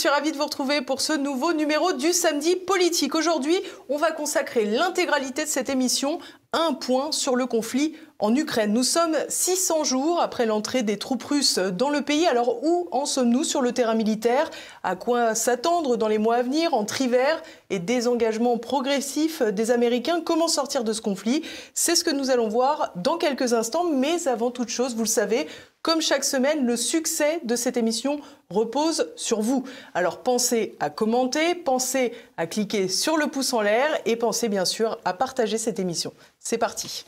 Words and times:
suis 0.00 0.08
ravie 0.08 0.32
de 0.32 0.38
vous 0.38 0.44
retrouver 0.44 0.80
pour 0.80 1.02
ce 1.02 1.12
nouveau 1.12 1.52
numéro 1.52 1.92
du 1.92 2.14
Samedi 2.14 2.56
Politique. 2.56 3.14
Aujourd'hui, 3.14 3.60
on 3.90 3.98
va 3.98 4.12
consacrer 4.12 4.64
l'intégralité 4.64 5.44
de 5.44 5.48
cette 5.50 5.68
émission 5.68 6.20
à 6.52 6.60
un 6.60 6.72
point 6.72 7.12
sur 7.12 7.36
le 7.36 7.44
conflit 7.44 7.94
en 8.18 8.34
Ukraine. 8.34 8.72
Nous 8.72 8.82
sommes 8.82 9.14
600 9.28 9.84
jours 9.84 10.18
après 10.20 10.46
l'entrée 10.46 10.82
des 10.82 10.98
troupes 10.98 11.22
russes 11.22 11.58
dans 11.58 11.90
le 11.90 12.00
pays. 12.00 12.26
Alors 12.26 12.64
où 12.64 12.88
en 12.92 13.04
sommes-nous 13.04 13.44
sur 13.44 13.60
le 13.60 13.72
terrain 13.72 13.94
militaire? 13.94 14.50
À 14.82 14.96
quoi 14.96 15.34
s'attendre 15.34 15.96
dans 15.96 16.08
les 16.08 16.18
mois 16.18 16.36
à 16.36 16.42
venir 16.42 16.72
entre 16.72 17.02
hiver 17.02 17.42
et 17.68 17.78
désengagement 17.78 18.56
progressif 18.56 19.42
des 19.42 19.70
Américains? 19.70 20.22
Comment 20.24 20.48
sortir 20.48 20.82
de 20.82 20.94
ce 20.94 21.02
conflit? 21.02 21.42
C'est 21.74 21.94
ce 21.94 22.04
que 22.04 22.10
nous 22.10 22.30
allons 22.30 22.48
voir 22.48 22.92
dans 22.96 23.18
quelques 23.18 23.52
instants. 23.52 23.84
Mais 23.84 24.28
avant 24.28 24.50
toute 24.50 24.70
chose, 24.70 24.94
vous 24.94 25.04
le 25.04 25.08
savez, 25.08 25.46
comme 25.82 26.02
chaque 26.02 26.24
semaine, 26.24 26.66
le 26.66 26.76
succès 26.76 27.40
de 27.44 27.56
cette 27.56 27.76
émission 27.76 28.20
repose 28.50 29.10
sur 29.16 29.40
vous. 29.40 29.64
Alors 29.94 30.22
pensez 30.22 30.76
à 30.78 30.90
commenter, 30.90 31.54
pensez 31.54 32.12
à 32.36 32.46
cliquer 32.46 32.88
sur 32.88 33.16
le 33.16 33.28
pouce 33.28 33.52
en 33.52 33.62
l'air 33.62 33.88
et 34.04 34.16
pensez 34.16 34.48
bien 34.48 34.66
sûr 34.66 34.98
à 35.04 35.14
partager 35.14 35.56
cette 35.56 35.78
émission. 35.78 36.12
C'est 36.38 36.58
parti. 36.58 37.04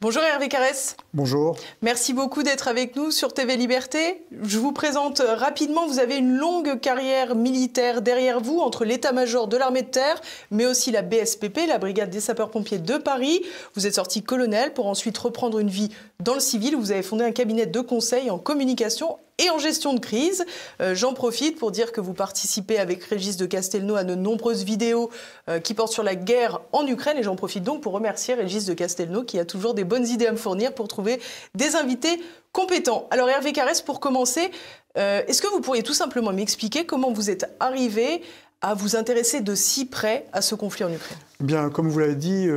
Bonjour 0.00 0.22
Hervé 0.22 0.48
Carès. 0.48 0.96
Bonjour. 1.12 1.56
Merci 1.82 2.12
beaucoup 2.12 2.44
d'être 2.44 2.68
avec 2.68 2.94
nous 2.94 3.10
sur 3.10 3.34
TV 3.34 3.56
Liberté. 3.56 4.22
Je 4.42 4.56
vous 4.56 4.70
présente 4.70 5.18
rapidement, 5.18 5.88
vous 5.88 5.98
avez 5.98 6.18
une 6.18 6.36
longue 6.36 6.78
carrière 6.78 7.34
militaire 7.34 8.00
derrière 8.00 8.38
vous 8.38 8.60
entre 8.60 8.84
l'état-major 8.84 9.48
de 9.48 9.56
l'armée 9.56 9.82
de 9.82 9.88
terre, 9.88 10.20
mais 10.52 10.66
aussi 10.66 10.92
la 10.92 11.02
BSPP, 11.02 11.66
la 11.66 11.78
brigade 11.78 12.10
des 12.10 12.20
sapeurs-pompiers 12.20 12.78
de 12.78 12.96
Paris. 12.96 13.42
Vous 13.74 13.88
êtes 13.88 13.96
sorti 13.96 14.22
colonel 14.22 14.72
pour 14.72 14.86
ensuite 14.86 15.18
reprendre 15.18 15.58
une 15.58 15.68
vie 15.68 15.88
dans 16.24 16.34
le 16.34 16.40
civil. 16.40 16.74
Vous 16.74 16.90
avez 16.90 17.02
fondé 17.02 17.24
un 17.24 17.30
cabinet 17.30 17.66
de 17.66 17.80
conseil 17.80 18.28
en 18.30 18.38
communication 18.38 19.18
et 19.38 19.50
en 19.50 19.58
gestion 19.58 19.94
de 19.94 20.00
crise. 20.00 20.44
Euh, 20.80 20.94
j'en 20.94 21.14
profite 21.14 21.56
pour 21.56 21.70
dire 21.70 21.92
que 21.92 22.00
vous 22.00 22.12
participez 22.12 22.78
avec 22.78 23.04
Régis 23.04 23.36
de 23.36 23.46
Castelnau 23.46 23.94
à 23.94 24.02
de 24.02 24.16
nombreuses 24.16 24.64
vidéos 24.64 25.10
euh, 25.48 25.60
qui 25.60 25.74
portent 25.74 25.92
sur 25.92 26.02
la 26.02 26.16
guerre 26.16 26.60
en 26.72 26.84
Ukraine. 26.86 27.18
Et 27.18 27.22
j'en 27.22 27.36
profite 27.36 27.62
donc 27.62 27.82
pour 27.82 27.92
remercier 27.92 28.34
Régis 28.34 28.64
de 28.64 28.74
Castelnau 28.74 29.22
qui 29.22 29.38
a 29.38 29.44
toujours 29.44 29.74
des 29.74 29.84
bonnes 29.84 30.08
idées 30.08 30.26
à 30.26 30.32
me 30.32 30.36
fournir 30.36 30.74
pour 30.74 30.88
trouver 30.88 31.20
des 31.54 31.76
invités 31.76 32.20
compétents. 32.50 33.06
Alors 33.12 33.30
Hervé 33.30 33.52
Carès, 33.52 33.80
pour 33.80 34.00
commencer, 34.00 34.50
euh, 34.96 35.22
est-ce 35.28 35.40
que 35.40 35.48
vous 35.48 35.60
pourriez 35.60 35.84
tout 35.84 35.94
simplement 35.94 36.32
m'expliquer 36.32 36.84
comment 36.84 37.12
vous 37.12 37.30
êtes 37.30 37.46
arrivé 37.60 38.22
à 38.60 38.74
vous 38.74 38.96
intéresser 38.96 39.40
de 39.40 39.54
si 39.54 39.84
près 39.84 40.26
à 40.32 40.42
ce 40.42 40.56
conflit 40.56 40.82
en 40.82 40.92
Ukraine? 40.92 41.18
Bien, 41.38 41.70
comme 41.70 41.88
vous 41.88 42.00
l'avez 42.00 42.16
dit, 42.16 42.48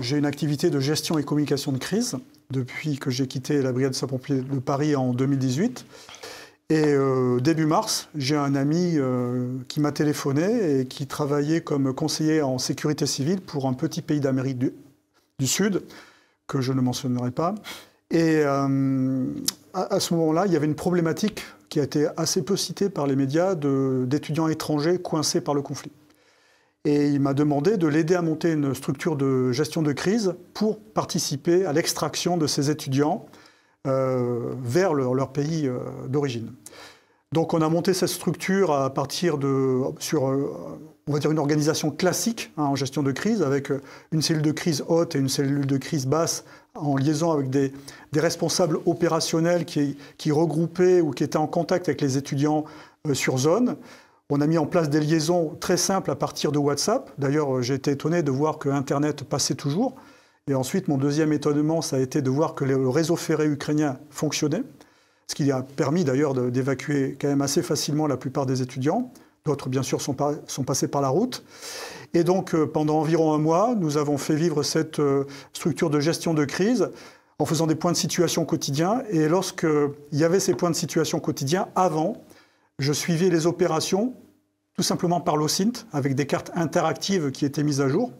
j'ai 0.00 0.16
une 0.16 0.26
activité 0.26 0.70
de 0.70 0.78
gestion 0.78 1.18
et 1.18 1.24
communication 1.24 1.72
de 1.72 1.78
crise 1.78 2.14
depuis 2.50 2.98
que 2.98 3.10
j'ai 3.10 3.26
quitté 3.26 3.62
la 3.62 3.72
brigade 3.72 3.92
de 3.92 3.96
sapeurs-pompiers 3.96 4.42
de 4.42 4.58
Paris 4.58 4.96
en 4.96 5.12
2018. 5.12 5.84
Et 6.70 6.84
euh, 6.86 7.40
début 7.40 7.66
mars, 7.66 8.08
j'ai 8.14 8.36
un 8.36 8.54
ami 8.54 8.92
euh, 8.94 9.56
qui 9.66 9.80
m'a 9.80 9.90
téléphoné 9.90 10.80
et 10.80 10.86
qui 10.86 11.08
travaillait 11.08 11.62
comme 11.62 11.92
conseiller 11.92 12.42
en 12.42 12.58
sécurité 12.58 13.06
civile 13.06 13.40
pour 13.40 13.66
un 13.66 13.72
petit 13.72 14.02
pays 14.02 14.20
d'Amérique 14.20 14.58
du, 14.58 15.46
Sud, 15.46 15.82
que 16.46 16.60
je 16.60 16.72
ne 16.72 16.80
mentionnerai 16.80 17.32
pas. 17.32 17.56
Et 18.12 18.42
euh, 18.44 19.24
à, 19.74 19.98
ce 19.98 20.14
moment-là, 20.14 20.46
il 20.46 20.52
y 20.52 20.56
avait 20.56 20.66
une 20.66 20.76
problématique 20.76 21.42
qui 21.70 21.80
a 21.80 21.82
été 21.82 22.06
assez 22.16 22.42
peu 22.42 22.56
citée 22.56 22.88
par 22.88 23.08
les 23.08 23.16
médias 23.16 23.56
d'étudiants 23.56 24.46
étrangers 24.46 24.98
coincés 24.98 25.40
par 25.40 25.54
le 25.54 25.62
conflit. 25.62 25.90
Et 26.86 27.08
il 27.08 27.20
m'a 27.20 27.34
demandé 27.34 27.76
de 27.76 27.86
l'aider 27.86 28.14
à 28.14 28.22
monter 28.22 28.52
une 28.52 28.74
structure 28.74 29.16
de 29.16 29.52
gestion 29.52 29.82
de 29.82 29.92
crise 29.92 30.34
pour 30.54 30.80
participer 30.80 31.66
à 31.66 31.74
l'extraction 31.74 32.38
de 32.38 32.46
ces 32.46 32.70
étudiants 32.70 33.26
euh, 33.86 34.54
vers 34.62 34.94
leur, 34.94 35.32
pays 35.32 35.66
euh, 35.66 35.78
d'origine. 36.08 36.52
Donc 37.32 37.52
on 37.52 37.60
a 37.60 37.68
monté 37.68 37.92
cette 37.92 38.08
structure 38.08 38.72
à 38.72 38.92
partir 38.92 39.36
de, 39.36 39.82
sur, 39.98 40.28
euh, 40.28 40.88
on 41.06 41.12
va 41.12 41.18
dire, 41.18 41.30
une 41.30 41.38
organisation 41.38 41.90
classique 41.90 42.50
hein, 42.56 42.64
en 42.64 42.76
gestion 42.76 43.02
de 43.02 43.12
crise, 43.12 43.42
avec 43.42 43.70
une 44.10 44.22
cellule 44.22 44.42
de 44.42 44.52
crise 44.52 44.82
haute 44.88 45.14
et 45.16 45.18
une 45.18 45.28
cellule 45.28 45.66
de 45.66 45.76
crise 45.76 46.06
basse, 46.06 46.44
en 46.74 46.96
liaison 46.96 47.30
avec 47.30 47.50
des, 47.50 47.72
responsables 48.14 48.78
opérationnels 48.86 49.66
qui, 49.66 49.98
qui, 50.16 50.32
regroupaient 50.32 51.02
ou 51.02 51.10
qui 51.10 51.24
étaient 51.24 51.36
en 51.36 51.46
contact 51.46 51.88
avec 51.88 52.00
les 52.00 52.16
étudiants 52.16 52.64
sur 53.12 53.36
zone. 53.36 53.76
On 54.32 54.40
a 54.40 54.46
mis 54.46 54.58
en 54.58 54.66
place 54.66 54.88
des 54.88 55.00
liaisons 55.00 55.56
très 55.58 55.76
simples 55.76 56.08
à 56.12 56.14
partir 56.14 56.52
de 56.52 56.58
WhatsApp. 56.58 57.10
D'ailleurs, 57.18 57.62
j'ai 57.62 57.74
été 57.74 57.90
étonné 57.90 58.22
de 58.22 58.30
voir 58.30 58.58
que 58.58 58.68
Internet 58.68 59.24
passait 59.24 59.56
toujours. 59.56 59.96
Et 60.46 60.54
ensuite, 60.54 60.86
mon 60.86 60.98
deuxième 60.98 61.32
étonnement, 61.32 61.82
ça 61.82 61.96
a 61.96 61.98
été 61.98 62.22
de 62.22 62.30
voir 62.30 62.54
que 62.54 62.64
le 62.64 62.88
réseau 62.88 63.16
ferré 63.16 63.46
ukrainien 63.46 63.98
fonctionnait, 64.08 64.62
ce 65.26 65.34
qui 65.34 65.50
a 65.50 65.62
permis 65.62 66.04
d'ailleurs 66.04 66.34
d'évacuer 66.34 67.18
quand 67.20 67.26
même 67.26 67.42
assez 67.42 67.60
facilement 67.60 68.06
la 68.06 68.16
plupart 68.16 68.46
des 68.46 68.62
étudiants. 68.62 69.12
D'autres, 69.44 69.68
bien 69.68 69.82
sûr, 69.82 70.00
sont, 70.00 70.14
passés 70.14 70.86
par 70.86 71.00
la 71.00 71.08
route. 71.08 71.44
Et 72.14 72.22
donc, 72.22 72.54
euh, 72.54 72.66
pendant 72.66 73.00
environ 73.00 73.32
un 73.32 73.38
mois, 73.38 73.74
nous 73.74 73.96
avons 73.96 74.16
fait 74.18 74.34
vivre 74.36 74.62
cette 74.62 75.00
euh, 75.00 75.24
structure 75.52 75.90
de 75.90 75.98
gestion 75.98 76.34
de 76.34 76.44
crise 76.44 76.88
en 77.40 77.46
faisant 77.46 77.66
des 77.66 77.74
points 77.74 77.92
de 77.92 77.96
situation 77.96 78.44
quotidiens. 78.44 79.02
Et 79.10 79.28
lorsqu'il 79.28 79.90
y 80.12 80.22
avait 80.22 80.40
ces 80.40 80.54
points 80.54 80.70
de 80.70 80.76
situation 80.76 81.18
quotidiens, 81.20 81.68
avant, 81.74 82.22
je 82.80 82.92
suivais 82.92 83.28
les 83.28 83.46
opérations 83.46 84.14
tout 84.80 84.82
simplement 84.82 85.20
par 85.20 85.36
l'OSINT, 85.36 85.86
avec 85.92 86.14
des 86.14 86.26
cartes 86.26 86.50
interactives 86.54 87.30
qui 87.32 87.44
étaient 87.44 87.62
mises 87.62 87.82
à 87.82 87.88
jour. 87.88 88.12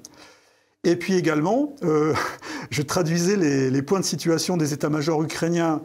Et 0.85 0.97
puis 0.97 1.15
également, 1.15 1.75
euh, 1.83 2.13
je 2.71 2.83
traduisais 2.83 3.37
les, 3.37 3.83
points 3.83 4.01
de 4.01 4.05
situation 4.05 4.59
des 4.59 4.75
états-majors 4.75 5.23
ukrainiens 5.23 5.81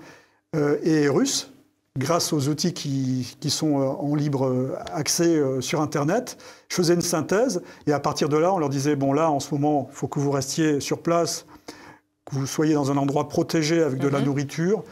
euh, 0.56 0.78
et 0.84 1.08
russes 1.08 1.52
grâce 1.97 2.34
aux 2.34 2.50
outils 2.50 2.74
qui, 2.74 3.50
sont 3.50 3.80
euh, 3.80 3.86
en 3.86 4.16
libre 4.16 4.78
accès 4.92 5.42
sur 5.62 5.80
Internet. 5.80 6.38
Je 6.68 6.75
faisais 6.75 6.94
une 6.94 7.00
synthèse 7.02 7.62
et 7.88 7.94
à 7.94 8.00
partir 8.02 8.28
de 8.28 8.36
là, 8.36 8.53
on 8.53 8.57
leur 8.57 8.69
disait, 8.69 8.97
bon 8.97 9.13
là, 9.13 9.31
en 9.31 9.40
ce 9.40 9.53
moment, 9.53 9.88
il 9.90 9.96
faut 9.96 10.09
que 10.09 10.19
vous 10.19 10.31
restiez 10.31 10.81
sur 10.81 11.02
place, 11.02 11.46
que 12.25 12.36
vous 12.36 12.47
soyez 12.47 12.74
dans 12.74 12.92
un 12.92 12.97
endroit 12.97 13.30
protégé 13.30 13.81
avec 13.81 14.00
de 14.00 14.09
la 14.09 14.19
mhm. 14.19 14.25
nourriture 14.25 14.84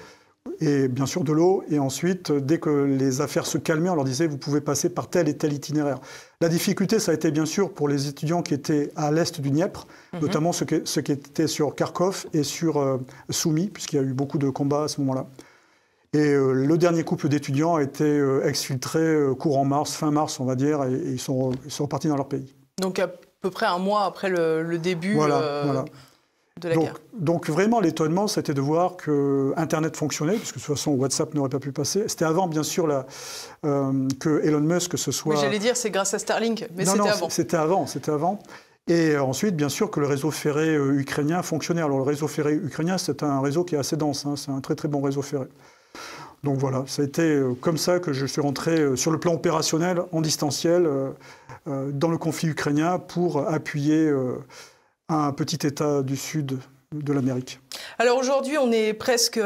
et 0.63 0.87
bien 0.87 1.05
sûr 1.05 1.23
de 1.23 1.31
l'eau. 1.31 1.63
Et 1.69 1.79
ensuite, 1.79 2.31
dès 2.31 2.59
que 2.59 2.69
les 2.69 3.21
affaires 3.21 3.45
se 3.45 3.57
calmaient, 3.57 3.89
on 3.89 3.95
leur 3.95 4.05
disait, 4.05 4.27
vous 4.27 4.37
pouvez 4.37 4.61
passer 4.61 4.89
par 4.89 5.09
tel 5.09 5.27
et 5.29 5.37
tel 5.37 5.53
itinéraire. 5.53 5.99
La 6.41 6.49
difficulté, 6.49 6.99
ça 6.99 7.11
a 7.11 7.13
été 7.13 7.31
bien 7.31 7.45
sûr 7.45 7.73
pour 7.73 7.87
les 7.87 8.07
étudiants 8.07 8.41
qui 8.41 8.53
étaient 8.53 8.91
à 8.95 9.11
l'est 9.11 9.39
du 9.39 9.49
Dniepr, 9.49 9.87
mhm. 10.13 10.21
notamment 10.21 10.51
ceux 10.51 10.65
qui, 10.65 10.81
qui, 10.81 11.11
étaient 11.11 11.47
sur 11.47 11.75
Kharkov 11.75 12.27
et 12.33 12.43
sur 12.43 12.77
euh, 12.77 12.97
Soumy, 13.29 13.67
puisqu'il 13.67 13.97
y 13.97 13.99
a 13.99 14.03
eu 14.03 14.13
beaucoup 14.13 14.37
de 14.37 14.49
combats 14.49 14.83
à 14.83 14.87
ce 14.87 15.01
moment-là. 15.01 15.27
Et 16.13 16.19
euh, 16.19 16.53
le 16.53 16.77
dernier 16.77 17.03
couple 17.03 17.27
d'étudiants 17.27 17.75
a 17.75 17.81
été 17.81 18.03
euh, 18.03 18.47
exfiltré 18.47 19.17
courant 19.39 19.65
mars, 19.65 19.93
fin 19.93 20.11
mars, 20.11 20.39
on 20.39 20.45
va 20.45 20.55
dire, 20.55 20.83
et, 20.83 20.93
ils, 20.93 21.19
sont, 21.19 21.51
sont, 21.67 21.83
repartis 21.85 22.07
dans 22.07 22.17
leur 22.17 22.27
pays. 22.27 22.53
Donc 22.79 22.99
à 22.99 23.07
peu 23.41 23.49
près 23.49 23.65
un 23.65 23.79
mois 23.79 24.05
après 24.05 24.29
le, 24.29 24.77
début. 24.77 25.15
Voilà, 25.15 25.63
voilà 25.65 25.85
donc, 26.61 26.89
Donc 27.13 27.49
vraiment, 27.49 27.79
l'étonnement, 27.79 28.27
c'était 28.27 28.53
de 28.53 28.61
voir 28.61 28.95
que 28.95 29.53
Internet 29.57 29.97
fonctionnait, 29.97 30.35
puisque 30.35 30.55
de 30.55 30.59
toute 30.61 30.75
façon, 30.75 30.91
WhatsApp 30.91 31.33
n'aurait 31.33 31.49
pas 31.49 31.59
pu 31.59 31.71
passer. 31.71 32.03
C'était 32.07 32.25
avant, 32.25 32.47
bien 32.47 32.63
sûr, 32.63 32.87
la, 32.87 33.05
euh, 33.65 34.07
que 34.19 34.41
Elon 34.43 34.61
Musk 34.61 34.97
se 34.97 35.11
soit... 35.11 35.35
j'allais 35.35 35.59
dire, 35.59 35.75
c'est 35.75 35.89
grâce 35.89 36.13
à 36.13 36.19
Starlink, 36.19 36.67
mais 36.75 36.85
c'était 36.85 37.09
avant. 37.09 37.29
c'était 37.29 37.57
avant, 37.57 37.87
c'était 37.87 38.11
avant. 38.11 38.39
Et 38.87 39.17
ensuite, 39.17 39.55
bien 39.55 39.69
sûr, 39.69 39.89
que 39.89 39.99
le 39.99 40.07
réseau 40.07 40.29
ferré 40.29 40.75
euh, 40.75 40.99
ukrainien 40.99 41.41
fonctionnait. 41.41 41.81
Alors 41.81 41.97
le 41.97 42.03
réseau 42.03 42.27
ferré 42.27 42.53
ukrainien, 42.53 42.97
c'est 42.97 43.23
un 43.23 43.39
réseau 43.39 43.63
qui 43.63 43.75
est 43.75 43.77
assez 43.77 43.95
dense, 43.95 44.25
hein. 44.25 44.35
c'est 44.35 44.51
un 44.51 44.59
très 44.59 44.75
très 44.75 44.89
bon 44.89 45.01
réseau 45.01 45.21
ferré. 45.21 45.47
Donc 46.43 46.57
voilà, 46.57 46.83
ça 46.85 47.01
a 47.01 47.05
été 47.05 47.21
euh, 47.21 47.53
comme 47.61 47.77
ça 47.77 47.99
que 47.99 48.11
je 48.11 48.25
suis 48.25 48.41
rentré 48.41 48.97
sur 48.97 49.11
le 49.11 49.19
plan 49.19 49.33
opérationnel, 49.33 50.01
en 50.11 50.21
distanciel, 50.21 50.87
dans 51.65 52.09
le 52.09 52.17
conflit 52.17 52.49
ukrainien 52.49 52.99
pour 52.99 53.47
appuyer 53.47 54.11
un 55.13 55.31
petit 55.31 55.65
État 55.65 56.01
du 56.03 56.17
Sud 56.17 56.59
de 56.93 57.13
l'Amérique. 57.13 57.59
Alors 57.99 58.17
aujourd'hui, 58.17 58.57
on 58.57 58.71
est 58.71 58.93
presque 58.93 59.39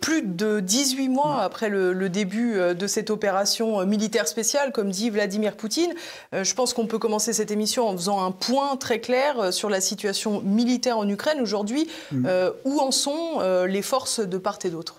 plus 0.00 0.22
de 0.22 0.60
18 0.60 1.08
mois 1.08 1.40
après 1.42 1.68
le, 1.68 2.08
début 2.08 2.56
euh, 2.56 2.74
de 2.74 2.86
cette 2.86 3.10
opération 3.10 3.80
euh, 3.80 3.86
militaire 3.86 4.28
spéciale, 4.28 4.72
comme 4.72 4.90
dit 4.90 5.10
Vladimir 5.10 5.56
Poutine. 5.56 5.92
Euh, 6.34 6.44
je 6.44 6.54
pense 6.54 6.74
qu'on 6.74 6.86
peut 6.86 6.98
commencer 6.98 7.32
cette 7.32 7.50
émission 7.50 7.88
en 7.88 7.92
faisant 7.92 8.24
un 8.24 8.30
point 8.30 8.76
très 8.76 9.00
clair 9.00 9.52
sur 9.52 9.70
la 9.70 9.80
situation 9.80 10.40
militaire 10.42 10.98
en 10.98 11.08
Ukraine 11.08 11.40
aujourd'hui. 11.40 11.88
Mm. 12.12 12.28
où 12.64 12.80
en 12.80 12.90
sont 12.90 13.40
les 13.66 13.82
forces 13.82 14.20
de 14.20 14.38
part 14.38 14.58
et 14.64 14.70
d'autre? 14.70 14.96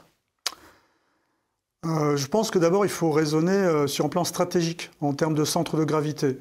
Je 1.83 2.27
pense 2.27 2.51
que 2.51 2.59
d'abord, 2.59 2.85
il 2.85 2.91
faut 2.91 3.11
raisonner 3.11 3.87
sur 3.87 4.05
un 4.05 4.09
plan 4.09 4.23
stratégique, 4.23 4.89
en 5.01 5.13
termes 5.13 5.33
de 5.33 5.43
centre 5.43 5.77
de 5.77 5.83
gravité. 5.83 6.37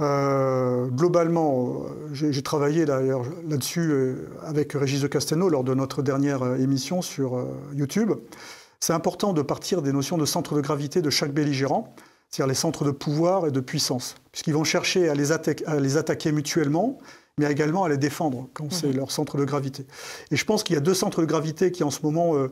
Euh, 0.00 0.86
globalement, 0.86 1.84
euh, 1.84 2.14
j'ai 2.14 2.42
travaillé 2.42 2.86
d'ailleurs 2.86 3.22
là-dessus 3.46 3.90
euh, 3.90 4.30
avec 4.42 4.72
Régis 4.72 5.02
de 5.02 5.06
Castelnau 5.06 5.48
lors 5.48 5.64
de 5.64 5.74
notre 5.74 6.02
dernière 6.02 6.42
émission 6.56 7.02
sur 7.02 7.46
YouTube. 7.74 8.12
C'est 8.80 8.94
important 8.94 9.32
de 9.32 9.42
partir 9.42 9.82
des 9.82 9.92
notions 9.92 10.16
de 10.16 10.24
centre 10.24 10.54
de 10.54 10.60
gravité 10.60 11.02
de 11.02 11.10
chaque 11.10 11.32
belligérant. 11.32 11.94
c'est-à-dire 12.30 12.48
les 12.48 12.54
centres 12.54 12.84
de 12.84 12.92
pouvoir 12.92 13.46
et 13.46 13.50
de 13.50 13.60
puissance, 13.60 14.14
puisqu'ils 14.32 14.54
vont 14.54 14.64
chercher 14.64 15.08
à 15.10 15.14
les, 15.14 15.32
à 15.32 15.80
les, 15.80 15.96
attaquer 15.98 16.32
mutuellement, 16.32 16.98
mais 17.36 17.50
également 17.50 17.84
à 17.84 17.88
les 17.88 17.98
défendre 17.98 18.48
quand 18.54 18.72
c'est 18.72 18.88
mhm. 18.88 18.96
leur 18.96 19.10
centre 19.10 19.36
de 19.36 19.44
gravité. 19.44 19.86
Et 20.30 20.36
je 20.36 20.44
pense 20.44 20.62
qu'il 20.62 20.74
y 20.74 20.78
a 20.78 20.80
deux 20.80 20.94
centres 20.94 21.20
de 21.20 21.26
gravité 21.26 21.72
qui 21.72 21.84
en 21.84 21.90
ce 21.90 22.00
moment 22.02 22.36
euh, 22.36 22.50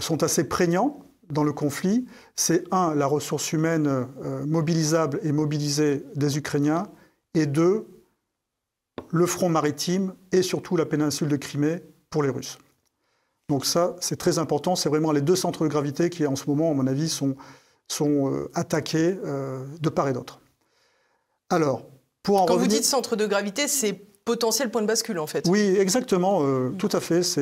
sont 0.00 0.22
assez 0.22 0.44
prégnants 0.44 1.00
dans 1.30 1.44
le 1.44 1.52
conflit. 1.52 2.06
C'est 2.36 2.64
un, 2.70 2.94
la 2.94 3.06
ressource 3.06 3.52
humaine 3.52 3.86
euh, 3.86 4.44
mobilisable 4.46 5.20
et 5.22 5.32
mobilisée 5.32 6.04
des 6.14 6.38
Ukrainiens, 6.38 6.88
et 7.34 7.46
deux, 7.46 7.86
le 9.10 9.26
front 9.26 9.48
maritime 9.48 10.14
et 10.32 10.42
surtout 10.42 10.76
la 10.76 10.86
péninsule 10.86 11.28
de 11.28 11.36
Crimée 11.36 11.82
pour 12.10 12.22
les 12.22 12.30
Russes. 12.30 12.58
Donc 13.48 13.64
ça, 13.64 13.96
c'est 14.00 14.16
très 14.16 14.38
important. 14.38 14.76
C'est 14.76 14.88
vraiment 14.88 15.12
les 15.12 15.22
deux 15.22 15.36
centres 15.36 15.64
de 15.64 15.68
gravité 15.68 16.10
qui, 16.10 16.26
en 16.26 16.36
ce 16.36 16.44
moment, 16.46 16.70
à 16.70 16.74
mon 16.74 16.86
avis, 16.86 17.08
sont, 17.08 17.36
sont 17.86 18.32
euh, 18.32 18.50
attaqués 18.54 19.18
euh, 19.24 19.64
de 19.80 19.88
part 19.88 20.08
et 20.08 20.12
d'autre. 20.12 20.40
Alors, 21.48 21.86
pour 22.22 22.42
en 22.42 22.46
Quand 22.46 22.58
vous 22.58 22.66
dites 22.66 22.84
centre 22.84 23.16
de 23.16 23.26
gravité, 23.26 23.66
c'est 23.68 23.94
potentiel 23.94 24.70
point 24.70 24.82
de 24.82 24.86
bascule, 24.86 25.18
en 25.18 25.26
fait. 25.26 25.46
Oui, 25.48 25.76
exactement. 25.78 26.42
Euh, 26.42 26.70
tout 26.76 26.90
à 26.92 27.00
fait. 27.00 27.22
C'est 27.22 27.40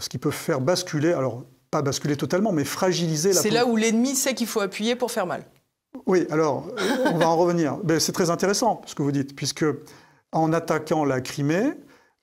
ce 0.00 0.08
qui 0.08 0.18
peut 0.18 0.32
faire 0.32 0.60
basculer. 0.60 1.12
Alors, 1.12 1.44
pas 1.76 1.82
basculer 1.82 2.16
totalement, 2.16 2.52
mais 2.52 2.64
fragiliser 2.64 3.34
la. 3.34 3.40
C'est 3.42 3.50
là 3.50 3.66
où 3.66 3.76
l'ennemi 3.76 4.14
sait 4.14 4.34
qu'il 4.34 4.46
faut 4.46 4.60
appuyer 4.60 4.96
pour 4.96 5.10
faire 5.10 5.26
mal. 5.26 5.44
Oui, 6.06 6.26
alors, 6.30 6.68
on 7.04 7.18
va 7.18 7.28
en 7.28 7.36
revenir. 7.36 7.78
C'est 7.98 8.12
très 8.12 8.30
intéressant 8.30 8.80
ce 8.86 8.94
que 8.94 9.02
vous 9.02 9.12
dites, 9.12 9.36
puisque 9.36 9.66
en 10.32 10.54
attaquant 10.54 11.04
la 11.04 11.20
Crimée, 11.20 11.72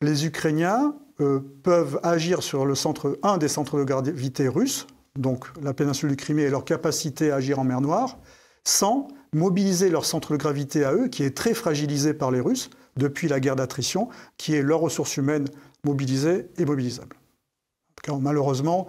les 0.02 0.26
Ukrainiens 0.26 0.96
euh, 1.22 1.40
peuvent 1.62 2.00
agir 2.02 2.42
sur 2.42 2.66
le 2.66 2.74
centre, 2.74 3.20
un 3.22 3.38
des 3.38 3.48
centres 3.48 3.78
de 3.78 3.84
gravité 3.84 4.48
russes, 4.48 4.88
donc 5.18 5.46
la 5.62 5.76
péninsule 5.76 6.10
du 6.10 6.16
Crimée 6.16 6.44
et 6.44 6.50
leur 6.50 6.66
capacité 6.66 7.32
à 7.32 7.36
agir 7.36 7.60
en 7.60 7.64
mer 7.64 7.80
Noire, 7.80 8.18
sans 8.64 9.08
mobiliser 9.34 9.90
leur 9.90 10.06
centre 10.06 10.32
de 10.32 10.38
gravité 10.38 10.84
à 10.84 10.94
eux, 10.94 11.10
qui 11.10 11.24
est 11.24 11.38
très 11.38 11.54
fragilisé 11.54 12.16
par 12.16 12.32
les 12.32 12.40
Russes 12.40 12.72
depuis 12.98 13.28
la 13.28 13.40
guerre 13.40 13.56
d'attrition, 13.56 14.10
qui 14.38 14.56
est 14.56 14.64
leur 14.64 14.80
ressource 14.80 15.18
humaine 15.18 15.46
mobilisée 15.84 16.48
et 16.58 16.66
mobilisable. 16.66 17.16
Car 18.02 18.20
malheureusement, 18.20 18.88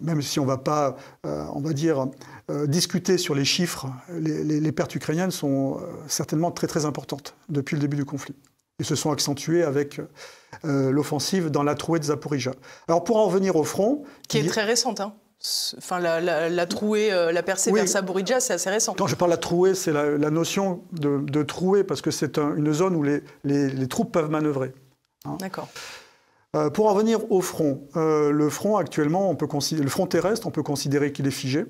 même 0.00 0.22
si 0.22 0.40
on 0.40 0.44
ne 0.44 0.48
va 0.48 0.58
pas, 0.58 0.96
euh, 1.26 1.44
on 1.54 1.60
va 1.60 1.72
dire, 1.72 2.06
euh, 2.50 2.66
discuter 2.66 3.18
sur 3.18 3.34
les 3.34 3.44
chiffres, 3.44 3.86
les, 4.10 4.42
les 4.44 4.72
pertes 4.72 4.94
ukrainiennes 4.94 5.30
sont 5.30 5.80
certainement 6.08 6.50
très 6.50 6.66
très 6.66 6.84
importantes 6.84 7.34
depuis 7.48 7.76
le 7.76 7.80
début 7.80 7.96
du 7.96 8.04
conflit 8.04 8.34
et 8.78 8.84
se 8.84 8.94
sont 8.94 9.12
accentuées 9.12 9.62
avec 9.62 10.00
euh, 10.64 10.90
l'offensive 10.90 11.50
dans 11.50 11.62
la 11.62 11.74
trouée 11.74 11.98
de 11.98 12.04
Zaporizhia. 12.04 12.52
Alors 12.88 13.04
pour 13.04 13.16
en 13.16 13.26
revenir 13.26 13.56
au 13.56 13.64
front... 13.64 14.02
Qui 14.28 14.38
est 14.38 14.48
très 14.48 14.64
récente, 14.64 15.00
hein 15.00 15.14
Enfin, 15.76 15.98
la, 15.98 16.66
trouée, 16.66 17.12
euh, 17.12 17.32
la 17.32 17.42
percée 17.42 17.72
vers 17.72 17.84
Zaporizhia, 17.84 18.38
c'est 18.38 18.52
assez 18.52 18.70
récent. 18.70 18.94
Quand 18.96 19.08
je 19.08 19.16
parle 19.16 19.32
de 19.32 19.34
la 19.34 19.40
trouée, 19.40 19.74
c'est 19.74 19.92
la, 19.92 20.30
notion 20.30 20.84
de, 20.92 21.42
trouée, 21.42 21.82
parce 21.82 22.00
que 22.00 22.12
c'est 22.12 22.38
une 22.38 22.72
zone 22.72 22.94
où 22.94 23.02
les, 23.02 23.22
les, 23.42 23.88
troupes 23.88 24.12
peuvent 24.12 24.30
manœuvrer. 24.30 24.72
Hein. 25.24 25.36
D'accord. 25.40 25.68
Euh, 26.54 26.70
pour 26.70 26.86
en 26.88 26.94
venir 26.94 27.30
au 27.32 27.40
front, 27.40 27.82
le 27.94 28.48
front 28.50 28.76
actuellement, 28.76 29.36
le 29.38 29.88
front 29.88 30.06
terrestre, 30.06 30.46
on 30.46 30.50
peut 30.50 30.62
considérer 30.62 31.12
qu'il 31.12 31.26
est 31.26 31.30
figé. 31.30 31.66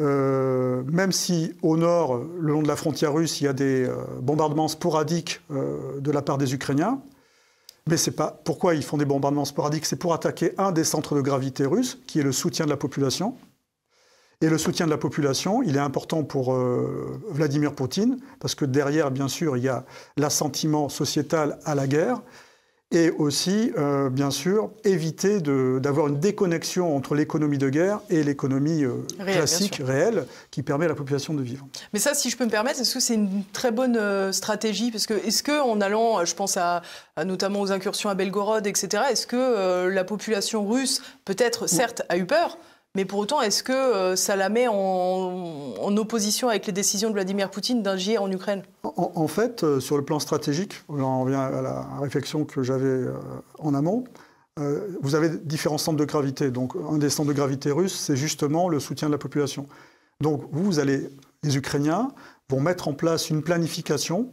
Euh, 0.00 0.82
même 0.86 1.12
si 1.12 1.54
au 1.60 1.76
nord, 1.76 2.16
le 2.16 2.52
long 2.52 2.62
de 2.62 2.68
la 2.68 2.76
frontière 2.76 3.12
russe, 3.12 3.40
il 3.40 3.44
y 3.44 3.48
a 3.48 3.52
des 3.52 3.84
euh, 3.84 3.96
bombardements 4.22 4.68
sporadiques 4.68 5.42
euh, 5.50 6.00
de 6.00 6.10
la 6.10 6.22
part 6.22 6.38
des 6.38 6.54
Ukrainiens, 6.54 7.02
mais 7.86 7.98
c'est 7.98 8.12
pas 8.12 8.40
pourquoi 8.44 8.74
ils 8.74 8.82
font 8.82 8.96
des 8.96 9.04
bombardements 9.04 9.44
sporadiques, 9.44 9.84
c'est 9.84 9.96
pour 9.96 10.14
attaquer 10.14 10.54
un 10.56 10.72
des 10.72 10.84
centres 10.84 11.14
de 11.14 11.20
gravité 11.20 11.66
russes, 11.66 11.98
qui 12.06 12.20
est 12.20 12.22
le 12.22 12.32
soutien 12.32 12.64
de 12.64 12.70
la 12.70 12.76
population. 12.76 13.36
Et 14.40 14.48
le 14.48 14.58
soutien 14.58 14.86
de 14.86 14.90
la 14.90 14.98
population, 14.98 15.62
il 15.62 15.76
est 15.76 15.80
important 15.80 16.24
pour 16.24 16.52
Vladimir 17.30 17.76
Poutine, 17.76 18.18
parce 18.40 18.56
que 18.56 18.64
derrière, 18.64 19.12
bien 19.12 19.28
sûr, 19.28 19.56
il 19.56 19.62
y 19.62 19.68
a 19.68 19.84
l'assentiment 20.16 20.88
sociétal 20.88 21.60
à 21.64 21.76
la 21.76 21.86
guerre, 21.86 22.22
et 22.92 23.10
aussi, 23.10 23.72
euh, 23.78 24.10
bien 24.10 24.30
sûr, 24.30 24.70
éviter 24.84 25.40
d'avoir 25.40 26.08
une 26.08 26.20
déconnexion 26.20 26.94
entre 26.94 27.14
l'économie 27.14 27.58
de 27.58 27.70
guerre 27.70 28.00
et 28.10 28.22
l'économie 28.22 28.84
euh, 28.84 29.06
classique, 29.18 29.80
réelle, 29.82 30.26
qui 30.50 30.62
permet 30.62 30.84
à 30.84 30.88
la 30.88 30.94
population 30.94 31.32
de 31.32 31.42
vivre. 31.42 31.66
Mais 31.92 31.98
ça, 31.98 32.12
si 32.14 32.28
je 32.28 32.36
peux 32.36 32.44
me 32.44 32.50
permettre, 32.50 32.80
est-ce 32.80 32.94
que 32.94 33.00
c'est 33.00 33.14
une 33.14 33.44
très 33.52 33.70
bonne 33.70 33.96
euh, 33.96 34.30
stratégie? 34.30 34.90
Parce 34.90 35.06
que 35.06 35.14
est-ce 35.14 35.42
qu'en 35.42 35.80
allant, 35.80 36.24
je 36.24 36.34
pense 36.34 36.58
à, 36.58 36.82
notamment 37.24 37.62
aux 37.62 37.72
incursions 37.72 38.10
à 38.10 38.14
Belgorod, 38.14 38.66
etc., 38.66 39.04
est-ce 39.10 39.26
que 39.26 39.88
la 39.88 40.04
population 40.04 40.68
russe, 40.68 41.02
peut-être, 41.24 41.66
certes, 41.66 42.02
a 42.10 42.18
eu 42.18 42.26
peur 42.26 42.58
mais 42.94 43.06
pour 43.06 43.20
autant, 43.20 43.40
est-ce 43.40 43.62
que 43.62 43.72
euh, 43.72 44.16
ça 44.16 44.36
la 44.36 44.50
met 44.50 44.66
en, 44.68 45.96
opposition 45.96 46.48
avec 46.48 46.66
les 46.66 46.72
décisions 46.72 47.08
de 47.08 47.14
Vladimir 47.14 47.50
Poutine 47.50 47.82
d'agir 47.82 48.22
en 48.22 48.30
Ukraine? 48.30 48.62
En, 48.82 49.28
fait, 49.28 49.62
euh, 49.62 49.80
sur 49.80 49.96
le 49.96 50.04
plan 50.04 50.18
stratégique, 50.18 50.82
on 50.88 51.22
revient 51.22 51.36
à 51.36 51.62
la 51.62 51.86
réflexion 52.00 52.44
que 52.44 52.62
j'avais 52.62 52.84
euh, 52.84 53.12
en 53.58 53.74
amont, 53.74 54.04
vous 55.00 55.14
avez 55.14 55.30
différents 55.30 55.78
centres 55.78 55.96
de 55.96 56.04
gravité. 56.04 56.50
Donc, 56.50 56.74
un 56.90 56.98
des 56.98 57.08
centres 57.08 57.30
de 57.30 57.34
gravité 57.34 57.70
russes, 57.70 57.98
c'est 57.98 58.16
justement 58.16 58.68
le 58.68 58.80
soutien 58.80 59.08
de 59.08 59.12
la 59.12 59.18
population. 59.18 59.66
Donc, 60.20 60.44
vous, 60.52 60.78
allez, 60.78 61.08
les 61.42 61.56
Ukrainiens 61.56 62.12
vont 62.50 62.60
mettre 62.60 62.86
en 62.88 62.92
place 62.92 63.30
une 63.30 63.42
planification 63.42 64.30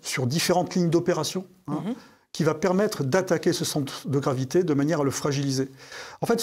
sur 0.00 0.28
différentes 0.28 0.76
lignes 0.76 0.90
d'opération. 0.90 1.44
Hein. 1.66 1.82
Mhm 1.86 1.94
qui 2.32 2.44
va 2.44 2.54
permettre 2.54 3.04
d'attaquer 3.04 3.52
ce 3.52 3.64
centre 3.64 4.06
de 4.06 4.18
gravité 4.18 4.62
de 4.62 4.74
manière 4.74 5.00
à 5.00 5.04
le 5.04 5.10
fragiliser. 5.10 5.68
En 6.20 6.26
fait, 6.26 6.42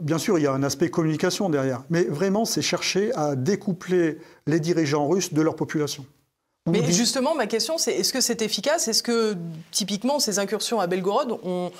bien 0.00 0.18
sûr, 0.18 0.38
il 0.38 0.42
y 0.42 0.46
a 0.46 0.52
un 0.52 0.62
aspect 0.62 0.88
communication 0.90 1.50
derrière, 1.50 1.82
mais 1.90 2.04
vraiment, 2.04 2.44
c'est 2.44 2.62
chercher 2.62 3.12
à 3.14 3.36
découpler 3.36 4.18
les 4.46 4.60
dirigeants 4.60 5.06
russes 5.06 5.32
de 5.32 5.42
leur 5.42 5.56
population. 5.56 6.06
Mais 6.66 6.82
justement, 6.90 7.34
ma 7.34 7.46
question, 7.46 7.76
c'est 7.76 7.92
est-ce 7.92 8.12
que 8.12 8.22
c'est 8.22 8.40
efficace? 8.40 8.88
Est-ce 8.88 9.02
que, 9.02 9.36
typiquement, 9.70 10.18
ces 10.18 10.38
incursions 10.38 10.80
à 10.80 10.86
Belgorod 10.86 11.38
ont, 11.42 11.70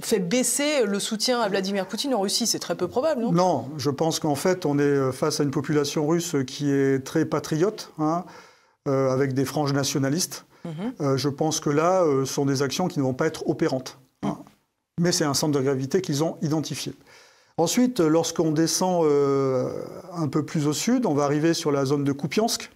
fait 0.00 0.20
baisser 0.20 0.84
le 0.84 1.00
soutien 1.00 1.40
à 1.40 1.48
Vladimir 1.48 1.88
Poutine 1.88 2.14
en 2.14 2.20
Russie? 2.20 2.46
C'est 2.46 2.60
très 2.60 2.76
peu 2.76 2.86
probable, 2.86 3.22
non? 3.22 3.32
Non, 3.32 3.68
je 3.78 3.90
pense 3.90 4.20
qu'en 4.20 4.36
fait, 4.36 4.64
on 4.64 4.78
est 4.78 5.10
face 5.10 5.40
à 5.40 5.42
une 5.42 5.50
population 5.50 6.06
russe 6.06 6.36
qui 6.46 6.70
est 6.70 7.04
très 7.04 7.24
patriote, 7.24 7.90
hein, 7.98 8.24
euh, 8.86 9.10
avec 9.10 9.34
des 9.34 9.44
franges 9.44 9.72
nationalistes. 9.72 10.46
Euh, 11.00 11.16
je 11.16 11.28
pense 11.28 11.60
que 11.60 11.70
là, 11.70 12.02
ce 12.02 12.08
euh, 12.08 12.24
sont 12.24 12.46
des 12.46 12.62
actions 12.62 12.88
qui 12.88 12.98
ne 12.98 13.04
vont 13.04 13.14
pas 13.14 13.26
être 13.26 13.48
opérantes. 13.48 13.98
Hein. 14.22 14.38
Mais 15.00 15.12
c'est 15.12 15.24
un 15.24 15.34
centre 15.34 15.58
de 15.58 15.62
gravité 15.62 16.00
qu'ils 16.00 16.24
ont 16.24 16.36
identifié. 16.42 16.94
Ensuite, 17.56 18.00
lorsqu'on 18.00 18.50
descend 18.50 19.04
euh, 19.04 19.70
un 20.12 20.28
peu 20.28 20.44
plus 20.44 20.66
au 20.66 20.72
sud, 20.72 21.06
on 21.06 21.14
va 21.14 21.24
arriver 21.24 21.54
sur 21.54 21.70
la 21.70 21.84
zone 21.84 22.04
de 22.04 22.12
Kupiansk. 22.12 22.70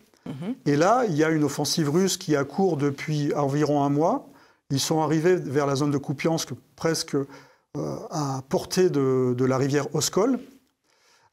Et 0.66 0.76
là, 0.76 1.06
il 1.08 1.16
y 1.16 1.24
a 1.24 1.30
une 1.30 1.42
offensive 1.42 1.88
russe 1.88 2.18
qui 2.18 2.36
a 2.36 2.44
cours 2.44 2.76
depuis 2.76 3.32
environ 3.32 3.82
un 3.82 3.88
mois. 3.88 4.28
Ils 4.68 4.78
sont 4.78 5.00
arrivés 5.00 5.36
vers 5.36 5.64
la 5.64 5.74
zone 5.74 5.90
de 5.90 5.96
Kupiansk 5.96 6.50
presque 6.76 7.16
à 7.74 8.42
portée 8.50 8.90
de, 8.90 9.34
de, 9.34 9.44
la 9.46 9.56
rivière 9.56 9.86
Oskol, 9.94 10.38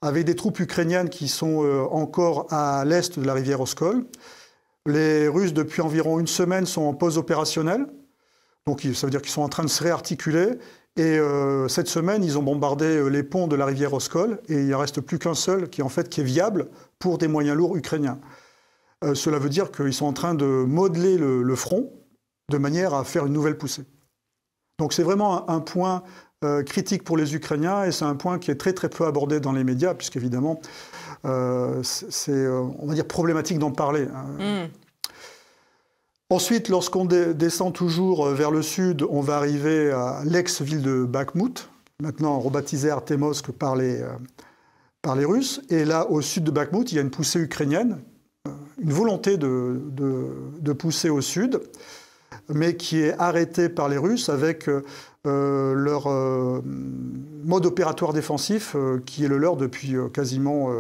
avec 0.01 0.23
des 0.23 0.35
troupes 0.37 0.61
ukrainiennes 0.61 1.09
qui 1.09 1.27
sont 1.27 1.87
encore 1.91 2.47
à 2.53 2.85
l'est 2.85 3.19
de 3.19 3.25
la 3.25 3.33
rivière 3.33 3.59
Oskol. 3.59 4.05
Les 4.85 5.27
Russes, 5.27 5.53
depuis 5.53 5.81
environ 5.81 6.19
une 6.19 6.27
semaine, 6.27 6.65
sont 6.65 6.83
en 6.83 6.93
pause 6.93 7.17
opérationnelle. 7.17 7.87
Donc 8.67 8.81
ça 8.81 9.07
veut 9.07 9.11
dire 9.11 9.21
qu'ils 9.21 9.31
sont 9.31 9.41
en 9.41 9.49
train 9.49 9.63
de 9.63 9.69
se 9.69 9.83
réarticuler. 9.83 10.57
Et 10.97 11.19
euh, 11.19 11.67
cette 11.67 11.87
semaine, 11.87 12.23
ils 12.23 12.37
ont 12.37 12.43
bombardé 12.43 12.85
euh, 12.85 13.07
les 13.07 13.23
ponts 13.23 13.47
de 13.47 13.55
la 13.55 13.65
rivière 13.65 13.93
Oskol 13.93 14.39
et 14.47 14.53
il 14.53 14.69
ne 14.69 14.75
reste 14.75 15.01
plus 15.01 15.19
qu'un 15.19 15.33
seul 15.33 15.69
qui, 15.69 15.81
en 15.81 15.89
fait, 15.89 16.17
est 16.17 16.23
viable 16.23 16.69
pour 16.99 17.17
des 17.17 17.27
moyens 17.27 17.57
lourds 17.57 17.75
ukrainiens. 17.75 18.19
Euh, 19.03 19.13
cela 19.13 19.37
veut 19.37 19.49
dire 19.49 19.71
qu'ils 19.71 19.93
sont 19.93 20.05
en 20.05 20.13
train 20.13 20.35
de 20.35 20.45
modeler 20.45 21.17
le, 21.17 21.55
front 21.55 21.91
de 22.49 22.57
manière 22.57 22.93
à 22.93 23.03
faire 23.03 23.25
une 23.25 23.33
nouvelle 23.33 23.57
poussée. 23.57 23.83
Donc 24.79 24.93
c'est 24.93 25.03
vraiment 25.03 25.49
un, 25.49 25.59
point 25.59 26.03
critique 26.67 27.03
pour 27.03 27.17
les 27.17 27.33
Ukrainiens 27.33 27.85
et 27.85 27.91
c'est 27.91 28.05
un 28.05 28.15
point 28.15 28.37
qui 28.37 28.51
est 28.51 28.55
très 28.55 28.73
très 28.73 28.87
peu 28.87 29.07
abordé 29.07 29.39
dans 29.39 29.51
les 29.51 29.63
médias 29.63 29.95
puisqu'évidemment 29.95 30.59
c'est, 31.83 32.31
euh, 32.31 32.61
on 32.79 32.87
va 32.87 32.93
dire, 32.93 33.07
problématique 33.07 33.59
d'en 33.59 33.71
parler. 33.71 34.07
Hein. 34.13 34.65
Mm. 34.65 34.69
Ensuite, 36.29 36.69
lorsqu'on 36.69 37.05
descend 37.05 37.73
toujours 37.73 38.27
euh, 38.27 38.33
vers 38.33 38.51
le 38.51 38.61
sud, 38.61 39.05
on 39.09 39.21
va 39.21 39.37
arriver 39.37 39.91
à 39.91 40.21
l'ex-ville 40.25 40.81
de 40.81 41.05
Bakhmut, 41.05 41.69
maintenant 42.01 42.39
rebaptisée 42.39 42.89
Artemovsk 42.89 43.51
par 43.51 43.75
les, 43.75 44.03
par 45.01 45.15
les 45.15 45.25
Russes. 45.25 45.61
Et 45.69 45.85
là, 45.85 46.09
au 46.09 46.21
sud 46.21 46.43
de 46.43 46.51
Bakhmut, 46.51 46.91
il 46.91 46.95
y 46.95 46.97
a 46.97 47.01
une 47.01 47.11
poussée 47.11 47.39
ukrainienne, 47.39 47.99
une 48.81 48.91
volonté 48.91 49.37
de, 49.37 49.81
de, 49.91 50.73
pousser 50.73 51.09
au 51.09 51.21
sud, 51.21 51.61
mais 52.49 52.75
qui 52.75 52.99
est 52.99 53.17
arrêtée 53.17 53.69
par 53.69 53.87
les 53.87 53.97
Russes 53.97 54.29
avec 54.29 54.67
leur 55.25 56.07
mode 57.43 57.65
opératoire 57.65 58.13
défensif 58.13 58.75
qui 59.05 59.25
est 59.25 59.27
le 59.27 59.37
leur 59.37 59.57
depuis 59.57 59.95
quasiment 60.13 60.71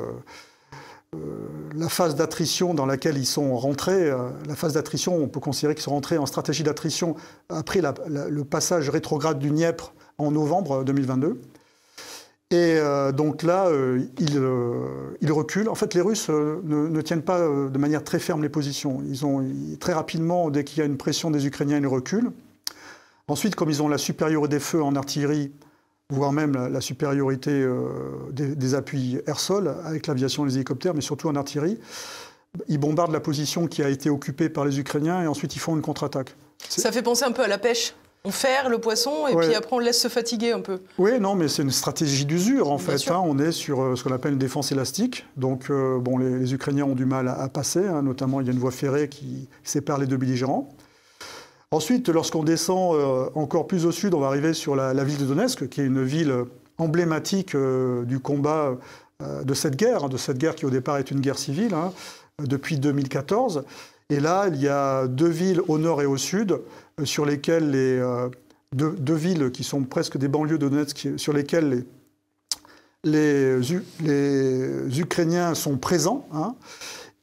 la 1.75 1.89
phase 1.89 2.15
d'attrition 2.15 2.73
dans 2.73 2.85
laquelle 2.85 3.17
ils 3.17 3.25
sont 3.25 3.57
rentrés, 3.57 4.09
euh, 4.09 4.29
la 4.47 4.55
phase 4.55 4.73
d'attrition, 4.73 5.15
on 5.15 5.27
peut 5.27 5.39
considérer 5.39 5.75
qu'ils 5.75 5.83
sont 5.83 5.91
rentrés 5.91 6.17
en 6.17 6.25
stratégie 6.25 6.63
d'attrition 6.63 7.15
après 7.49 7.81
le 7.81 8.43
passage 8.43 8.89
rétrograde 8.89 9.39
du 9.39 9.49
Dniepr 9.49 9.93
en 10.17 10.31
novembre 10.31 10.83
2022. 10.83 11.39
Et 12.51 12.79
donc 13.13 13.41
là, 13.41 13.69
ils, 14.19 14.41
ils, 15.21 15.31
reculent. 15.31 15.67
En 15.67 15.75
fait, 15.75 15.93
les 15.93 15.99
Russes 15.99 16.29
ne, 16.29 17.01
tiennent 17.01 17.23
pas 17.23 17.39
de 17.39 17.77
manière 17.77 18.03
très 18.03 18.19
ferme 18.19 18.43
les 18.43 18.49
positions. 18.49 19.01
Ils 19.09 19.25
ont 19.25 19.43
très 19.79 19.93
rapidement, 19.93 20.51
dès 20.51 20.63
qu'il 20.63 20.77
y 20.77 20.81
a 20.81 20.85
une 20.85 20.95
pression 20.95 21.31
des 21.31 21.47
Ukrainiens, 21.47 21.79
ils 21.79 21.87
reculent. 21.87 22.31
Ensuite, 23.27 23.55
comme 23.55 23.69
ils 23.69 23.81
ont 23.81 23.87
la 23.87 23.97
supériorité 23.97 24.55
des 24.55 24.59
feux 24.59 24.83
en 24.83 24.95
artillerie, 24.95 25.51
voire 26.09 26.31
même 26.31 26.53
la, 26.53 26.81
supériorité 26.81 27.51
euh, 27.51 27.79
des, 28.31 28.75
appuis 28.75 29.19
air-sol 29.25 29.75
avec 29.83 30.07
l'aviation 30.07 30.45
et 30.45 30.49
les 30.49 30.55
hélicoptères, 30.55 30.93
mais 30.93 31.01
surtout 31.01 31.27
en 31.27 31.35
artillerie. 31.35 31.79
Ils 32.67 32.77
bombardent 32.77 33.11
la 33.11 33.19
position 33.19 33.67
qui 33.67 33.83
a 33.83 33.89
été 33.89 34.09
occupée 34.09 34.49
par 34.49 34.65
les 34.65 34.79
Ukrainiens 34.79 35.23
et 35.23 35.27
ensuite 35.27 35.55
ils 35.55 35.59
font 35.59 35.75
une 35.75 35.81
contre-attaque. 35.81 36.35
Ça 36.69 36.91
fait 36.91 37.01
penser 37.01 37.25
un 37.25 37.31
peu 37.31 37.43
à 37.43 37.47
la 37.47 37.57
pêche. 37.57 37.95
On 38.23 38.31
ferre 38.31 38.69
le 38.69 38.79
poisson 38.79 39.27
et 39.27 39.35
puis 39.35 39.53
après 39.53 39.75
on 39.75 39.79
laisse 39.79 40.01
se 40.01 40.07
fatiguer 40.07 40.51
un 40.51 40.61
peu. 40.61 40.79
Oui, 40.97 41.19
non, 41.19 41.35
mais 41.35 41.47
c'est 41.47 41.61
une 41.61 41.71
stratégie 41.71 42.25
d'usure 42.25 42.71
en 42.71 42.79
fait. 42.79 43.11
Hein. 43.11 43.21
on 43.23 43.37
est 43.37 43.51
sur 43.51 43.81
euh, 43.81 43.95
ce 43.95 44.03
qu'on 44.03 44.13
appelle 44.13 44.33
une 44.33 44.39
défense 44.39 44.71
élastique. 44.71 45.25
Donc, 45.37 45.69
euh, 45.69 45.99
bon, 45.99 46.17
les, 46.17 46.53
Ukrainiens 46.53 46.85
ont 46.85 46.95
du 46.95 47.05
mal 47.05 47.27
à, 47.27 47.47
passer. 47.49 47.85
Hein. 47.85 48.01
notamment, 48.01 48.41
il 48.41 48.47
y 48.47 48.49
a 48.49 48.53
une 48.53 48.59
voie 48.59 48.71
ferrée 48.71 49.09
qui 49.09 49.47
sépare 49.63 49.99
les 49.99 50.07
deux 50.07 50.17
belligérants. 50.17 50.69
Ensuite, 51.75 52.07
lorsqu'on 52.07 52.43
descend 52.43 52.95
euh, 52.95 53.29
encore 53.35 53.67
plus 53.67 53.85
au 53.85 53.91
sud, 53.91 54.13
on 54.13 54.21
va 54.21 54.27
arriver 54.27 54.53
sur 54.53 54.77
la, 54.77 54.93
ville 55.03 55.17
de 55.17 55.25
Donetsk, 55.25 55.67
qui 55.67 55.81
est 55.81 55.85
une 55.85 56.05
ville 56.05 56.33
emblématique 56.77 57.53
euh, 57.53 58.05
du 58.05 58.19
combat 58.19 58.77
euh, 59.21 59.43
de 59.43 59.53
cette 59.53 59.75
guerre, 59.75 60.05
hein, 60.05 60.07
de 60.07 60.15
cette 60.15 60.37
guerre 60.37 60.55
qui 60.55 60.65
au 60.65 60.69
départ 60.69 60.99
est 60.99 61.11
une 61.11 61.19
guerre 61.19 61.37
civile, 61.37 61.73
hein, 61.73 61.91
depuis 62.41 62.79
2014. 62.79 63.65
Et 64.09 64.21
là, 64.21 64.47
il 64.47 64.61
y 64.61 64.69
a 64.69 65.05
deux 65.07 65.27
villes 65.27 65.61
au 65.67 65.77
nord 65.77 66.01
et 66.01 66.05
au 66.05 66.15
sud, 66.15 66.61
sur 67.03 67.25
lesquelles 67.25 67.71
les 67.71 68.01
deux, 68.71 69.13
villes 69.13 69.51
qui 69.51 69.65
sont 69.65 69.83
presque 69.83 70.17
des 70.17 70.29
banlieues 70.29 70.57
de 70.57 70.69
Donetsk, 70.69 71.09
sur 71.17 71.33
lesquelles 71.33 71.83
les, 73.03 73.59
les, 74.01 74.97
Ukrainiens 74.97 75.53
sont 75.55 75.75
présents. 75.75 76.25
Hein. 76.33 76.55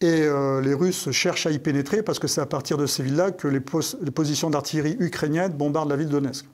Et 0.03 0.23
euh, 0.23 0.61
les 0.61 0.75
Russes 0.75 1.13
cherchent 1.13 1.47
à 1.47 1.53
y 1.53 1.61
pénétrer 1.61 2.03
parce 2.03 2.19
que 2.19 2.27
c'est 2.27 2.41
à 2.41 2.47
partir 2.47 2.77
de 2.77 2.87
ces 2.87 3.05
villes-là 3.05 3.31
que 3.31 3.47
les, 3.47 3.61
positions 3.61 4.51
d'artillerie 4.51 4.97
ukrainiennes 4.99 5.53
bombardent 5.53 5.91
la 5.91 5.97
ville 5.97 6.09
de 6.09 6.13
Donetsk. 6.13 6.45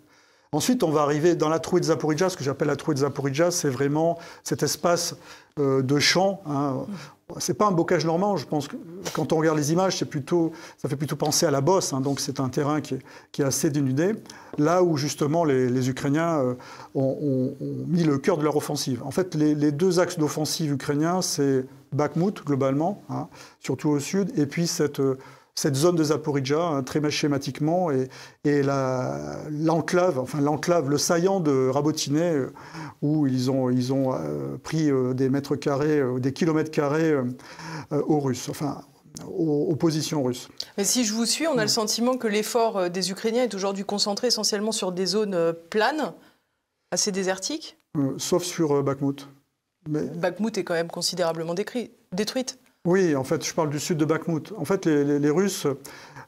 Ensuite, 0.52 0.82
on 0.82 0.90
va 0.90 1.00
arriver 1.00 1.34
dans 1.34 1.48
la 1.48 1.58
trouée 1.58 1.80
de 1.80 1.86
Zaporizhia. 1.86 2.28
Ce 2.28 2.36
que 2.36 2.44
j'appelle 2.44 2.68
la 2.68 2.76
trouée 2.76 2.94
de 2.94 3.00
Zaporizhia, 3.00 3.50
c'est 3.50 3.70
vraiment 3.70 4.18
cet 4.44 4.62
espace 4.62 5.16
euh, 5.58 5.80
de 5.80 5.98
champs. 5.98 6.42
Hein. 6.46 6.84
C'est 7.38 7.54
pas 7.54 7.66
un 7.66 7.72
bocage 7.72 8.06
normand, 8.06 8.38
je 8.38 8.46
pense 8.46 8.68
que 8.68 8.76
quand 9.12 9.32
on 9.34 9.36
regarde 9.36 9.58
les 9.58 9.70
images, 9.70 9.98
c'est 9.98 10.06
plutôt, 10.06 10.52
ça 10.78 10.88
fait 10.88 10.96
plutôt 10.96 11.16
penser 11.16 11.44
à 11.44 11.50
la 11.50 11.60
bosse, 11.60 11.92
hein. 11.92 12.00
donc 12.00 12.20
c'est 12.20 12.40
un 12.40 12.48
terrain 12.48 12.80
qui 12.80 12.94
est, 12.94 13.42
assez 13.42 13.68
dénudé, 13.68 14.14
là 14.56 14.82
où 14.82 14.96
justement 14.96 15.44
les, 15.44 15.90
Ukrainiens 15.90 16.38
euh, 16.38 16.54
ont, 16.94 17.54
mis 17.86 18.02
le 18.02 18.16
cœur 18.18 18.38
de 18.38 18.44
leur 18.44 18.56
offensive. 18.56 19.02
En 19.04 19.10
fait, 19.10 19.34
les, 19.34 19.72
deux 19.72 20.00
axes 20.00 20.18
d'offensive 20.18 20.72
ukrainiens, 20.72 21.20
c'est 21.20 21.66
Bakhmut, 21.92 22.44
globalement, 22.44 23.02
hein, 23.10 23.28
surtout 23.60 23.90
au 23.90 24.00
sud, 24.00 24.32
et 24.38 24.46
puis 24.46 24.66
cette, 24.66 25.00
cette 25.58 25.74
zone 25.74 25.96
de 25.96 26.04
Zaporizhia, 26.04 26.60
hein, 26.60 26.82
très 26.84 27.10
schématiquement, 27.10 27.90
et, 27.90 28.08
et 28.44 28.62
l'enclave, 28.62 30.20
enfin 30.20 30.40
l'enclave, 30.40 30.88
le 30.88 30.98
saillant 30.98 31.40
de 31.40 31.68
Rabotiné, 31.68 32.30
euh, 32.30 32.52
où 33.02 33.26
ils 33.26 33.50
ont, 33.50 33.68
ils 33.68 33.92
ont 33.92 34.14
euh, 34.14 34.56
pris 34.62 34.88
euh, 34.88 35.14
des 35.14 35.28
mètres 35.28 35.56
carrés, 35.56 36.00
des 36.18 36.32
kilomètres 36.32 36.70
carrés 36.70 37.12
aux 37.90 38.20
Russes, 38.20 38.48
enfin 38.48 38.82
aux, 39.26 39.74
positions 39.74 40.22
russes. 40.22 40.48
Mais 40.76 40.84
si 40.84 41.04
je 41.04 41.12
vous 41.12 41.26
suis, 41.26 41.48
on 41.48 41.58
a 41.58 41.62
le 41.62 41.68
sentiment 41.68 42.16
que 42.16 42.28
l'effort 42.28 42.88
des 42.88 43.10
Ukrainiens 43.10 43.42
est 43.42 43.54
aujourd'hui 43.54 43.84
concentré 43.84 44.28
essentiellement 44.28 44.70
sur 44.70 44.92
des 44.92 45.06
zones 45.06 45.54
planes, 45.70 46.12
assez 46.92 47.10
désertiques 47.10 47.76
Sauf 48.18 48.44
sur 48.44 48.84
Bakhmut. 48.84 49.28
Bakhmut 49.88 50.56
est 50.56 50.62
quand 50.62 50.74
même 50.74 50.90
considérablement 50.90 51.54
détruite. 51.54 52.58
Oui, 52.88 53.14
en 53.14 53.22
fait, 53.22 53.44
je 53.44 53.52
parle 53.52 53.68
du 53.68 53.78
sud 53.78 53.98
de 53.98 54.06
Bakhmut. 54.06 54.54
En 54.56 54.64
fait, 54.64 54.86
les, 54.86 55.28
Russes, 55.30 55.66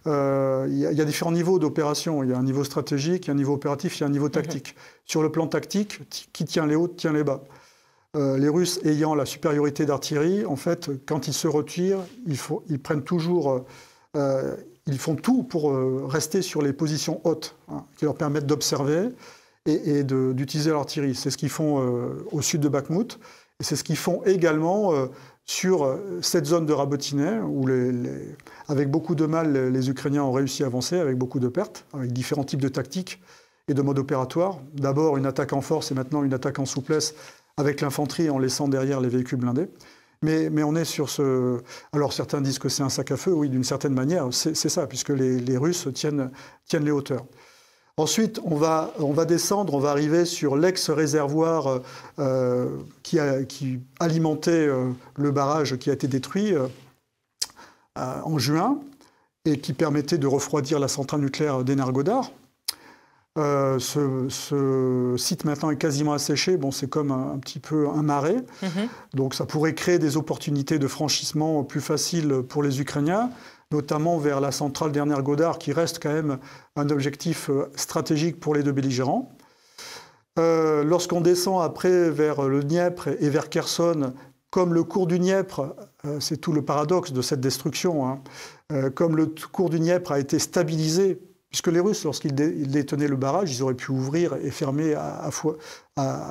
euh, 0.06 0.66
il 0.68 0.76
y, 0.76 1.00
a 1.00 1.04
différents 1.06 1.32
niveaux 1.32 1.58
d'opération. 1.58 2.22
Il 2.22 2.28
y 2.28 2.34
a 2.34 2.36
un 2.36 2.42
niveau 2.42 2.64
stratégique, 2.64 3.24
il 3.24 3.28
y 3.28 3.30
a 3.30 3.32
un 3.32 3.36
niveau 3.36 3.54
opératif, 3.54 3.96
il 3.96 4.00
y 4.02 4.04
a 4.04 4.08
un 4.08 4.10
niveau 4.10 4.28
tactique. 4.28 4.74
Mhm. 4.76 4.82
Sur 5.06 5.22
le 5.22 5.32
plan 5.32 5.46
tactique, 5.46 6.00
qui 6.34 6.44
tient 6.44 6.66
les 6.66 6.74
hauts, 6.74 6.86
tient 6.86 7.14
les 7.14 7.24
bas. 7.24 7.44
Euh, 8.14 8.36
les 8.36 8.50
Russes 8.50 8.78
ayant 8.84 9.14
la 9.14 9.24
supériorité 9.24 9.86
d'artillerie, 9.86 10.44
en 10.44 10.56
fait, 10.56 10.90
quand 11.06 11.28
ils 11.28 11.32
se 11.32 11.48
retirent, 11.48 12.00
ils, 12.26 12.78
prennent 12.78 13.04
toujours, 13.04 13.64
euh, 14.14 14.54
ils 14.84 14.98
font 14.98 15.16
tout 15.16 15.44
pour 15.44 15.74
rester 16.10 16.42
sur 16.42 16.60
les 16.60 16.74
positions 16.74 17.22
hautes, 17.24 17.56
hein, 17.68 17.86
qui 17.96 18.04
leur 18.04 18.16
permettent 18.16 18.44
d'observer 18.44 19.08
et, 19.64 20.00
et 20.00 20.04
d'utiliser 20.04 20.72
l'artillerie. 20.72 21.14
C'est 21.14 21.30
ce 21.30 21.38
qu'ils 21.38 21.48
font 21.48 22.20
au 22.30 22.42
sud 22.42 22.60
de 22.60 22.68
Bakhmut. 22.68 23.18
Et 23.60 23.64
c'est 23.64 23.76
ce 23.76 23.84
qu'ils 23.84 23.96
font 23.96 24.22
également 24.24 25.08
sur 25.50 25.84
euh, 25.84 26.20
cette 26.22 26.46
zone 26.46 26.64
de 26.64 26.72
Rabotinet, 26.72 27.40
où 27.40 27.66
avec 28.68 28.88
beaucoup 28.88 29.16
de 29.16 29.26
mal, 29.26 29.52
les 29.52 29.90
Ukrainiens 29.90 30.22
ont 30.22 30.30
réussi 30.30 30.62
à 30.62 30.66
avancer, 30.66 30.96
avec 30.96 31.18
beaucoup 31.18 31.40
de 31.40 31.48
pertes, 31.48 31.86
avec 31.92 32.12
différents 32.12 32.44
types 32.44 32.62
de 32.62 32.68
tactiques 32.68 33.20
et 33.66 33.74
de 33.74 33.82
modes 33.82 33.98
opératoires. 33.98 34.60
D'abord 34.74 35.16
une 35.16 35.26
attaque 35.26 35.52
en 35.52 35.60
force 35.60 35.90
et 35.90 35.94
maintenant 35.94 36.22
une 36.22 36.34
attaque 36.34 36.60
en 36.60 36.66
souplesse 36.66 37.16
avec 37.56 37.80
l'infanterie 37.80 38.30
en 38.30 38.38
laissant 38.38 38.68
derrière 38.68 39.00
les 39.00 39.08
véhicules 39.08 39.40
blindés. 39.40 39.68
Mais, 40.22 40.62
on 40.62 40.76
est 40.76 40.84
sur 40.84 41.10
ce. 41.10 41.60
Alors 41.92 42.12
certains 42.12 42.40
disent 42.40 42.60
que 42.60 42.68
c'est 42.68 42.84
un 42.84 42.88
sac 42.88 43.10
à 43.10 43.16
feu, 43.16 43.32
oui, 43.32 43.48
d'une 43.48 43.64
certaine 43.64 43.94
manière, 43.94 44.28
c'est 44.30 44.54
ça, 44.54 44.86
puisque 44.86 45.08
les, 45.08 45.56
Russes 45.56 45.88
tiennent 45.92 46.30
les 46.72 46.90
hauteurs. 46.92 47.26
Ensuite, 48.00 48.40
on 48.44 48.56
va, 48.56 48.94
on 48.98 49.12
va 49.12 49.26
descendre, 49.26 49.74
on 49.74 49.78
va 49.78 49.90
arriver 49.90 50.24
sur 50.24 50.56
l'ex-réservoir 50.56 51.66
euh, 51.66 51.78
euh, 52.18 52.78
qui, 53.02 53.18
qui, 53.46 53.80
alimentait 53.98 54.52
euh, 54.52 54.92
le 55.16 55.30
barrage 55.30 55.76
qui 55.76 55.90
a 55.90 55.92
été 55.92 56.08
détruit 56.08 56.54
en 57.96 58.38
juin 58.38 58.78
et 59.44 59.60
qui 59.60 59.74
permettait 59.74 60.16
de 60.16 60.26
refroidir 60.26 60.78
la 60.78 60.88
centrale 60.88 61.20
nucléaire 61.20 61.62
d'Energodar. 61.62 62.32
Ce, 63.36 65.14
site 65.18 65.44
maintenant 65.44 65.70
est 65.70 65.76
quasiment 65.76 66.14
asséché. 66.14 66.56
Bon, 66.56 66.70
c'est 66.70 66.88
comme 66.88 67.10
un, 67.10 67.38
petit 67.38 67.58
peu 67.58 67.86
un 67.90 68.02
marais. 68.02 68.42
Mm-hmm. 68.62 68.88
Donc 69.12 69.34
ça 69.34 69.44
pourrait 69.44 69.74
créer 69.74 69.98
des 69.98 70.16
opportunités 70.16 70.78
de 70.78 70.86
franchissement 70.86 71.64
plus 71.64 71.82
faciles 71.82 72.42
pour 72.48 72.62
les 72.62 72.80
Ukrainiens 72.80 73.28
notamment 73.72 74.18
vers 74.18 74.40
la 74.40 74.50
centrale 74.50 74.92
dernière 74.92 75.22
Godard, 75.22 75.58
qui 75.58 75.72
reste 75.72 76.02
quand 76.02 76.12
même 76.12 76.38
un 76.76 76.88
objectif 76.90 77.50
euh, 77.50 77.70
stratégique 77.76 78.40
pour 78.40 78.54
les 78.54 78.62
deux 78.62 78.72
belligérants. 78.72 79.32
Euh, 80.38 80.84
lorsqu'on 80.84 81.20
descend 81.20 81.62
après 81.62 82.10
vers 82.10 82.48
le 82.48 82.62
Dniepr 82.62 83.08
et 83.20 83.28
vers 83.30 83.48
Kherson, 83.48 84.12
comme 84.50 84.74
le 84.74 84.82
cours 84.82 85.06
du 85.06 85.18
Dniepr, 85.18 85.72
euh, 86.04 86.18
c'est 86.18 86.38
tout 86.38 86.52
le 86.52 86.62
paradoxe 86.62 87.12
de 87.12 87.22
cette 87.22 87.40
destruction, 87.40 88.06
hein, 88.06 88.22
comme 88.94 89.16
le 89.16 89.26
cours 89.52 89.70
du 89.70 89.78
Dniepr 89.78 90.12
a 90.12 90.20
été 90.20 90.38
stabilisé, 90.38 91.20
puisque 91.48 91.66
les 91.66 91.80
Russes, 91.80 92.04
lorsqu'ils 92.04 92.34
détenaient 92.34 93.08
le 93.08 93.16
barrage, 93.16 93.52
ils 93.52 93.62
auraient 93.64 93.74
pu 93.74 93.90
ouvrir 93.90 94.34
et 94.34 94.52
fermer 94.52 94.94
à, 94.94 95.28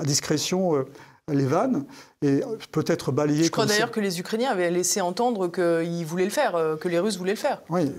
discrétion 0.06 0.86
les 1.34 1.46
vannes 1.46 1.86
et 2.22 2.42
peut-être 2.72 3.12
balayer. 3.12 3.44
Je 3.44 3.52
crois 3.52 3.66
d'ailleurs 3.66 3.92
que 3.92 4.00
les 4.00 4.20
Ukrainiens 4.20 4.52
avaient 4.52 4.72
laissé 4.72 5.02
entendre 5.02 5.48
qu'ils 5.48 6.06
voulaient 6.06 6.26
le 6.26 6.30
faire, 6.30 6.56
euh, 6.56 6.76
que 6.76 6.88
les 6.88 7.00
Russes 7.00 7.18
voulaient 7.18 7.32
le 7.32 7.38
faire. 7.38 7.62
Oui. 7.70 7.92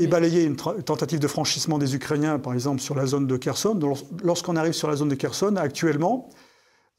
et, 0.00 0.06
balayer 0.06 0.44
une 0.44 0.56
tentative 0.56 1.18
de 1.18 1.28
franchissement 1.28 1.78
des 1.78 1.94
Ukrainiens, 1.94 2.38
par 2.38 2.54
exemple, 2.54 2.80
sur 2.80 2.94
la 2.94 3.06
zone 3.06 3.26
de 3.26 3.36
Kherson. 3.36 3.78
Lorsqu'on 4.22 4.56
arrive 4.56 4.72
sur 4.72 4.88
la 4.88 4.96
zone 4.96 5.08
de 5.08 5.14
Kherson, 5.14 5.56
actuellement, 5.56 6.30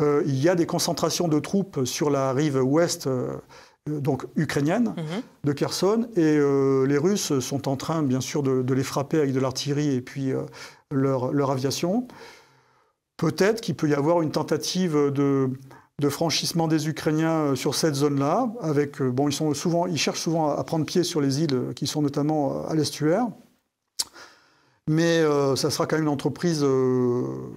euh, 0.01 0.23
il 0.25 0.37
y 0.41 0.49
a 0.49 0.55
des 0.55 0.65
concentrations 0.65 1.27
de 1.27 1.39
troupes 1.39 1.85
sur 1.85 2.09
la 2.09 2.33
rive 2.33 2.61
ouest, 2.63 3.07
euh, 3.07 3.35
donc 3.87 4.25
ukrainienne, 4.35 4.93
mhm. 4.97 5.21
de 5.45 5.53
Kherson, 5.53 6.07
et 6.17 6.37
les 6.87 6.97
Russes 6.97 7.39
sont 7.39 7.69
en 7.69 7.77
train, 7.77 8.03
bien 8.03 8.19
sûr, 8.19 8.43
de, 8.43 8.73
les 8.73 8.83
frapper 8.83 9.17
avec 9.19 9.31
de 9.31 9.39
l'artillerie 9.39 9.95
et 9.95 10.01
puis 10.01 10.33
leur, 10.91 11.31
leur 11.31 11.51
aviation 11.51 12.05
peut-être 13.17 13.61
qu'il 13.61 13.75
peut 13.75 13.89
y 13.89 13.93
avoir 13.93 14.21
une 14.21 14.31
tentative 14.31 14.95
de, 15.11 15.49
franchissement 16.09 16.67
des 16.67 16.87
Ukrainiens 16.87 17.31
euh, 17.31 17.55
sur 17.55 17.75
cette 17.75 17.95
zone-là. 17.95 18.49
Avec 18.61 19.01
euh, 19.01 19.09
bon, 19.09 19.27
ils 19.27 19.33
sont 19.33 19.53
souvent, 19.53 19.87
ils 19.87 19.97
cherchent 19.97 20.21
souvent 20.21 20.49
à 20.49 20.63
prendre 20.63 20.85
pied 20.85 21.03
sur 21.03 21.19
les 21.19 21.41
îles 21.41 21.73
qui 21.75 21.87
sont 21.87 22.01
notamment 22.01 22.51
euh, 22.51 22.69
à 22.69 22.75
l'estuaire. 22.75 23.27
Mais 24.89 25.21
ça 25.57 25.69
sera 25.69 25.85
quand 25.85 25.97
même 25.97 26.05
une 26.05 26.09
entreprise 26.09 26.65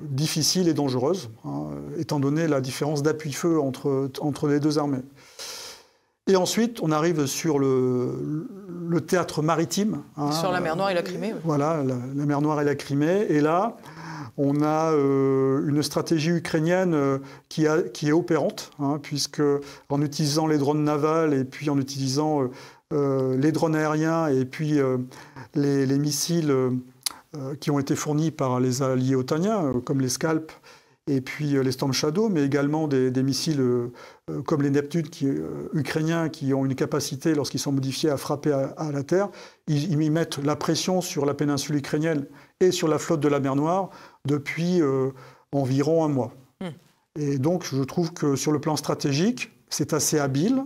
difficile 0.09 0.67
et 0.67 0.75
dangereuse, 0.75 1.31
hein, 1.45 1.69
étant 1.97 2.19
donné 2.19 2.49
la 2.49 2.61
différence 2.61 3.05
d'appui-feu 3.05 3.61
entre, 3.61 4.11
entre 4.21 4.49
les 4.49 4.59
deux 4.59 4.81
armées. 4.81 5.05
Et 6.27 6.35
ensuite, 6.35 6.81
on 6.83 6.91
arrive 6.91 7.27
sur 7.27 7.61
le, 7.61 8.49
le 8.89 9.01
théâtre 9.01 9.43
maritime. 9.43 10.03
Hein, 10.17 10.33
sur 10.33 10.51
la 10.51 10.59
mer 10.59 10.75
Noire 10.75 10.91
et 10.91 10.95
la 10.95 11.03
Crimée. 11.03 11.33
Voilà, 11.45 11.85
la, 11.85 11.95
la, 12.17 12.27
mer 12.27 12.41
Noire 12.41 12.63
et 12.63 12.65
la 12.65 12.75
Crimée. 12.75 13.27
Et 13.29 13.41
là, 13.41 13.77
on 14.43 14.63
a 14.63 14.93
euh, 14.93 15.69
une 15.69 15.83
stratégie 15.83 16.31
ukrainienne 16.31 16.95
euh, 16.95 17.19
qui, 17.51 17.67
est 17.67 18.13
opérante, 18.13 18.71
hein, 18.79 18.99
puisque 19.03 19.43
en 19.91 20.01
utilisant 20.01 20.47
les 20.47 20.57
drones 20.57 20.83
navals 20.83 21.35
et 21.35 21.45
puis 21.45 21.69
en 21.69 21.79
utilisant 21.79 22.49
euh, 22.93 23.37
les 23.37 23.53
drones 23.53 23.77
aériens 23.77 24.29
et 24.29 24.47
puis 24.47 24.81
les, 25.55 25.99
missiles 25.99 26.55
qui 27.61 27.71
ont 27.71 27.79
été 27.79 27.95
fournis 27.95 28.31
par 28.31 28.61
les 28.61 28.83
alliés 28.83 29.15
otaniens, 29.15 29.75
comme 29.85 30.01
les 30.01 30.09
Scalp 30.09 30.51
et 31.07 31.21
puis 31.21 31.63
les 31.63 31.73
Storm 31.73 31.93
Shadow, 31.93 32.29
mais 32.29 32.45
également 32.45 32.89
des, 32.89 33.23
missiles 33.23 33.63
comme 34.47 34.63
les 34.63 34.71
Neptunes 34.71 35.09
qui, 35.09 35.29
ukrainiens 35.75 36.29
qui 36.29 36.55
ont 36.55 36.65
une 36.65 36.75
capacité, 36.75 37.35
lorsqu'ils 37.35 37.61
sont 37.61 37.73
modifiés, 37.73 38.11
à 38.11 38.17
frapper 38.17 38.53
à, 38.53 38.91
la 38.91 39.03
terre. 39.03 39.29
Ils, 39.69 39.93
ils, 39.93 40.11
mettent 40.11 40.39
la 40.39 40.57
pression 40.57 41.01
sur 41.01 41.27
la 41.27 41.35
péninsule 41.35 41.77
ukrainienne 41.77 42.27
et 42.61 42.71
sur 42.71 42.89
la 42.89 42.99
flotte 42.99 43.21
de 43.21 43.29
la 43.29 43.41
mer 43.41 43.57
Noire 43.57 43.91
depuis 44.25 44.81
environ 45.53 46.05
un 46.05 46.09
mois. 46.09 46.33
Hmm. 46.61 46.69
Et 47.19 47.39
donc, 47.39 47.65
je 47.65 47.83
trouve 47.83 48.13
que 48.13 48.37
sur 48.37 48.53
le 48.53 48.61
plan 48.61 48.77
stratégique, 48.77 49.51
c'est 49.69 49.93
assez 49.93 50.19
habile 50.19 50.65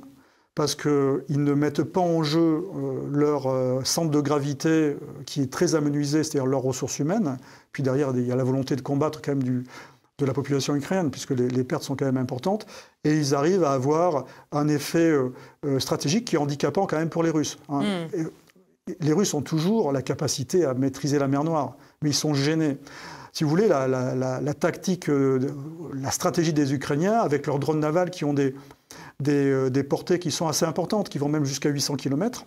parce 0.55 0.77
qu'ils 0.77 1.23
ne 1.29 1.53
mettent 1.53 1.83
pas 1.83 2.01
en 2.01 2.23
jeu 2.23 2.41
euh, 2.41 3.09
leur 3.11 3.49
euh, 3.49 3.81
centre 3.83 4.11
de 4.11 4.21
gravité 4.21 4.69
euh, 4.69 4.99
qui 5.27 5.43
est 5.43 5.53
très 5.53 5.75
amenuisé, 5.75 6.23
c'est-à-dire 6.23 6.47
leurs 6.47 6.63
ressources 6.63 6.99
humaines. 7.01 7.39
Puis 7.73 7.83
derrière, 7.83 8.13
il 8.15 8.27
y 8.27 8.33
a 8.33 8.37
la 8.37 8.45
volonté 8.45 8.77
de 8.77 8.81
combattre 8.81 9.21
quand 9.21 9.33
même 9.33 9.43
du, 9.43 9.65
de 10.19 10.27
la 10.27 10.33
population 10.33 10.77
ukrainienne, 10.77 11.11
puisque 11.11 11.31
les, 11.31 11.65
pertes 11.65 11.83
sont 11.83 11.97
quand 11.97 12.05
même 12.05 12.19
importantes. 12.19 12.67
Et 13.03 13.13
ils 13.15 13.35
arrivent 13.35 13.65
à 13.65 13.73
avoir 13.73 14.27
un 14.53 14.69
effet 14.69 15.13
stratégique 15.79 16.27
qui 16.27 16.37
est 16.37 16.39
handicapant 16.39 16.87
quand 16.87 16.99
même 16.99 17.09
pour 17.09 17.25
les 17.25 17.31
Russes. 17.31 17.59
Hein. 17.69 17.83
Hmm. 17.83 18.29
Les 19.01 19.13
Russes 19.13 19.35
ont 19.35 19.43
toujours 19.43 19.93
la 19.93 20.03
capacité 20.03 20.65
à 20.65 20.75
maîtriser 20.75 21.19
la 21.19 21.29
mer 21.29 21.45
Noire, 21.45 21.77
mais 22.03 22.11
ils 22.11 22.15
sont 22.15 22.35
gênés 22.35 22.79
si 23.35 23.43
vous 23.43 23.51
voulez, 23.51 23.67
la, 23.67 24.55
tactique, 24.55 25.09
la 25.09 26.11
stratégie 26.13 26.53
des 26.53 26.73
Ukrainiens 26.73 27.19
avec 27.19 27.49
leurs 27.49 27.59
drones 27.59 27.81
navals 27.81 28.11
qui 28.11 28.25
ont 28.25 28.33
des, 28.33 28.55
euh, 29.29 29.83
portées 29.83 30.21
qui 30.21 30.31
sont 30.31 30.47
assez 30.47 30.65
importantes, 30.65 31.09
qui 31.09 31.19
vont 31.19 31.29
même 31.29 31.45
jusqu'à 31.45 31.69
800 31.69 31.97
km. 31.97 32.47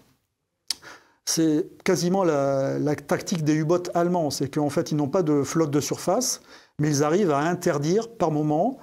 C'est 1.26 1.68
quasiment 1.84 2.24
la, 2.24 2.96
tactique 2.96 3.44
des 3.44 3.56
U-boats 3.56 3.92
allemands, 3.96 4.30
c'est 4.30 4.48
qu'en 4.48 4.70
fait, 4.70 4.92
ils 4.92 4.96
n'ont 4.96 5.10
pas 5.10 5.24
de 5.24 5.44
flotte 5.44 5.72
de 5.72 5.82
surface, 5.82 6.40
mais 6.80 6.88
ils 6.88 7.04
arrivent 7.04 7.32
à 7.32 7.40
interdire 7.40 8.08
par 8.08 8.32
moment 8.32 8.78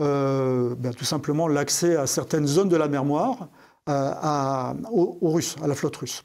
euh, 0.00 0.76
ben, 0.76 0.94
tout 0.94 1.04
simplement 1.04 1.48
l'accès 1.48 1.96
à 1.96 2.06
certaines 2.06 2.46
zones 2.46 2.68
de 2.68 2.76
la 2.76 2.86
mer 2.86 3.04
Noire 3.04 3.48
euh, 3.88 4.74
aux, 4.92 5.32
Russes, 5.32 5.56
à 5.60 5.66
la 5.66 5.74
flotte 5.74 5.96
russe. 5.96 6.22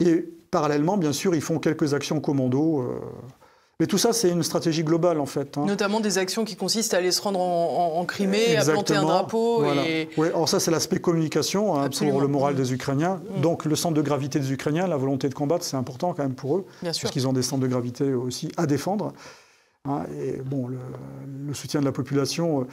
Et 0.00 0.28
parallèlement, 0.50 0.96
bien 0.96 1.12
sûr, 1.12 1.34
ils 1.34 1.40
font 1.40 1.58
quelques 1.58 1.94
actions 1.94 2.20
commando. 2.20 2.84
Mais 3.80 3.86
tout 3.86 3.98
ça, 3.98 4.12
c'est 4.12 4.30
une 4.30 4.42
stratégie 4.42 4.82
globale, 4.82 5.20
en 5.20 5.26
fait. 5.26 5.56
Hein. 5.56 5.64
Notamment 5.64 6.00
des 6.00 6.18
actions 6.18 6.44
qui 6.44 6.56
consistent 6.56 6.94
à 6.94 6.96
aller 6.96 7.12
se 7.12 7.22
rendre 7.22 7.38
en, 7.38 8.04
Crimée, 8.06 8.56
à 8.56 8.64
planter 8.64 8.96
un 8.96 9.02
drapeau. 9.02 9.62
Oui, 9.62 10.26
alors 10.26 10.48
ça, 10.48 10.58
c'est 10.58 10.72
l'aspect 10.72 10.98
communication 10.98 11.80
hein, 11.80 11.88
pour 11.88 12.20
le 12.20 12.26
moral 12.26 12.56
des 12.56 12.72
Ukrainiens. 12.72 13.20
Mm. 13.36 13.40
Donc, 13.40 13.64
le 13.64 13.76
centre 13.76 13.94
de 13.94 14.02
gravité 14.02 14.40
des 14.40 14.52
Ukrainiens, 14.52 14.88
la 14.88 14.96
volonté 14.96 15.28
de 15.28 15.34
combattre, 15.34 15.64
c'est 15.64 15.76
important 15.76 16.12
quand 16.12 16.24
même 16.24 16.34
pour 16.34 16.56
eux. 16.56 16.66
Bien 16.82 16.92
sûr. 16.92 17.02
Parce 17.02 17.12
qu'ils 17.12 17.28
ont 17.28 17.32
des 17.32 17.42
centres 17.42 17.62
de 17.62 17.68
gravité 17.68 18.14
aussi 18.14 18.50
à 18.56 18.66
défendre. 18.66 19.12
Hein. 19.84 20.06
et 20.20 20.38
bon, 20.44 20.66
le, 20.66 21.54
soutien 21.54 21.78
de 21.78 21.84
la 21.84 21.92
population, 21.92 22.62
euh, 22.62 22.64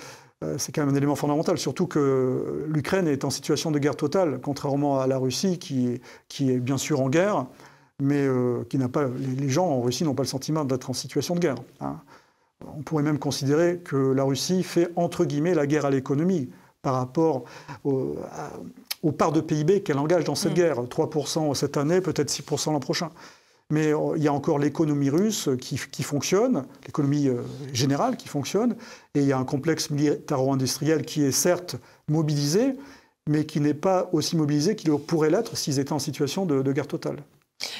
c'est 0.57 0.73
quand 0.73 0.85
même 0.85 0.93
un 0.93 0.97
élément 0.97 1.15
fondamental. 1.15 1.57
Surtout 1.57 1.87
que 1.87 2.65
l'Ukraine 2.67 3.07
est 3.07 3.25
en 3.25 3.29
situation 3.29 3.71
de 3.71 3.79
guerre 3.79 3.95
totale, 3.95 4.39
contrairement 4.41 4.99
à 4.99 5.07
la 5.07 5.17
Russie, 5.17 5.59
qui 5.59 6.01
qui 6.27 6.51
est 6.51 6.59
bien 6.59 6.77
sûr 6.77 7.01
en 7.01 7.09
guerre 7.09 7.45
mais 7.99 8.25
euh, 8.25 8.63
qui 8.69 8.77
n'a 8.77 8.89
pas, 8.89 9.05
les 9.07 9.49
gens 9.49 9.67
en 9.67 9.81
Russie 9.81 10.03
n'ont 10.03 10.15
pas 10.15 10.23
le 10.23 10.27
sentiment 10.27 10.65
d'être 10.65 10.89
en 10.89 10.93
situation 10.93 11.35
de 11.35 11.39
guerre. 11.39 11.55
Hein. 11.81 11.97
On 12.77 12.81
pourrait 12.81 13.03
même 13.03 13.19
considérer 13.19 13.79
que 13.79 13.95
la 13.95 14.23
Russie 14.23 14.63
fait 14.63 14.91
entre 14.95 15.25
guillemets 15.25 15.53
la 15.53 15.67
guerre 15.67 15.85
à 15.85 15.89
l'économie 15.89 16.49
par 16.81 16.95
rapport 16.95 17.43
au, 17.83 18.15
aux 19.03 19.11
parts 19.11 19.31
de 19.31 19.41
PIB 19.41 19.81
qu'elle 19.81 19.97
engage 19.97 20.23
dans 20.23 20.35
cette 20.35 20.51
mm. 20.53 20.55
guerre. 20.55 20.83
3% 20.83 21.53
cette 21.53 21.77
année, 21.77 22.01
peut-être 22.01 22.29
6% 22.29 22.71
l'an 22.71 22.79
prochain. 22.79 23.09
Mais 23.71 23.93
euh, 23.93 24.13
il 24.15 24.23
y 24.23 24.27
a 24.27 24.33
encore 24.33 24.59
l'économie 24.59 25.09
russe 25.09 25.49
qui, 25.59 26.03
fonctionne, 26.03 26.65
l'économie 26.85 27.27
euh, 27.27 27.41
générale 27.73 28.15
qui 28.15 28.27
fonctionne, 28.27 28.75
et 29.15 29.21
il 29.21 29.25
y 29.25 29.31
a 29.31 29.37
un 29.37 29.45
complexe 29.45 29.89
militaro-industriel 29.89 31.03
qui 31.03 31.23
est 31.23 31.31
certes 31.31 31.77
mobilisé, 32.07 32.75
mais 33.27 33.45
qui 33.45 33.59
n'est 33.59 33.73
pas 33.73 34.09
aussi 34.11 34.35
mobilisé 34.35 34.75
qu'il 34.75 34.91
pourrait 34.97 35.31
l'être 35.31 35.57
s'ils 35.57 35.79
étaient 35.79 35.93
en 35.93 35.99
situation 35.99 36.45
de 36.45 36.71
guerre 36.71 36.87
totale. 36.87 37.17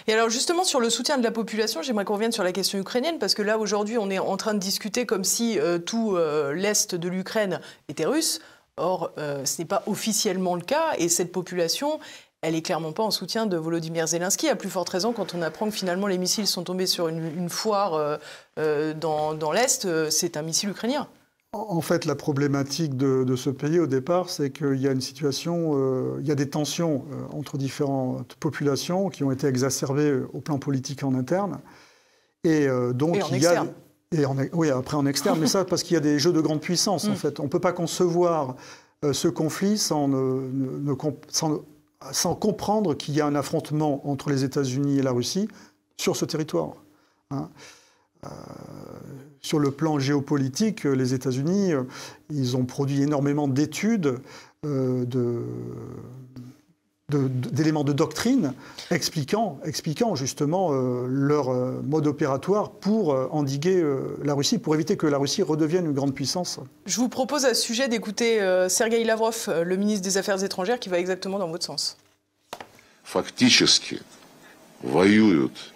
Et 0.07 0.13
alors 0.13 0.29
justement 0.29 0.63
sur 0.63 0.79
le 0.79 0.89
soutien 0.89 1.19
de 1.19 1.23
la 1.23 1.31
population, 1.31 1.83
j'aimerais 1.83 2.05
qu'on 2.05 2.15
revienne 2.15 2.31
sur 2.31 2.43
la 2.43 2.51
question 2.51 2.79
ukrainienne 2.79 3.19
parce 3.19 3.35
que 3.35 3.43
là 3.43 3.59
aujourd'hui 3.59 3.99
on 3.99 4.09
est 4.09 4.17
en 4.17 4.37
train 4.37 4.55
de 4.55 4.59
discuter 4.59 5.05
comme 5.05 5.23
si 5.23 5.59
euh, 5.59 5.77
tout 5.77 6.17
l'est 6.53 6.95
de 6.95 7.09
l'Ukraine 7.09 7.59
était 7.89 8.05
russe. 8.05 8.39
Or 8.77 9.11
ce 9.17 9.61
n'est 9.61 9.67
pas 9.67 9.83
officiellement 9.85 10.55
le 10.55 10.61
cas 10.61 10.95
et 10.97 11.07
cette 11.07 11.31
population 11.31 11.99
elle 12.47 12.55
est 12.55 12.61
clairement 12.61 12.91
pas 12.91 13.03
en 13.03 13.11
soutien 13.11 13.45
de 13.45 13.57
Volodymyr 13.57 14.07
Zelensky, 14.07 14.47
à 14.47 14.55
plus 14.55 14.69
forte 14.69 14.89
raison 14.89 15.13
quand 15.13 15.33
on 15.35 15.41
apprend 15.41 15.65
que 15.65 15.75
finalement 15.75 16.07
les 16.07 16.17
missiles 16.17 16.47
sont 16.47 16.63
tombés 16.63 16.87
sur 16.87 17.07
une, 17.07 17.49
foire 17.49 18.19
dans 18.55 19.51
l'Est, 19.51 20.09
c'est 20.09 20.37
un 20.37 20.41
missile 20.41 20.69
ukrainien. 20.69 21.07
En 21.55 21.79
fait, 21.79 22.03
la 22.03 22.15
problématique 22.15 22.97
de, 22.97 23.35
ce 23.37 23.49
pays 23.49 23.79
au 23.79 23.87
départ, 23.87 24.29
c'est 24.29 24.51
qu'il 24.51 24.75
y 24.75 24.89
a 24.89 24.91
une 24.91 24.99
situation, 24.99 25.71
euh, 25.75 26.17
il 26.19 26.27
y 26.27 26.31
a 26.31 26.35
des 26.35 26.49
tensions 26.49 27.05
euh, 27.11 27.37
entre 27.37 27.57
différentes 27.57 28.35
populations 28.35 29.09
qui 29.09 29.23
ont 29.23 29.31
été 29.31 29.47
exacerbées 29.47 30.21
au 30.33 30.41
plan 30.41 30.59
politique 30.59 31.03
en 31.03 31.15
interne. 31.15 31.59
Et 32.43 32.67
euh, 32.67 32.91
donc, 32.91 33.23
en 33.23 33.29
il 33.31 33.41
y 33.41 33.47
a. 33.47 33.65
Et 34.11 34.25
oui, 34.53 34.69
après 34.69 34.97
en 34.97 35.05
externe, 35.05 35.39
mais 35.39 35.47
ça 35.47 35.63
parce 35.63 35.81
qu'il 35.83 35.93
y 35.93 35.97
a 35.97 36.01
des 36.01 36.19
jeux 36.19 36.33
de 36.33 36.41
grande 36.41 36.59
puissance, 36.59 37.05
en 37.05 37.11
mm. 37.13 37.15
fait. 37.15 37.39
On 37.39 37.43
ne 37.43 37.49
peut 37.49 37.59
pas 37.59 37.73
concevoir 37.73 38.55
ce 39.11 39.27
conflit 39.27 39.77
sans, 39.77 40.09
sans, 41.29 41.61
comprendre 42.39 42.95
qu'il 42.95 43.13
y 43.15 43.21
a 43.21 43.25
un 43.25 43.35
affrontement 43.35 44.07
entre 44.09 44.29
les 44.29 44.43
États-Unis 44.43 44.99
et 44.99 45.01
la 45.01 45.11
Russie 45.11 45.47
sur 45.97 46.15
ce 46.15 46.25
territoire. 46.25 46.73
Hein. 47.31 47.49
Sur 49.45 49.59
le 49.59 49.69
plan 49.69 49.99
géopolitique, 49.99 50.85
les 50.85 51.13
États-Unis, 51.13 51.73
euh, 51.73 51.83
ils 52.31 52.57
ont 52.57 52.65
produit 52.65 53.03
énormément 53.03 53.47
d'études, 53.47 54.17
euh, 54.65 55.05
d'éléments 57.08 57.82
de, 57.82 57.92
doctrine 57.92 58.54
expliquant, 58.92 59.58
expliquant 59.64 60.14
justement 60.14 60.70
euh, 60.72 61.06
leur 61.08 61.48
mode 61.82 62.06
opératoire 62.06 62.70
pour 62.70 63.10
endiguer 63.34 63.84
la 64.22 64.34
Russie, 64.34 64.58
pour 64.58 64.76
éviter 64.76 64.96
que 64.96 65.08
la 65.08 65.18
Russie 65.18 65.42
redevienne 65.42 65.86
une 65.86 65.92
grande 65.92 66.14
puissance. 66.14 66.60
Je 66.86 66.96
vous 66.96 67.08
propose 67.08 67.44
à 67.44 67.54
ce 67.54 67.62
sujet 67.62 67.88
d'écouter 67.88 68.38
Sergei 68.68 69.02
Lavrov, 69.02 69.48
le 69.64 69.76
ministre 69.76 70.04
des 70.04 70.18
Affaires 70.18 70.42
étrangères, 70.44 70.78
qui 70.78 70.88
va 70.88 70.98
exactement 70.98 71.38
dans 71.38 71.48
votre 71.48 71.66
sens. 71.66 71.96
Фактически 73.02 74.00
воюют 74.84 75.72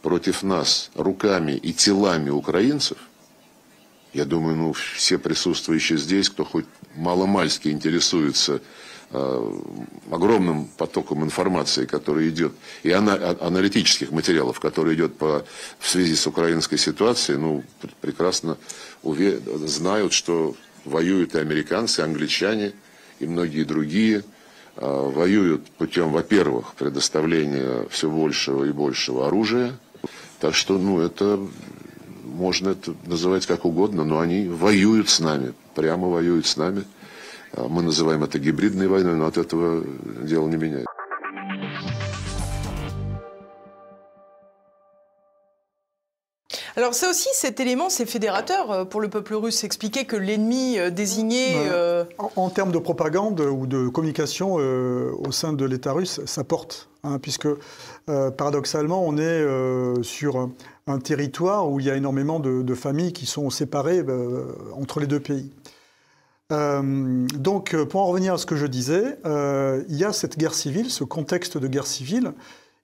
против 0.00 0.42
нас 0.42 0.90
руками 0.94 1.52
и 1.52 1.74
телами 1.74 2.30
украинцев – 2.30 3.08
Я 4.12 4.24
думаю, 4.24 4.56
ну, 4.56 4.72
все 4.72 5.18
присутствующие 5.18 5.98
здесь, 5.98 6.30
кто 6.30 6.44
хоть 6.44 6.66
маломальски 6.94 7.68
интересуется 7.68 8.54
э, 8.54 8.60
огромным 9.13 10.65
потоком 10.77 11.23
информации, 11.23 11.85
который 11.85 12.29
идет, 12.29 12.53
и 12.81 12.91
ана 12.91 13.37
аналитических 13.39 14.11
материалов, 14.11 14.59
который 14.59 14.95
идет 14.95 15.17
по, 15.17 15.45
в 15.79 15.87
связи 15.87 16.15
с 16.15 16.25
украинской 16.25 16.77
ситуацией, 16.77 17.37
ну, 17.37 17.63
прекрасно 18.01 18.57
знают, 19.03 20.13
что 20.13 20.55
воюют 20.85 21.35
и 21.35 21.39
американцы, 21.39 22.01
и 22.01 22.03
англичане, 22.03 22.73
и 23.19 23.27
многие 23.27 23.63
другие. 23.63 24.23
Э, 24.75 25.11
воюют 25.13 25.69
путем, 25.71 26.11
во-первых, 26.11 26.73
предоставления 26.73 27.87
все 27.89 28.09
большего 28.09 28.63
и 28.63 28.71
большего 28.71 29.27
оружия. 29.27 29.77
Так 30.39 30.55
что, 30.55 30.79
ну, 30.79 30.99
это 30.99 31.39
можно 32.23 32.69
это 32.69 32.95
называть 33.05 33.45
как 33.45 33.65
угодно, 33.65 34.03
но 34.03 34.19
они 34.19 34.47
воюют 34.47 35.09
с 35.09 35.19
нами, 35.19 35.53
прямо 35.75 36.09
воюют 36.09 36.47
с 36.47 36.57
нами. 36.57 36.85
Мы 37.56 37.82
называем 37.82 38.24
это 38.24 38.38
гибридной 38.38 38.88
войной, 38.88 39.16
но 39.16 39.26
от 39.26 39.38
этого 39.38 39.84
дело 40.22 40.46
не 40.48 40.56
меняется. 40.56 40.88
Alors 46.78 46.94
ça 46.94 47.10
aussi, 47.10 47.28
cet 47.32 47.58
élément, 47.58 47.90
c'est 47.90 48.06
fédérateur 48.06 48.70
euh, 48.70 48.84
pour 48.84 49.00
le 49.00 49.08
peuple 49.08 49.34
russe. 49.34 49.64
Expliquer 49.64 50.04
que 50.04 50.14
l'ennemi 50.14 50.78
euh, 50.78 50.90
désigné... 50.90 51.54
Euh, 51.56 52.04
en, 52.36 52.50
termes 52.50 52.70
de 52.70 52.78
propagande 52.78 53.40
ou 53.40 53.66
de 53.66 53.88
communication 53.88 54.54
au 54.54 55.32
sein 55.32 55.52
de 55.52 55.64
l'État 55.64 55.92
russe, 55.92 56.20
ça 56.24 56.44
porte. 56.44 56.88
Hein, 57.02 57.18
puisque 57.20 57.48
paradoxalement, 58.06 59.04
on 59.04 59.18
est 59.18 59.44
sur 60.02 60.50
un 60.86 60.98
territoire 60.98 61.68
où 61.68 61.80
il 61.80 61.86
y 61.86 61.90
a 61.90 61.96
énormément 61.96 62.38
de, 62.38 62.74
familles 62.74 63.12
qui 63.12 63.26
sont 63.26 63.50
séparées 63.50 64.04
entre 64.72 65.00
les 65.00 65.06
deux 65.06 65.20
pays. 65.20 65.50
donc, 66.49 67.75
pour 67.85 68.01
en 68.01 68.07
revenir 68.07 68.33
à 68.33 68.37
ce 68.37 68.45
que 68.45 68.55
je 68.55 68.67
disais, 68.67 69.17
il 69.25 69.95
y 69.95 70.03
a 70.03 70.13
cette 70.13 70.37
guerre 70.37 70.53
civile, 70.53 70.91
ce 70.91 71.03
contexte 71.03 71.57
de 71.57 71.67
guerre 71.67 71.87
civile, 71.87 72.33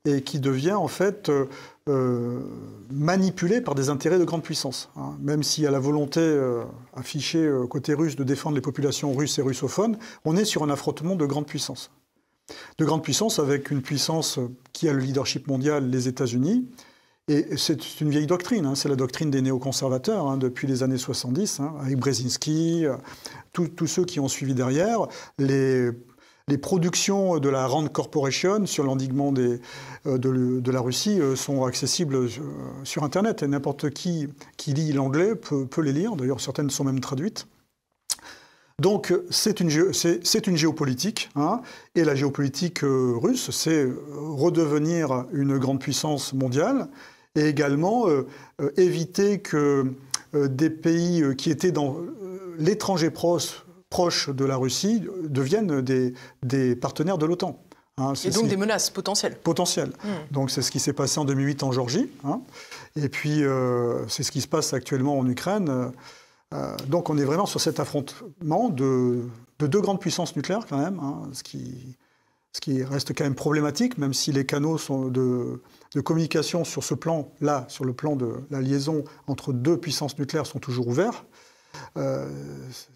et 0.05 0.21
qui 0.21 0.39
devient 0.39 0.73
en 0.73 0.87
fait 0.87 1.29
euh, 1.89 2.41
manipulé 2.91 3.61
par 3.61 3.73
des 3.73 3.89
intérêts 3.89 4.19
de 4.19 4.23
grande 4.23 4.43
puissance. 4.43 4.89
Hein. 4.95 5.17
Même 5.21 5.41
s'il 5.41 5.63
y 5.63 5.67
a 5.67 5.71
la 5.71 5.79
volonté 5.79 6.19
euh, 6.19 6.63
affichée 6.95 7.43
euh, 7.43 7.65
côté 7.65 7.93
russe 7.93 8.15
de 8.15 8.23
défendre 8.23 8.55
les 8.55 8.61
populations 8.61 9.11
russes 9.13 9.39
et 9.39 9.41
russophones, 9.41 9.97
on 10.23 10.37
est 10.37 10.45
sur 10.45 10.63
un 10.63 10.69
affrontement 10.69 11.15
de 11.15 11.25
grande 11.25 11.47
puissance. 11.47 11.89
De 12.77 12.85
grande 12.85 13.03
puissance 13.03 13.39
avec 13.39 13.71
une 13.71 13.81
puissance 13.81 14.39
qui 14.71 14.87
a 14.87 14.93
le 14.93 14.99
leadership 14.99 15.47
mondial, 15.47 15.89
les 15.89 16.07
États-Unis, 16.07 16.67
Et 17.29 17.45
c'est 17.57 18.01
une 18.01 18.09
vieille 18.09 18.25
doctrine, 18.25 18.65
hein. 18.65 18.73
c'est 18.73 18.89
la 18.89 18.95
doctrine 18.95 19.29
des 19.29 19.43
néoconservateurs 19.43 20.27
hein, 20.27 20.37
depuis 20.37 20.65
les 20.65 20.81
années 20.81 20.97
70, 20.97 21.59
hein, 21.59 21.75
avec 21.79 21.97
Brzezinski, 21.97 22.87
euh, 22.87 22.95
tous 23.53 23.85
ceux 23.85 24.03
qui 24.03 24.19
ont 24.19 24.27
suivi 24.27 24.55
derrière. 24.55 25.07
Les, 25.37 25.91
productions 26.59 27.37
de 27.37 27.47
la 27.47 27.67
Rand 27.67 27.87
Corporation 27.87 28.65
sur 28.65 28.83
l'endiguement 28.83 29.31
de, 29.31 29.59
de, 30.05 30.71
la 30.71 30.81
Russie 30.81 31.19
sont 31.35 31.63
accessibles 31.63 32.27
sur 32.83 33.03
Internet. 33.03 33.43
Et 33.43 33.47
n'importe 33.47 33.91
qui 33.91 34.27
qui 34.57 34.73
lit 34.73 34.91
l'anglais 34.91 35.35
peut, 35.35 35.67
les 35.81 35.93
lire. 35.93 36.15
D'ailleurs, 36.15 36.41
certaines 36.41 36.71
sont 36.71 36.83
même 36.83 37.01
traduites. 37.01 37.45
Donc 38.79 39.13
c'est 39.29 39.59
une, 39.59 39.69
géopolitique, 39.69 41.29
hein, 41.35 41.61
et 41.95 42.05
la 42.05 42.15
géopolitique 42.15 42.83
euh, 42.83 43.13
russe, 43.17 43.51
c'est 43.51 43.83
euh, 43.83 43.97
redevenir 44.15 45.25
une 45.33 45.57
grande 45.57 45.81
puissance 45.81 46.33
mondiale, 46.33 46.87
et 47.35 47.45
également 47.45 48.07
euh, 48.07 48.27
éviter 48.77 49.39
que 49.39 49.93
des 50.33 50.69
pays 50.69 51.23
qui 51.37 51.49
étaient 51.49 51.71
dans 51.71 51.97
l'étranger 52.59 53.09
proche, 53.09 53.65
proche, 53.89 54.29
de 54.29 54.45
la 54.45 54.57
Russie 54.57 55.03
deviennent 55.23 55.81
des, 55.81 56.13
des 56.43 56.75
partenaires 56.75 57.17
de 57.17 57.25
l'OTAN. 57.25 57.59
Hein, 57.97 58.13
et 58.23 58.29
donc 58.29 58.47
des 58.47 58.55
menaces 58.55 58.91
potentielles. 58.91 59.35
Potentielles. 59.37 59.91
Hmm. 60.03 60.31
Donc 60.31 60.51
c'est 60.51 60.61
ce 60.61 60.69
qui 60.69 60.79
s'est 60.79 60.93
passé 60.93 61.19
en 61.19 61.25
2008 61.25 61.63
en 61.63 61.71
Géorgie, 61.71 62.09
hein, 62.23 62.41
et 62.95 63.09
puis 63.09 63.41
c'est 64.07 64.23
ce 64.23 64.31
qui 64.31 64.41
se 64.41 64.47
passe 64.47 64.73
actuellement 64.73 65.17
en 65.17 65.27
Ukraine. 65.27 65.91
Euh, 66.53 66.75
donc 66.87 67.09
on 67.09 67.17
est 67.17 67.25
vraiment 67.25 67.45
sur 67.45 67.61
cet 67.61 67.79
affrontement 67.79 68.69
de, 68.69 69.21
deux 69.59 69.81
grandes 69.81 69.99
puissances 69.99 70.35
nucléaires 70.35 70.65
quand 70.67 70.77
même, 70.77 70.99
hein, 70.99 71.21
ce, 71.33 71.43
qui, 71.43 72.83
reste 72.83 73.15
quand 73.15 73.23
même 73.23 73.35
problématique, 73.35 73.97
même 73.97 74.13
si 74.13 74.31
les 74.31 74.45
canaux 74.45 74.77
de, 75.09 75.61
communication 76.03 76.63
sur 76.63 76.83
ce 76.83 76.93
plan-là, 76.93 77.65
sur 77.67 77.85
le 77.85 77.93
plan 77.93 78.15
de 78.15 78.33
la 78.49 78.61
liaison 78.61 79.03
entre 79.27 79.53
deux 79.53 79.77
puissances 79.77 80.17
nucléaires 80.17 80.45
sont 80.45 80.59
toujours 80.59 80.87
ouverts, 80.87 81.25
euh, 81.97 82.27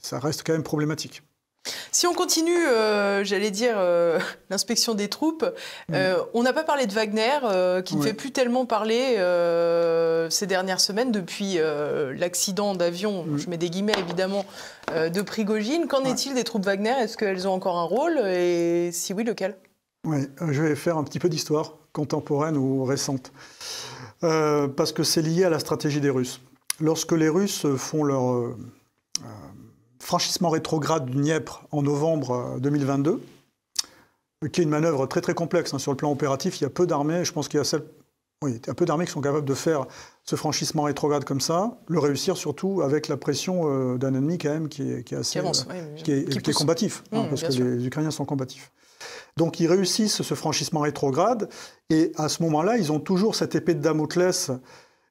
ça 0.01 0.19
reste 0.19 0.43
quand 0.45 0.53
même 0.53 0.63
problématique. 0.63 1.23
Si 1.91 2.07
on 2.07 2.13
continue, 2.13 2.65
euh, 2.67 3.23
j'allais 3.23 3.51
dire, 3.51 3.75
euh, 3.77 4.19
l'inspection 4.49 4.95
des 4.95 5.07
troupes, 5.07 5.45
euh, 5.93 6.17
on 6.33 6.43
n'a 6.43 6.51
pas 6.53 6.63
parlé 6.63 6.87
de 6.87 6.91
Wagner, 6.93 7.39
qui 7.85 7.95
ne 7.95 8.01
fait 8.01 8.13
plus 8.13 8.31
tellement 8.31 8.65
parler 8.65 9.15
ces 10.29 10.47
dernières 10.47 10.79
semaines 10.79 11.11
depuis 11.11 11.57
l'accident 12.17 12.75
d'avion, 12.75 13.25
je 13.37 13.49
mets 13.49 13.57
des 13.57 13.69
guillemets 13.69 13.93
évidemment, 13.97 14.45
de 14.91 15.21
Prigogine. 15.21 15.87
Qu'en 15.87 16.03
est-il 16.03 16.33
des 16.33 16.43
troupes 16.43 16.65
Wagner? 16.65 16.93
Est-ce 17.01 17.17
qu'elles 17.17 17.47
ont 17.47 17.53
encore 17.53 17.77
un 17.77 17.83
rôle? 17.83 18.19
Et 18.19 18.91
si 18.91 19.13
oui, 19.13 19.23
lequel? 19.23 19.57
Oui, 20.05 20.17
je 20.49 20.61
vais 20.61 20.75
faire 20.75 20.97
un 20.97 21.03
petit 21.03 21.19
peu 21.19 21.29
d'histoire 21.29 21.77
contemporaine 21.93 22.57
ou 22.57 22.83
récente. 22.83 23.31
parce 24.21 24.91
que 24.91 25.03
c'est 25.03 25.21
lié 25.21 25.45
à 25.45 25.49
la 25.49 25.59
stratégie 25.59 26.01
des 26.01 26.09
Russes. 26.09 26.41
Lorsque 26.79 27.11
les 27.11 27.29
Russes 27.29 27.65
font 27.77 28.03
leur 28.03 28.55
franchissement 30.03 30.49
rétrograde 30.49 31.05
du 31.05 31.17
Dniepr 31.17 31.63
en 31.71 31.81
novembre 31.81 32.57
2022, 32.59 33.21
euh, 34.43 34.47
qui 34.49 34.61
est 34.61 34.63
une 34.63 34.69
manœuvre 34.69 35.07
très 35.07 35.21
très 35.21 35.33
complexe 35.33 35.73
hein, 35.73 35.79
sur 35.79 35.91
le 35.91 35.97
plan 35.97 36.11
opératif. 36.11 36.59
Il 36.59 36.63
y 36.63 36.67
a 36.67 36.69
peu 36.69 36.85
d'armées, 36.85 37.23
je 37.25 37.31
pense 37.31 37.47
qu'il 37.47 37.59
y 37.59 37.63
a 37.63 37.79
oui, 38.43 38.59
a 38.67 38.73
peu 38.73 38.83
d'armées 38.83 39.05
qui 39.05 39.11
sont 39.11 39.21
capables 39.21 39.45
de 39.45 39.53
faire 39.53 39.85
ce 40.25 40.35
franchissement 40.35 40.83
rétrograde 40.83 41.23
comme 41.23 41.39
ça, 41.39 41.77
le 41.87 41.99
réussir 41.99 42.35
surtout 42.35 42.81
avec 42.81 43.07
la 43.07 43.15
pression 43.15 43.63
euh, 43.65 43.97
d'un 43.97 44.13
ennemi 44.13 44.37
quand 44.37 44.49
même 44.49 44.67
qui 44.67 44.91
est, 44.91 45.13
assez, 45.13 45.41
qui, 46.03 46.11
est, 46.11 46.53
combatif, 46.53 47.05
hein, 47.13 47.23
mmh, 47.23 47.29
parce 47.29 47.41
que 47.43 47.63
les 47.63 47.87
Ukrainiens 47.87 48.11
sont 48.11 48.25
combatifs. 48.25 48.73
Donc 49.37 49.59
ils 49.59 49.67
réussissent 49.67 50.21
ce 50.21 50.33
franchissement 50.33 50.81
rétrograde, 50.81 51.49
et 51.89 52.11
à 52.15 52.29
ce 52.29 52.43
moment-là, 52.43 52.77
ils 52.77 52.91
ont 52.91 52.99
toujours 52.99 53.35
cette 53.35 53.55
épée 53.55 53.73
de 53.73 53.81
Damoclès 53.81 54.51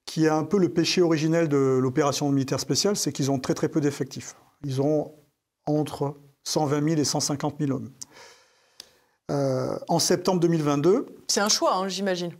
qui 0.06 0.24
est 0.26 0.30
un 0.30 0.44
peu 0.44 0.58
le 0.58 0.68
péché 0.68 1.00
originel 1.00 1.48
de 1.48 1.78
l'opération 1.80 2.30
militaire 2.30 2.60
spéciale, 2.60 2.96
c'est 2.96 3.12
qu'ils 3.12 3.30
ont 3.30 3.38
très 3.38 3.54
très 3.54 3.68
peu 3.68 3.80
d'effectifs. 3.80 4.34
Ils 4.64 4.82
ont 4.82 5.12
entre 5.66 6.16
120 6.44 6.88
000 6.88 7.00
et 7.00 7.04
150 7.04 7.56
000 7.60 7.72
hommes. 7.72 7.90
Euh, 9.30 9.78
en 9.88 9.98
septembre 9.98 10.40
2022. 10.40 11.06
C'est 11.28 11.40
un 11.40 11.48
choix, 11.48 11.76
hein, 11.76 11.88
j'imagine. 11.88 12.32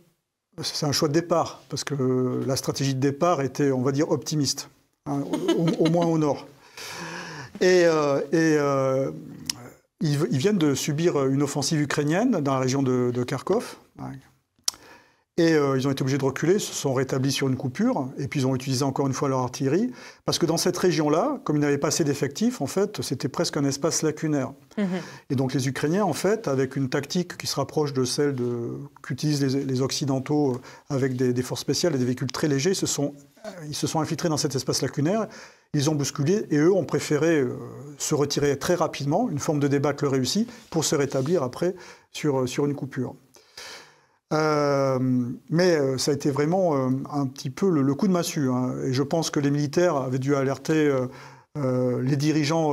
C'est 0.61 0.85
un 0.85 0.91
choix 0.91 1.07
de 1.07 1.13
départ, 1.13 1.63
parce 1.69 1.83
que 1.83 2.43
la 2.45 2.55
stratégie 2.55 2.93
de 2.93 2.99
départ 2.99 3.41
était, 3.41 3.71
on 3.71 3.81
va 3.81 3.91
dire, 3.91 4.11
optimiste, 4.11 4.69
hein, 5.07 5.23
au, 5.79 5.89
moins 5.89 6.05
au 6.05 6.19
nord. 6.19 6.45
Et, 7.59 7.85
euh, 7.85 8.21
euh, 8.33 9.11
ils, 10.03 10.37
viennent 10.37 10.57
de 10.57 10.75
subir 10.75 11.25
une 11.25 11.41
offensive 11.41 11.81
ukrainienne 11.81 12.31
dans 12.41 12.53
la 12.53 12.59
région 12.59 12.83
de, 12.83 13.11
de 13.11 13.23
Kharkov, 13.23 13.77
et 15.37 15.53
euh, 15.53 15.79
ils 15.79 15.87
ont 15.87 15.91
été 15.91 16.03
obligés 16.03 16.19
de 16.19 16.25
reculer, 16.25 16.59
se 16.59 16.73
sont 16.73 16.93
rétablis 16.93 17.31
sur 17.31 17.47
une 17.47 17.55
coupure, 17.55 18.07
et 18.19 18.27
puis 18.27 18.41
ils 18.41 18.45
ont 18.45 18.53
utilisé 18.53 18.83
encore 18.83 19.07
une 19.07 19.13
fois 19.13 19.29
leur 19.29 19.39
artillerie, 19.39 19.89
parce 20.25 20.37
que 20.37 20.45
dans 20.45 20.57
cette 20.57 20.77
région-là, 20.77 21.39
comme 21.43 21.55
ils 21.55 21.61
n'avaient 21.61 21.79
pas 21.79 21.87
assez 21.87 22.03
d'effectifs, 22.03 22.61
en 22.61 22.67
fait, 22.67 23.01
c'était 23.01 23.29
presque 23.29 23.57
un 23.57 23.63
espace 23.65 24.03
lacunaire. 24.03 24.53
Mhm. 24.77 24.87
Et 25.31 25.35
donc 25.35 25.55
les 25.55 25.67
Ukrainiens, 25.67 26.05
en 26.05 26.13
fait, 26.13 26.47
avec 26.47 26.75
une 26.75 26.87
tactique 26.87 27.35
qui 27.35 27.47
se 27.47 27.55
rapproche 27.55 27.93
de 27.93 28.03
celle 28.03 28.35
qu'utilisent 29.01 29.41
les, 29.55 29.81
Occidentaux 29.81 30.51
euh, 30.51 30.95
avec 30.95 31.15
des, 31.15 31.41
forces 31.41 31.61
spéciales 31.61 31.95
et 31.95 31.97
des 31.97 32.05
véhicules 32.05 32.31
très 32.31 32.47
légers, 32.47 32.75
se 32.75 32.85
sont, 32.85 33.15
euh, 33.45 33.49
ils 33.67 33.75
se 33.75 33.87
sont 33.87 34.01
infiltrés 34.01 34.29
dans 34.29 34.37
cet 34.37 34.53
espace 34.53 34.83
lacunaire, 34.83 35.27
ils 35.73 35.89
ont 35.89 35.95
bousculé, 35.95 36.45
et 36.51 36.57
eux 36.57 36.71
ont 36.71 36.85
préféré 36.85 37.43
se 37.97 38.13
retirer 38.15 38.59
très 38.59 38.75
rapidement, 38.75 39.29
une 39.29 39.39
forme 39.39 39.59
de 39.59 39.67
débâcle 39.67 40.05
réussie, 40.05 40.47
pour 40.69 40.85
se 40.85 40.95
rétablir 40.95 41.41
après 41.43 41.75
sur, 42.11 42.47
sur 42.47 42.65
une 42.65 42.75
coupure. 42.75 43.15
Euh, 44.33 44.99
mais 45.49 45.75
euh, 45.75 45.97
ça 45.97 46.11
a 46.11 46.13
été 46.13 46.31
vraiment 46.31 46.75
euh, 46.75 46.89
un 47.11 47.27
petit 47.27 47.49
peu 47.49 47.69
le, 47.69 47.95
coup 47.95 48.07
de 48.07 48.13
massue. 48.13 48.49
Hein. 48.49 48.73
Et 48.85 48.93
je 48.93 49.03
pense 49.03 49.29
que 49.29 49.39
les 49.39 49.51
militaires 49.51 49.95
avaient 49.95 50.19
dû 50.19 50.35
alerter 50.35 50.91
les 51.55 52.15
dirigeants 52.15 52.71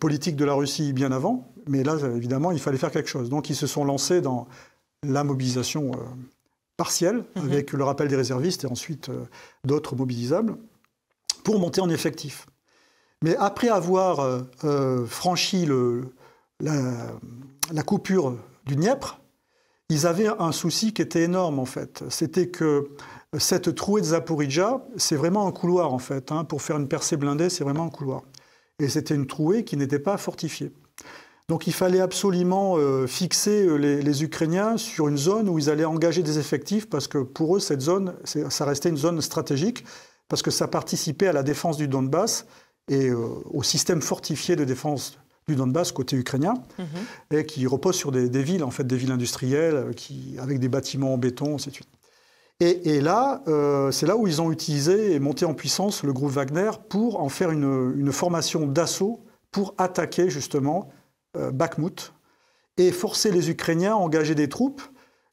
politiques 0.00 0.36
de 0.36 0.44
la 0.44 0.54
Russie 0.54 0.92
bien 0.92 1.12
avant. 1.12 1.52
Mais 1.68 1.82
là, 1.82 1.96
évidemment, 2.16 2.52
il 2.52 2.58
fallait 2.58 2.78
faire 2.78 2.90
quelque 2.90 3.08
chose. 3.08 3.28
Donc 3.28 3.50
ils 3.50 3.56
se 3.56 3.66
sont 3.66 3.84
lancés 3.84 4.20
dans 4.22 4.46
la 5.02 5.24
mobilisation 5.24 5.92
partielle, 6.78 7.24
mhm. 7.36 7.44
avec 7.44 7.72
le 7.72 7.84
rappel 7.84 8.08
des 8.08 8.16
réservistes 8.16 8.64
et 8.64 8.66
ensuite 8.66 9.10
d'autres 9.64 9.94
mobilisables, 9.94 10.56
pour 11.44 11.60
monter 11.60 11.80
en 11.80 11.88
effectif. 11.88 12.46
Mais 13.22 13.36
après 13.36 13.68
avoir 13.68 14.42
franchi 15.06 15.64
le, 15.64 16.14
la, 16.60 17.12
la 17.72 17.82
coupure 17.82 18.36
du 18.66 18.76
Dniepr, 18.76 19.20
ils 19.90 20.06
avaient 20.06 20.28
un 20.38 20.52
souci 20.52 20.92
qui 20.92 21.02
était 21.02 21.22
énorme 21.22 21.58
en 21.58 21.64
fait. 21.64 22.04
C'était 22.08 22.48
que 22.48 22.90
cette 23.38 23.74
trouée 23.74 24.00
de 24.00 24.06
Zaporizhia, 24.06 24.84
c'est 24.96 25.16
vraiment 25.16 25.46
un 25.46 25.52
couloir 25.52 25.92
en 25.92 25.98
fait. 25.98 26.32
Hein. 26.32 26.44
Pour 26.44 26.62
faire 26.62 26.76
une 26.76 26.88
percée 26.88 27.16
blindée, 27.16 27.50
c'est 27.50 27.64
vraiment 27.64 27.84
un 27.84 27.90
couloir. 27.90 28.22
Et 28.78 28.88
c'était 28.88 29.14
une 29.14 29.26
trouée 29.26 29.64
qui 29.64 29.76
n'était 29.76 29.98
pas 29.98 30.16
fortifiée. 30.16 30.72
Donc 31.48 31.66
il 31.66 31.74
fallait 31.74 32.00
absolument 32.00 32.76
euh, 32.78 33.06
fixer 33.06 33.66
euh, 33.66 33.76
les, 33.76 34.24
Ukrainiens 34.24 34.78
sur 34.78 35.08
une 35.08 35.18
zone 35.18 35.48
où 35.48 35.58
ils 35.58 35.68
allaient 35.68 35.84
engager 35.84 36.22
des 36.22 36.38
effectifs 36.38 36.88
parce 36.88 37.06
que 37.06 37.18
pour 37.18 37.56
eux, 37.56 37.60
cette 37.60 37.82
zone, 37.82 38.14
ça 38.24 38.64
restait 38.64 38.88
une 38.88 38.96
zone 38.96 39.20
stratégique 39.20 39.84
parce 40.28 40.42
que 40.42 40.50
ça 40.50 40.68
participait 40.68 41.28
à 41.28 41.32
la 41.32 41.42
défense 41.42 41.76
du 41.76 41.88
Donbass 41.88 42.46
et 42.88 43.08
euh, 43.08 43.16
au 43.52 43.62
système 43.62 44.02
fortifié 44.02 44.56
de 44.56 44.64
défense 44.64 45.18
du 45.48 45.56
Donbass 45.56 45.92
côté 45.92 46.16
ukrainien, 46.16 46.54
mhm. 46.78 47.38
et 47.38 47.46
qui 47.46 47.66
repose 47.66 47.96
sur 47.96 48.12
des, 48.12 48.42
villes, 48.42 48.64
en 48.64 48.70
fait, 48.70 48.84
des 48.84 48.96
villes 48.96 49.12
industrielles, 49.12 49.74
euh, 49.74 49.92
qui, 49.92 50.36
avec 50.38 50.58
des 50.58 50.68
bâtiments 50.68 51.14
en 51.14 51.18
béton, 51.18 51.56
ainsi 51.56 51.68
de 51.68 51.74
suite. 51.74 51.88
Et, 52.60 53.00
là, 53.00 53.42
euh, 53.48 53.90
c'est 53.90 54.06
là 54.06 54.16
où 54.16 54.26
ils 54.26 54.40
ont 54.40 54.52
utilisé 54.52 55.12
et 55.12 55.18
monté 55.18 55.44
en 55.44 55.54
puissance 55.54 56.02
le 56.02 56.12
groupe 56.12 56.30
Wagner 56.30 56.70
pour 56.88 57.20
en 57.20 57.28
faire 57.28 57.50
une, 57.50 58.12
formation 58.12 58.66
d'assaut 58.66 59.24
pour 59.50 59.74
attaquer 59.76 60.30
justement 60.30 60.88
euh, 61.36 61.50
Bakhmut 61.50 62.14
et 62.76 62.92
forcer 62.92 63.32
les 63.32 63.50
Ukrainiens 63.50 63.92
à 63.92 63.96
engager 63.96 64.34
des 64.36 64.48
troupes 64.48 64.82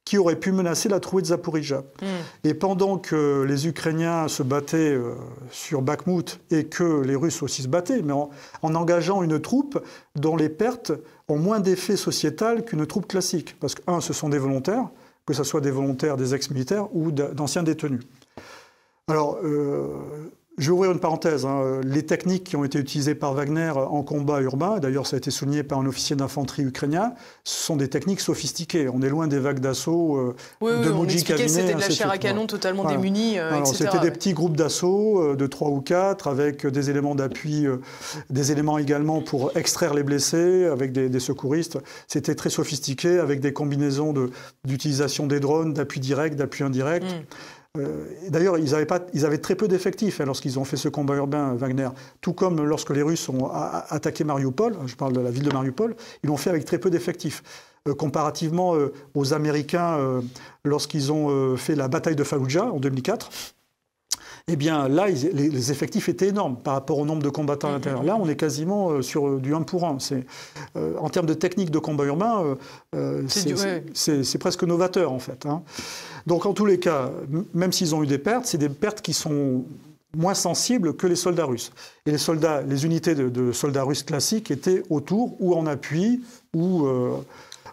qui 0.06 0.18
aurait 0.18 0.36
pu 0.36 0.52
menacer 0.52 0.90
la 0.90 1.00
trouée 1.00 1.22
de 1.22 1.28
Zaporizhia. 1.28 1.84
Hmm. 2.02 2.06
Et 2.44 2.54
pendant 2.54 2.98
que 2.98 3.44
les 3.48 3.68
Ukrainiens 3.68 4.28
se 4.28 4.44
battaient 4.44 4.94
euh, 4.94 5.14
sur 5.52 5.82
Bakhmut 5.82 6.40
et 6.50 6.66
que 6.66 7.02
les 7.02 7.16
Russes 7.16 7.42
aussi 7.44 7.62
se 7.62 7.68
battaient, 7.68 8.02
mais 8.02 8.14
en, 8.14 8.30
engageant 8.64 9.22
une 9.22 9.40
troupe 9.40 9.82
dont 10.16 10.36
les 10.36 10.50
pertes 10.50 10.92
ont 11.28 11.38
moins 11.38 11.60
d'effet 11.60 11.96
sociétal 11.96 12.66
qu'une 12.66 12.86
troupe 12.86 13.08
classique. 13.08 13.56
Parce 13.60 13.76
que, 13.76 13.82
un, 13.88 14.02
ce 14.02 14.14
sont 14.14 14.30
des 14.30 14.40
volontaires, 14.40 14.90
que 15.26 15.34
ce 15.34 15.44
soit 15.44 15.62
des 15.62 15.72
volontaires, 15.72 16.18
des 16.18 16.34
ex-militaires 16.34 16.94
ou 16.96 17.12
d'anciens 17.12 17.64
détenus. 17.64 18.02
Alors, 19.08 19.40
euh, 19.44 20.32
je 20.58 20.68
vais 20.68 20.72
ouvrir 20.74 20.92
une 20.92 21.00
parenthèse. 21.00 21.46
Hein. 21.46 21.82
Les 21.84 22.06
techniques 22.06 22.44
qui 22.44 22.56
ont 22.56 22.64
été 22.64 22.78
utilisées 22.78 23.16
par 23.16 23.34
Wagner 23.34 23.72
en 23.72 24.04
combat 24.04 24.42
urbain, 24.42 24.80
d'ailleurs 24.80 25.08
ça 25.08 25.16
a 25.16 25.18
été 25.18 25.32
souligné 25.32 25.64
par 25.64 25.80
un 25.80 25.86
officier 25.86 26.16
d'infanterie 26.16 26.64
ukrainien, 26.64 27.14
ce 27.44 27.66
sont 27.66 27.76
des 27.76 27.88
techniques 27.88 28.20
sophistiquées. 28.20 28.90
On 28.90 29.02
est 29.02 29.10
loin 29.10 29.28
des 29.28 29.40
vagues 29.40 29.60
d'assaut 29.60 30.18
euh, 30.18 30.36
de 30.62 30.90
oui, 30.90 31.20
C'était 31.20 31.74
de 31.74 31.80
la 31.80 31.90
chair 31.90 32.12
à 32.12 32.18
canon 32.18 32.48
totalement 32.48 32.86
démunie, 32.86 33.40
euh, 33.40 33.64
C'était 33.66 34.00
des 34.00 34.12
petits 34.12 34.34
groupes 34.34 34.58
d'assaut 34.58 35.22
euh, 35.22 35.36
de 35.36 35.48
3 35.48 35.70
ou 35.70 35.82
4 35.82 36.28
avec 36.28 36.68
des 36.68 36.90
éléments 36.90 37.16
d'appui, 37.16 37.66
des 38.30 38.52
éléments 38.52 38.78
également 38.78 39.22
pour 39.22 39.56
extraire 39.56 39.94
les 39.94 40.04
blessés, 40.04 40.66
avec 40.66 40.92
des, 40.92 41.20
secouristes. 41.22 41.78
C'était 42.08 42.36
très 42.36 42.50
sophistiqué 42.50 43.20
avec 43.20 43.42
des 43.42 43.54
combinaisons 43.54 44.14
d'utilisation 44.66 45.28
des 45.28 45.40
drones, 45.40 45.74
d'appui 45.74 46.00
direct, 46.00 46.36
d'appui 46.36 46.64
indirect. 46.64 47.06
Mm. 47.06 47.26
D'ailleurs, 48.28 48.58
ils, 48.58 48.76
avaient 48.76 49.38
très 49.38 49.56
peu 49.56 49.70
d'effectifs 49.70 50.20
hein, 50.20 50.26
lorsqu'ils 50.26 50.60
ont 50.60 50.66
fait 50.66 50.76
ce 50.76 50.90
combat 50.90 51.16
urbain, 51.16 51.56
Wagner. 51.56 51.88
Tout 52.20 52.34
comme 52.34 52.62
lorsque 52.62 52.90
les 52.90 53.02
Russes 53.02 53.30
ont 53.30 53.50
attaqué 53.50 54.26
Mariupol, 54.26 54.76
je 54.88 54.96
parle 54.96 55.14
de 55.14 55.22
la 55.22 55.32
ville 55.32 55.44
de 55.44 55.54
Mariupol, 55.54 55.96
ils 56.24 56.28
l'ont 56.28 56.38
fait 56.38 56.50
avec 56.50 56.66
très 56.66 56.80
peu 56.80 56.90
d'effectifs. 56.90 57.44
comparativement 57.98 58.76
aux 59.14 59.34
Américains 59.34 60.22
lorsqu'ils 60.66 61.14
ont 61.14 61.56
fait 61.56 61.76
la 61.76 61.88
bataille 61.88 62.18
de 62.18 62.26
Fallujah 62.26 62.66
en 62.66 62.80
2004 62.80 63.30
eh 64.48 64.56
bien 64.56 64.88
là, 64.88 65.08
les, 65.08 65.72
effectifs 65.72 66.10
étaient 66.10 66.28
énormes 66.28 66.58
par 66.58 66.74
rapport 66.74 66.98
au 66.98 67.06
nombre 67.06 67.24
de 67.24 67.30
combattants 67.30 67.70
à 67.70 67.72
l'intérieur. 67.72 68.04
Là, 68.04 68.18
on 68.20 68.28
est 68.28 68.36
quasiment 68.36 68.90
euh, 68.90 69.02
sur 69.02 69.28
euh, 69.28 69.40
du 69.40 69.54
1 69.54 69.62
pour 69.62 69.86
1. 69.86 69.98
Euh, 70.76 70.94
en 71.00 71.10
termes 71.10 71.26
de 71.26 71.34
technique 71.34 71.72
de 71.72 71.80
combat 71.80 72.06
urbain, 72.06 72.58
c'est 73.24 74.38
presque 74.40 74.64
novateur 74.64 75.12
en 75.12 75.20
fait. 75.20 75.46
Hein. 75.46 75.64
Donc 76.28 76.46
en 76.46 76.54
tous 76.54 76.66
les 76.66 76.80
cas, 76.80 77.12
même 77.54 77.72
s'ils 77.72 77.96
ont 77.96 78.04
eu 78.04 78.08
des 78.08 78.18
pertes, 78.18 78.46
c'est 78.46 78.58
des 78.58 78.70
pertes 78.70 79.02
qui 79.02 79.14
sont 79.14 79.64
moins 80.16 80.34
sensibles 80.34 80.96
que 80.96 81.08
les 81.08 81.16
soldats 81.16 81.46
russes. 81.46 81.72
Et 82.06 82.12
les 82.12 82.18
soldats, 82.18 82.62
les 82.62 82.86
unités 82.86 83.16
de, 83.16 83.52
soldats 83.52 83.84
russes 83.84 84.04
classiques 84.04 84.52
étaient 84.52 84.84
autour 84.90 85.36
ou 85.40 85.56
en 85.56 85.66
appui 85.66 86.22
ou 86.54 86.86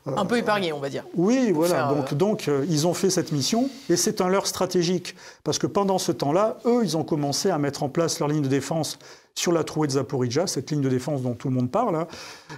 un 0.07 0.25
peu 0.25 0.39
épargné, 0.39 0.73
on 0.73 0.81
va 0.81 0.89
dire. 0.89 1.05
Oui, 1.15 1.53
voilà. 1.53 1.89
donc, 1.89 2.13
euh, 2.13 2.17
donc 2.17 2.49
euh, 2.49 2.67
ils 2.69 2.87
ont 2.87 2.95
fait 2.95 3.11
cette 3.11 3.33
mission 3.33 3.69
et 3.91 3.97
c'est 3.97 4.21
un 4.21 4.29
leurre 4.29 4.47
stratégique 4.47 5.15
parce 5.45 5.59
que 5.59 5.67
pendant 5.67 5.99
ce 5.99 6.13
temps-là, 6.13 6.59
eux, 6.65 6.81
ils 6.83 6.97
ont 6.97 7.05
commencé 7.05 7.51
à 7.51 7.59
mettre 7.59 7.83
en 7.83 7.89
place 7.89 8.19
leur 8.21 8.29
ligne 8.29 8.43
de 8.43 8.49
défense 8.49 8.99
sur 9.39 9.53
la 9.53 9.63
trouée 9.63 9.87
de 9.87 9.93
Zaporizhia, 9.93 10.49
cette 10.49 10.73
ligne 10.73 10.81
de 10.81 10.89
défense 10.89 11.23
dont 11.23 11.35
tout 11.35 11.49
le 11.49 11.55
monde 11.55 11.71
parle, 11.71 11.95
hein, 11.95 12.09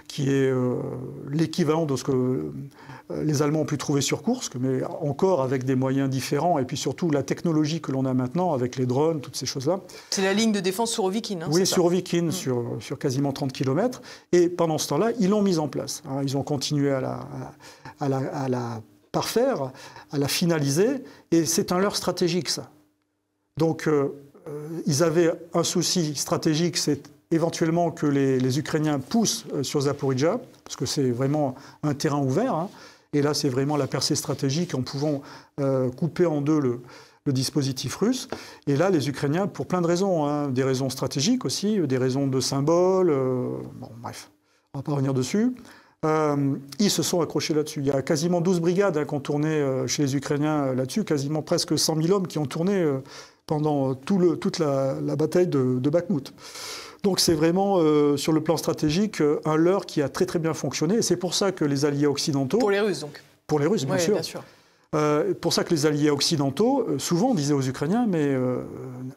qui 0.07 0.29
est 0.29 0.49
euh, 0.49 0.77
l'équivalent 1.29 1.85
de 1.85 1.95
ce 1.95 2.03
que 2.03 2.11
euh, 2.11 3.23
les 3.23 3.43
Allemands 3.43 3.61
ont 3.61 3.65
pu 3.65 3.77
trouver 3.77 4.01
sur 4.01 4.23
Kursk, 4.23 4.55
mais 4.59 4.83
encore 4.83 5.43
avec 5.43 5.63
des 5.63 5.75
moyens 5.75 6.09
différents, 6.09 6.57
et 6.57 6.65
puis 6.65 6.77
surtout 6.77 7.11
la 7.11 7.21
technologie 7.21 7.81
que 7.81 7.91
l'on 7.91 8.05
a 8.05 8.15
maintenant 8.15 8.53
avec 8.53 8.77
les 8.77 8.87
drones, 8.87 9.21
toutes 9.21 9.35
ces 9.35 9.45
choses-là. 9.45 9.79
C'est 10.09 10.23
la 10.23 10.33
ligne 10.33 10.51
de 10.51 10.59
défense 10.59 10.91
sur 10.91 11.03
Ovikin, 11.03 11.41
hein, 11.43 11.49
Oui, 11.51 11.67
sur 11.67 11.85
Ovikin, 11.85 12.23
mm. 12.23 12.31
sur, 12.31 12.77
sur, 12.79 12.97
quasiment 12.97 13.31
30 13.31 13.53
km. 13.53 14.01
Et 14.31 14.49
pendant 14.49 14.79
ce 14.79 14.87
temps-là, 14.87 15.11
ils 15.19 15.29
l'ont 15.29 15.43
mise 15.43 15.59
en 15.59 15.67
place. 15.67 16.01
Hein. 16.09 16.21
Ils 16.23 16.35
ont 16.35 16.43
continué 16.43 16.89
à 16.89 16.99
la, 16.99 17.19
à, 17.99 18.09
la, 18.09 18.17
à 18.17 18.49
la 18.49 18.81
parfaire, 19.11 19.71
à 20.11 20.17
la 20.17 20.27
finaliser, 20.27 21.03
et 21.29 21.45
c'est 21.45 21.71
un 21.71 21.77
leurre 21.77 21.95
stratégique, 21.95 22.49
ça. 22.49 22.71
Donc, 23.57 23.87
euh, 23.87 24.15
ils 24.85 25.03
avaient 25.03 25.31
un 25.53 25.63
souci 25.63 26.15
stratégique, 26.15 26.77
c'est 26.77 27.09
éventuellement 27.31 27.91
que 27.91 28.05
les, 28.05 28.59
Ukrainiens 28.59 28.99
poussent 28.99 29.45
sur 29.61 29.81
Zaporizhia, 29.81 30.39
parce 30.63 30.75
que 30.75 30.85
c'est 30.85 31.11
vraiment 31.11 31.55
un 31.83 31.93
terrain 31.93 32.19
ouvert. 32.19 32.53
Hein. 32.53 32.69
Et 33.13 33.21
là, 33.21 33.33
c'est 33.33 33.49
vraiment 33.49 33.75
la 33.75 33.87
percée 33.87 34.15
stratégique 34.15 34.73
en 34.73 34.83
pouvant 34.83 35.21
euh, 35.59 35.89
couper 35.89 36.25
en 36.25 36.41
deux 36.41 36.59
le, 36.59 36.79
dispositif 37.27 37.97
russe. 37.97 38.27
Et 38.67 38.75
là, 38.75 38.89
les 38.89 39.07
Ukrainiens, 39.07 39.47
pour 39.47 39.67
plein 39.67 39.81
de 39.81 39.87
raisons, 39.87 40.25
hein, 40.25 40.47
des 40.47 40.63
raisons 40.63 40.89
stratégiques 40.89 41.45
aussi, 41.45 41.79
des 41.79 41.97
raisons 41.97 42.25
de 42.25 42.39
symboles, 42.39 43.11
euh, 43.11 43.57
bon, 43.75 43.89
bref, 44.01 44.31
on 44.73 44.79
ne 44.79 44.81
va 44.81 44.83
pas 44.83 44.91
revenir 44.93 45.13
dessus. 45.13 45.53
Euh, 46.03 46.55
ils 46.79 46.89
se 46.89 47.03
sont 47.03 47.21
accrochés 47.21 47.53
là-dessus. 47.53 47.81
Il 47.81 47.85
y 47.85 47.91
a 47.91 48.01
quasiment 48.01 48.41
12 48.41 48.59
brigades 48.59 48.97
hein, 48.97 49.05
qui 49.05 49.13
ont 49.13 49.19
tourné 49.19 49.63
chez 49.85 50.01
les 50.01 50.15
Ukrainiens 50.15 50.73
là-dessus, 50.73 51.03
quasiment 51.03 51.43
presque 51.43 51.77
100 51.77 52.01
000 52.01 52.11
hommes 52.11 52.27
qui 52.27 52.39
ont 52.39 52.47
tourné 52.47 52.83
pendant 53.51 53.95
tout 53.95 54.17
le, 54.17 54.37
toute 54.37 54.59
la, 54.59 54.93
bataille 55.17 55.47
de, 55.47 55.77
de 55.77 55.89
Bakhmut. 55.89 56.33
Donc 57.03 57.19
c'est 57.19 57.33
vraiment, 57.33 57.79
euh, 57.79 58.15
sur 58.15 58.31
le 58.31 58.41
plan 58.41 58.55
stratégique, 58.55 59.19
euh, 59.19 59.41
un 59.43 59.57
leurre 59.57 59.85
qui 59.85 60.01
a 60.01 60.07
très 60.07 60.25
très 60.25 60.39
bien 60.39 60.53
fonctionné. 60.53 60.95
Et 60.95 61.01
c'est 61.01 61.17
pour 61.17 61.33
ça 61.33 61.51
que 61.51 61.65
les 61.65 61.83
alliés 61.83 62.07
occidentaux... 62.07 62.59
Pour 62.59 62.71
les 62.71 62.79
Russes, 62.79 63.01
donc 63.01 63.21
Pour 63.47 63.59
les 63.59 63.65
Russes, 63.65 63.85
bien 63.85 63.97
sûr. 63.97 64.13
Bien 64.13 64.23
sûr. 64.23 64.41
Euh, 64.93 65.33
pour 65.39 65.53
ça 65.53 65.63
que 65.63 65.69
les 65.69 65.85
alliés 65.85 66.09
occidentaux, 66.09 66.85
souvent, 66.97 67.33
disaient 67.33 67.53
aux 67.53 67.61
Ukrainiens, 67.61 68.05
mais 68.07 68.35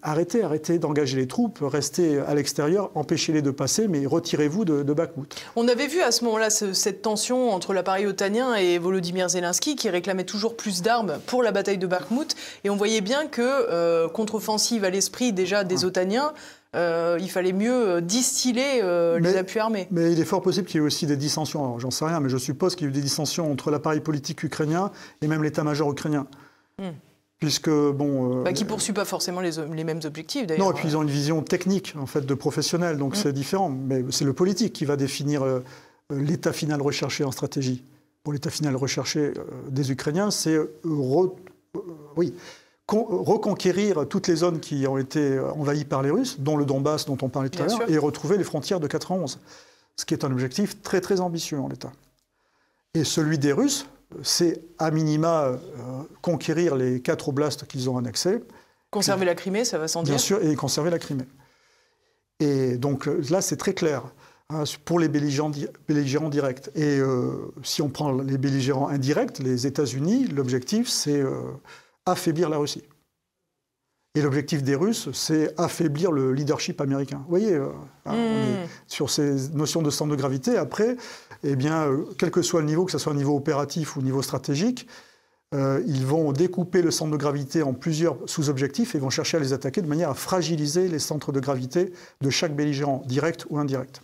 arrêtez, 0.03 0.45
arrêtez 0.45 0.79
d'engager 0.79 1.17
les 1.17 1.27
troupes, 1.27 1.59
restez 1.63 2.21
à 2.21 2.35
l'extérieur, 2.35 2.91
empêchez-les 2.95 3.43
de 3.43 3.51
passer, 3.51 3.89
mais 3.89 4.07
retirez-vous 4.07 4.65
de, 4.65 4.83
de 4.83 4.93
Bakhmut. 4.93 5.35
On 5.57 5.67
avait 5.67 5.89
vu 5.89 6.01
à 6.01 6.13
ce 6.13 6.25
moment-là 6.25 6.51
cette 6.51 7.03
tension 7.03 7.51
entre 7.53 7.73
l'appareil 7.73 8.07
otanien 8.07 8.55
et 8.55 8.79
Volodymyr 8.79 9.29
Zelensky, 9.29 9.75
qui 9.75 9.89
réclamait 9.89 10.25
toujours 10.25 10.57
plus 10.57 10.83
d'armes 10.83 11.19
pour 11.27 11.43
la 11.43 11.51
bataille 11.51 11.79
de 11.79 11.87
Bakhmut. 11.87 12.37
Et 12.63 12.71
on 12.71 12.77
voyait 12.77 13.01
bien 13.01 13.27
que, 13.27 14.07
contre-offensive 14.09 14.85
à 14.85 14.91
l'esprit 14.91 15.33
déjà 15.33 15.65
des 15.65 15.85
otaniens, 15.85 16.33
euh, 16.75 17.19
il 17.21 17.31
fallait 17.31 17.53
mieux 17.53 17.89
euh, 17.89 18.01
distiller 18.01 18.83
euh, 18.83 19.21
les 19.21 19.37
appuis 19.37 19.61
armés. 19.61 19.87
Mais 19.91 20.13
il 20.13 20.21
est 20.21 20.25
fort 20.25 20.43
possible 20.43 20.67
qu'il 20.67 20.81
y 20.81 20.83
ait 20.83 20.87
aussi 20.87 21.07
des 21.07 21.17
dissensions. 21.17 21.79
j'en 21.79 21.91
sais 21.91 22.05
rien, 22.05 22.21
mais 22.21 22.29
je 22.29 22.37
suppose 22.37 22.75
qu'il 22.75 22.87
y 22.87 22.89
a 22.89 22.91
eu 22.91 22.95
des 22.95 23.01
dissensions 23.01 23.51
entre 23.51 23.71
l'appareil 23.71 24.01
politique 24.01 24.43
ukrainien 24.43 24.91
et 25.23 25.29
même 25.29 25.43
l'état-major 25.43 25.91
ukrainien. 25.91 26.27
Hmm. 26.79 26.91
Puisque, 27.39 27.71
bon. 27.71 28.43
Bah, 28.43 28.53
qui 28.53 28.65
ne 28.65 28.69
poursuit 28.69 28.93
pas 28.93 29.05
forcément 29.05 29.41
les, 29.41 29.85
mêmes 29.85 30.01
objectifs, 30.05 30.47
d'ailleurs. 30.47 30.67
Non, 30.67 30.73
et 30.73 30.75
puis 30.75 30.89
ils 30.89 30.97
ont 30.97 31.03
une 31.03 31.11
vision 31.11 31.43
technique, 31.43 31.95
en 31.99 32.07
fait, 32.07 32.23
de 32.23 32.35
professionnels, 32.35 32.97
donc 32.97 33.13
hmm. 33.13 33.17
c'est 33.23 33.33
différent. 33.33 33.69
Mais 33.69 34.05
c'est 34.11 34.25
le 34.25 34.33
politique 34.33 34.73
qui 34.73 34.85
va 34.85 34.97
définir 34.97 35.45
l'état 36.11 36.53
final 36.53 36.83
recherché 36.83 37.23
en 37.23 37.31
stratégie. 37.31 37.85
Pour 38.25 38.33
l'état 38.33 38.51
final 38.51 38.75
recherché 38.75 39.33
des 39.69 39.93
Ukrainiens, 39.93 40.31
c'est. 40.31 40.59
oui 42.17 42.33
reconquérir 42.89 44.07
toutes 44.09 44.29
les 44.29 44.37
zones 44.37 44.61
qui 44.61 44.87
ont 44.87 44.99
été 44.99 45.39
envahies 45.39 45.85
par 45.85 46.03
les 46.03 46.11
Russes, 46.11 46.37
dont 46.39 46.57
le 46.57 46.67
Donbass 46.67 47.07
dont 47.07 47.19
on 47.23 47.29
parlait 47.29 47.49
tout 47.49 47.63
à 47.63 47.67
l'heure, 47.67 47.91
et 47.91 47.99
retrouver 47.99 48.37
les 48.37 48.45
frontières 48.45 48.81
de 48.81 48.87
91. 48.87 49.41
Ce 49.97 50.05
qui 50.05 50.15
est 50.15 50.25
un 50.25 50.33
objectif 50.33 50.83
très 50.83 51.01
très 51.01 51.21
ambitieux 51.21 51.59
en 51.59 51.69
l'état. 51.69 51.93
Et 52.95 53.05
celui 53.05 53.39
des 53.39 53.53
Russes, 53.53 53.87
c'est 54.23 54.61
à 54.79 54.91
minima 54.91 55.45
euh, 55.45 55.59
conquérir 56.21 56.77
les 56.77 57.01
quatre 57.01 57.29
oblasts 57.29 57.67
qu'ils 57.67 57.91
ont 57.91 57.99
annexés. 57.99 58.43
Conserver 58.91 59.25
la 59.25 59.35
Crimée, 59.35 59.65
ça 59.65 59.79
va 59.79 59.89
sans 59.89 60.03
dire 60.03 60.13
Bien 60.13 60.19
sûr, 60.19 60.45
et 60.45 60.55
conserver 60.55 60.91
la 60.91 60.99
Crimée. 60.99 61.27
Et 62.41 62.77
donc 62.77 63.07
là, 63.31 63.41
c'est 63.41 63.57
très 63.57 63.75
clair 63.75 64.05
hein, 64.51 64.65
pour 64.85 64.99
les 64.99 65.09
belligérants, 65.09 65.51
directs. 65.51 66.71
Et 66.75 66.99
euh, 66.99 67.53
si 67.63 67.83
on 67.83 67.89
prend 67.89 68.13
les 68.13 68.39
belligérants 68.39 68.89
indirects, 68.89 69.39
les 69.39 69.67
États-Unis, 69.67 70.29
l'objectif, 70.29 70.89
c'est 70.89 71.21
euh, 71.21 71.41
affaiblir 72.07 72.49
la 72.49 72.59
Russie. 72.59 72.83
Et 74.17 74.23
l'objectif 74.23 74.63
des 74.63 74.77
Russes, 74.77 75.09
c'est 75.13 75.53
affaiblir 75.59 76.13
le 76.13 76.33
leadership 76.33 76.81
américain. 76.81 77.19
Vous 77.25 77.31
voyez, 77.31 77.55
euh, 77.55 77.71
hein, 78.07 78.13
on 78.13 78.15
est 78.15 78.65
hmm. 78.65 78.69
sur 78.87 79.11
ces 79.11 79.49
notions 79.51 79.83
de 79.83 79.91
centre 79.91 80.13
de 80.13 80.17
gravité. 80.17 80.57
Après, 80.57 80.97
eh 81.43 81.57
bien, 81.57 81.89
euh, 81.89 82.05
quel 82.17 82.31
que 82.31 82.41
soit 82.41 82.61
le 82.61 82.67
niveau, 82.67 82.85
que 82.85 82.93
ce 82.93 82.99
soit 82.99 83.13
un 83.13 83.17
niveau 83.17 83.37
opératif 83.37 83.97
ou 83.97 84.03
niveau 84.03 84.23
stratégique, 84.23 84.87
euh, 85.53 85.83
ils 85.87 86.07
vont 86.07 86.33
découper 86.33 86.81
le 86.81 86.93
centre 86.93 87.11
de 87.11 87.17
gravité 87.17 87.63
en 87.63 87.75
plusieurs 87.75 88.17
sous-objectifs 88.27 88.95
et 88.95 88.99
vont 88.99 89.11
chercher 89.11 89.37
à 89.37 89.41
les 89.41 89.53
attaquer 89.53 89.83
de 89.83 89.89
manière 89.89 90.11
à 90.11 90.15
fragiliser 90.15 90.89
les 90.89 91.01
centres 91.01 91.33
de 91.33 91.41
gravité 91.41 91.93
de 92.21 92.31
chaque 92.31 92.55
belligérant, 92.55 93.03
direct 93.07 93.47
ou 93.51 93.59
indirect. 93.59 94.01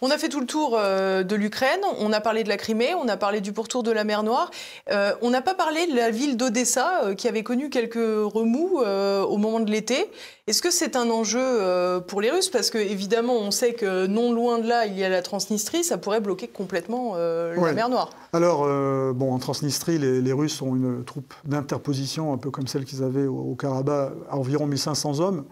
On 0.00 0.10
a 0.10 0.18
fait 0.18 0.28
tout 0.28 0.38
le 0.38 0.46
tour 0.46 0.76
euh, 0.78 1.24
de 1.24 1.34
l'Ukraine, 1.34 1.80
on 1.98 2.12
a 2.12 2.20
parlé 2.20 2.44
de 2.44 2.48
la 2.48 2.56
Crimée, 2.56 2.94
on 2.94 3.08
a 3.08 3.16
parlé 3.16 3.40
du 3.40 3.52
pourtour 3.52 3.82
de 3.82 3.90
la 3.90 4.04
mer 4.04 4.22
Noire. 4.22 4.50
Euh, 4.90 5.12
on 5.22 5.30
n'a 5.30 5.42
pas 5.42 5.54
parlé 5.54 5.86
de 5.88 5.96
la 5.96 6.10
ville 6.10 6.36
d'Odessa 6.36 7.02
euh, 7.02 7.14
qui 7.14 7.26
avait 7.26 7.42
connu 7.42 7.68
quelques 7.68 7.96
remous 7.96 8.78
au 8.78 9.36
moment 9.38 9.60
de 9.60 9.70
l'été. 9.70 10.10
Est-ce 10.46 10.62
que 10.62 10.70
c'est 10.70 10.96
un 10.96 11.10
enjeu 11.10 12.00
pour 12.06 12.20
les 12.20 12.30
Russes? 12.30 12.48
Parce 12.48 12.70
qu'évidemment, 12.70 13.34
on 13.34 13.50
sait 13.50 13.74
que 13.74 14.06
non 14.06 14.32
loin 14.32 14.58
de 14.58 14.68
là, 14.68 14.86
il 14.86 14.96
y 14.96 15.04
a 15.04 15.08
la 15.08 15.20
Transnistrie, 15.20 15.84
ça 15.84 15.98
pourrait 15.98 16.20
bloquer 16.20 16.48
complètement 16.48 17.16
la 17.16 17.72
mer 17.72 17.88
Noire. 17.88 18.10
Alors, 18.32 18.66
bon, 19.14 19.34
en 19.34 19.38
Transnistrie, 19.38 19.98
les, 19.98 20.32
Russes 20.32 20.62
ont 20.62 20.74
une 20.76 21.04
troupe 21.04 21.34
d'interposition, 21.44 22.32
un 22.32 22.38
peu 22.38 22.50
comme 22.50 22.66
celle 22.66 22.84
qu'ils 22.84 23.02
avaient 23.02 23.26
au, 23.26 23.36
au 23.36 23.54
Karabakh, 23.56 24.12
à 24.30 24.36
environ 24.36 24.66
1500 24.66 25.20
hommes. 25.20 25.44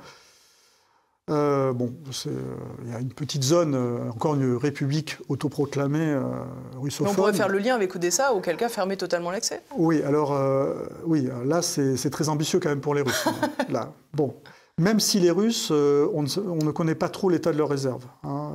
Euh, 1.29 1.73
bon, 1.73 1.93
euh, 2.27 2.31
il 2.85 2.93
y 2.93 2.95
a 2.95 3.01
une 3.01 3.13
petite 3.13 3.43
zone, 3.43 3.75
euh, 3.75 4.11
encore 4.11 4.37
une 4.37 4.57
république 4.57 5.19
autoproclamée 5.29 6.17
russophone. 6.77 7.13
on 7.13 7.15
pourrait 7.15 7.33
faire 7.33 7.49
le 7.49 7.59
lien 7.59 7.75
avec 7.75 7.97
Odessa, 7.97 8.33
auquel 8.33 8.57
cas 8.57 8.69
fermer 8.69 8.97
totalement 8.97 9.33
l'accès 9.33 9.63
Oui, 9.77 10.03
alors, 10.03 10.39
oui, 11.05 11.29
là, 11.45 11.63
c'est 11.63 12.11
très 12.11 12.29
ambitieux 12.29 12.61
quand 12.61 12.69
même 12.69 12.81
pour 12.81 12.95
les 12.95 13.03
Russes. 13.03 13.27
là. 13.69 13.93
Bon, 14.15 14.37
même 14.79 15.01
si 15.01 15.19
les 15.19 15.33
Russes, 15.33 15.71
on 15.73 16.23
ne, 16.23 16.71
connaît 16.71 16.95
pas 16.95 17.09
trop 17.09 17.29
l'état 17.29 17.53
de 17.53 17.59
leurs 17.59 17.71
réserves. 17.71 18.05
Hein, 18.23 18.53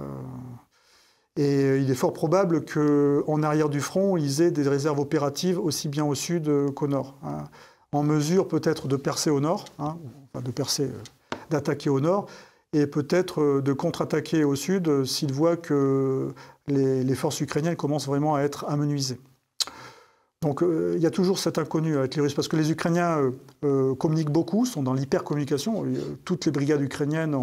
et 1.38 1.78
il 1.78 1.90
est 1.90 1.96
fort 1.96 2.14
probable 2.14 2.64
qu'en 2.66 3.44
arrière 3.44 3.70
du 3.70 3.82
front, 3.82 4.16
ils 4.16 4.42
aient 4.42 4.52
des 4.52 4.68
réserves 4.68 5.00
opératives 5.00 5.60
aussi 5.60 5.90
bien 5.90 6.06
au 6.06 6.16
sud 6.16 6.50
qu'au 6.74 6.88
nord. 6.88 7.18
Hein. 7.24 7.44
en 7.92 8.04
mesure 8.04 8.48
peut-être 8.48 8.88
de 8.88 8.96
percer 8.96 9.30
au 9.30 9.42
nord, 9.42 9.66
hein, 9.80 9.98
de 10.34 10.52
percer, 10.52 10.90
d'attaquer 11.50 11.90
au 11.90 12.00
nord, 12.00 12.28
et 12.74 12.88
peut-être 12.88 13.42
euh, 13.42 13.62
de 13.62 13.74
contre-attaquer 13.74 14.44
au 14.44 14.56
sud 14.56 14.88
euh, 14.88 15.06
s'ils 15.06 15.34
voient 15.34 15.58
que 15.58 16.34
les, 16.68 17.16
forces 17.16 17.42
ukrainiennes 17.42 17.76
commencent 17.76 18.08
vraiment 18.08 18.36
à 18.36 18.42
être 18.42 18.66
amenuisées. 18.68 19.20
Donc 20.42 20.64
euh, 20.64 20.94
il 20.96 21.02
y 21.02 21.06
a 21.06 21.12
toujours 21.12 21.38
cet 21.38 21.58
inconnu 21.58 21.98
avec 21.98 22.16
les 22.16 22.22
Russes, 22.22 22.34
parce 22.34 22.48
que 22.48 22.56
les 22.56 22.72
Ukrainiens 22.72 23.32
communiquent 24.00 24.32
beaucoup, 24.32 24.66
sont 24.66 24.82
dans 24.82 24.94
l'hypercommunication. 24.94 25.86
Toutes 26.26 26.46
les 26.46 26.52
brigades 26.52 26.82
ukrainiennes 26.82 27.36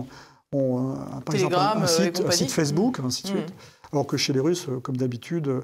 ont, 0.53 0.95
par 1.25 1.35
exemple 1.35 1.55
un, 1.57 1.87
site, 1.87 2.51
Facebook, 2.51 2.99
ainsi 3.05 3.25
de 3.25 3.29
mmh. 3.29 3.37
suite. 3.37 3.55
Alors 3.93 4.07
que 4.07 4.17
chez 4.17 4.33
les 4.33 4.41
Russes, 4.41 4.69
comme 4.83 4.97
d'habitude, 4.97 5.63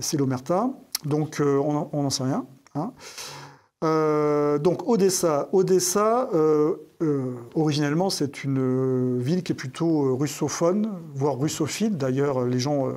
c'est 0.00 0.16
l'omerta. 0.16 0.70
Donc 1.04 1.40
on 1.40 2.02
n'en 2.02 2.10
sait 2.10 2.24
rien. 2.24 2.46
Hein. 2.74 2.92
Donc 3.82 4.88
Odessa, 4.88 5.48
Odessa 5.52 6.28
originellement 7.54 8.10
c'est 8.10 8.44
une 8.44 9.18
ville 9.18 9.42
qui 9.42 9.52
est 9.52 9.54
plutôt 9.54 10.16
russophone, 10.16 10.90
voire 11.14 11.38
russophile. 11.38 11.96
D'ailleurs, 11.96 12.44
les 12.44 12.58
gens 12.58 12.88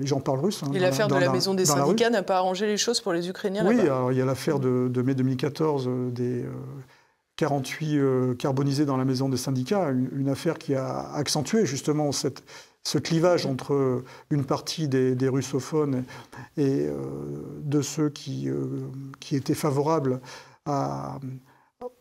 les 0.00 0.06
gens 0.06 0.20
parlent 0.20 0.40
russe. 0.40 0.62
Hein, 0.62 0.70
et 0.74 0.78
l'affaire 0.78 1.08
de 1.08 1.14
la, 1.14 1.30
maison 1.30 1.54
des 1.54 1.64
syndicats 1.64 2.10
n'a 2.10 2.22
pas 2.22 2.36
arrangé 2.36 2.66
les 2.66 2.76
choses 2.76 3.00
pour 3.00 3.12
les 3.12 3.28
Ukrainiens 3.28 3.66
Oui, 3.66 3.80
alors, 3.80 4.12
il 4.12 4.18
y 4.18 4.20
a 4.20 4.24
l'affaire 4.24 4.58
de, 4.58 5.02
mai 5.02 5.14
2014 5.14 5.88
des 6.12 6.44
48 7.36 8.36
carbonisés 8.36 8.84
dans 8.84 8.96
la 8.96 9.04
maison 9.04 9.28
des 9.28 9.36
syndicats, 9.36 9.90
une, 9.90 10.28
affaire 10.28 10.58
qui 10.58 10.74
a 10.74 11.12
accentué 11.12 11.66
justement 11.66 12.10
cette, 12.10 12.42
ce 12.88 12.96
clivage 12.96 13.44
entre 13.44 14.02
une 14.30 14.46
partie 14.46 14.88
des, 14.88 15.28
russophones 15.28 16.04
et 16.56 16.86
euh, 16.86 16.94
de 17.60 17.82
ceux 17.82 18.08
qui, 18.08 18.48
euh, 18.48 18.88
étaient 19.30 19.52
favorables 19.52 20.20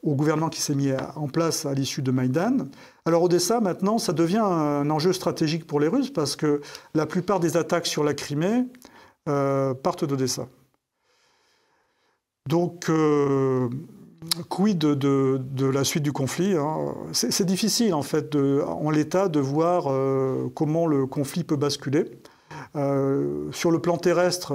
au 0.04 0.16
gouvernement 0.16 0.50
qui 0.50 0.62
s'est 0.62 0.76
mis 0.76 0.92
en 1.16 1.28
place 1.28 1.66
à 1.66 1.74
l'issue 1.74 2.02
de 2.02 2.12
Maïdan. 2.12 2.68
Alors 3.06 3.24
Odessa, 3.24 3.60
maintenant, 3.60 3.98
ça 3.98 4.14
devient 4.14 4.38
un 4.42 4.90
enjeu 4.90 5.12
stratégique 5.12 5.68
pour 5.68 5.82
les 5.82 5.90
Russes 5.90 6.12
parce 6.12 6.38
que 6.38 6.62
la 6.94 7.06
plupart 7.06 7.42
des 7.42 7.58
attaques 7.58 7.86
sur 7.86 8.06
la 8.06 8.14
Crimée 8.14 8.66
euh, 9.28 9.74
partent 9.74 10.06
d'Odessa. 10.06 10.48
Donc, 12.48 12.90
quid 14.50 14.78
de, 14.80 15.66
la 15.66 15.84
suite 15.84 16.04
du 16.04 16.12
conflit 16.12 16.56
hein 16.56 16.94
C'est 17.12 17.46
difficile 17.46 17.94
en 17.94 18.02
fait 18.02 18.36
en 18.36 18.90
l'état 18.90 19.28
de 19.28 19.40
voir 19.40 19.86
euh, 19.88 20.52
comment 20.54 20.88
le 20.88 21.06
conflit 21.06 21.44
peut 21.44 21.56
basculer. 21.56 22.06
Euh, 22.76 23.52
sur 23.52 23.72
le 23.72 23.80
plan 23.80 23.98
terrestre, 23.98 24.54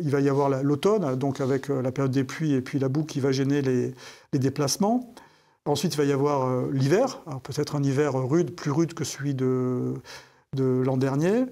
il 0.00 0.10
va 0.10 0.20
y 0.20 0.28
avoir 0.28 0.48
l'automne, 0.62 1.16
donc 1.16 1.40
avec 1.40 1.70
euh, 1.70 1.82
la 1.82 1.92
période 1.92 2.12
des 2.12 2.24
pluies 2.24 2.54
et 2.54 2.60
puis 2.60 2.78
la 2.78 2.88
boue 2.88 3.04
qui 3.04 3.20
va 3.20 3.32
gêner 3.32 3.62
les, 3.62 3.94
déplacements. 4.32 5.12
Ensuite, 5.64 5.94
il 5.94 5.98
va 5.98 6.04
y 6.04 6.12
avoir 6.12 6.70
l'hiver, 6.70 7.20
peut-être 7.42 7.76
un 7.76 7.82
hiver 7.82 8.14
rude, 8.14 8.54
plus 8.54 8.70
rude 8.70 8.94
que 8.94 9.04
celui 9.04 9.34
de 9.34 10.00
l'an 10.56 10.96
dernier. 10.96 11.44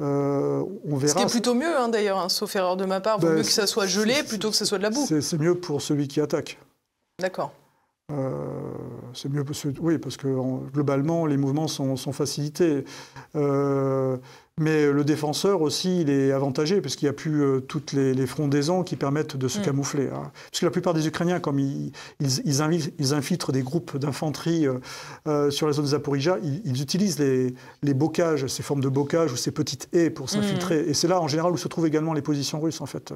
Euh, 0.00 0.64
on 0.88 0.96
verra. 0.96 1.12
Ce 1.12 1.16
qui 1.16 1.22
est 1.22 1.30
plutôt 1.30 1.54
mieux, 1.54 1.76
hein, 1.76 1.88
d'ailleurs, 1.88 2.18
hein, 2.18 2.28
sauf 2.28 2.54
erreur 2.56 2.76
de 2.76 2.84
ma 2.84 3.00
part. 3.00 3.18
Vaut 3.18 3.28
ben, 3.28 3.36
mieux 3.36 3.42
que 3.42 3.48
ça 3.48 3.66
soit 3.66 3.86
gelé 3.86 4.22
plutôt 4.22 4.50
que 4.50 4.56
ça 4.56 4.64
soit 4.64 4.78
de 4.78 4.82
la 4.82 4.90
boue. 4.90 5.06
C'est 5.06 5.38
mieux 5.38 5.54
pour 5.54 5.82
celui 5.82 6.08
qui 6.08 6.20
attaque. 6.20 6.58
D'accord. 7.18 7.52
Euh, 8.10 8.72
c'est 9.14 9.28
mieux 9.28 9.44
pour 9.44 9.54
oui, 9.80 9.98
parce 9.98 10.16
que 10.16 10.28
globalement, 10.70 11.26
les 11.26 11.36
mouvements 11.36 11.68
sont, 11.68 11.96
facilités. 12.12 12.84
Euh, 13.36 14.16
mais 14.60 14.92
le 14.92 15.02
défenseur 15.02 15.62
aussi, 15.62 16.02
il 16.02 16.10
est 16.10 16.30
avantagé, 16.30 16.80
parce 16.80 16.94
qu'il 16.94 17.06
n'y 17.06 17.10
a 17.10 17.14
plus 17.14 17.42
euh, 17.42 17.60
toutes 17.60 17.92
les, 17.92 18.26
frondaisons 18.26 18.84
qui 18.84 18.94
permettent 18.94 19.36
de 19.36 19.48
se 19.48 19.58
mm. 19.58 19.62
camoufler. 19.62 20.08
Hein. 20.08 20.30
Parce 20.50 20.60
que 20.60 20.66
la 20.66 20.70
plupart 20.70 20.94
des 20.94 21.08
Ukrainiens, 21.08 21.40
comme 21.40 21.58
ils, 21.58 21.90
ils, 22.20 23.12
infiltrent 23.12 23.50
des 23.50 23.62
groupes 23.62 23.96
d'infanterie 23.96 24.66
sur 25.50 25.66
la 25.66 25.72
zone 25.72 25.86
Zaporizhia, 25.86 26.38
ils, 26.42 26.80
utilisent 26.80 27.18
les, 27.18 27.54
les, 27.82 27.94
bocages, 27.94 28.46
ces 28.46 28.62
formes 28.62 28.80
de 28.80 28.88
bocage 28.88 29.32
ou 29.32 29.36
ces 29.36 29.50
petites 29.50 29.88
haies 29.92 30.10
pour 30.10 30.30
s'infiltrer. 30.30 30.82
Mm. 30.82 30.90
Et 30.90 30.94
c'est 30.94 31.08
là, 31.08 31.20
en 31.20 31.26
général, 31.26 31.52
où 31.52 31.56
se 31.56 31.66
trouvent 31.66 31.86
également 31.86 32.12
les 32.12 32.22
positions 32.22 32.60
russes, 32.60 32.80
en 32.80 32.86
fait, 32.86 33.12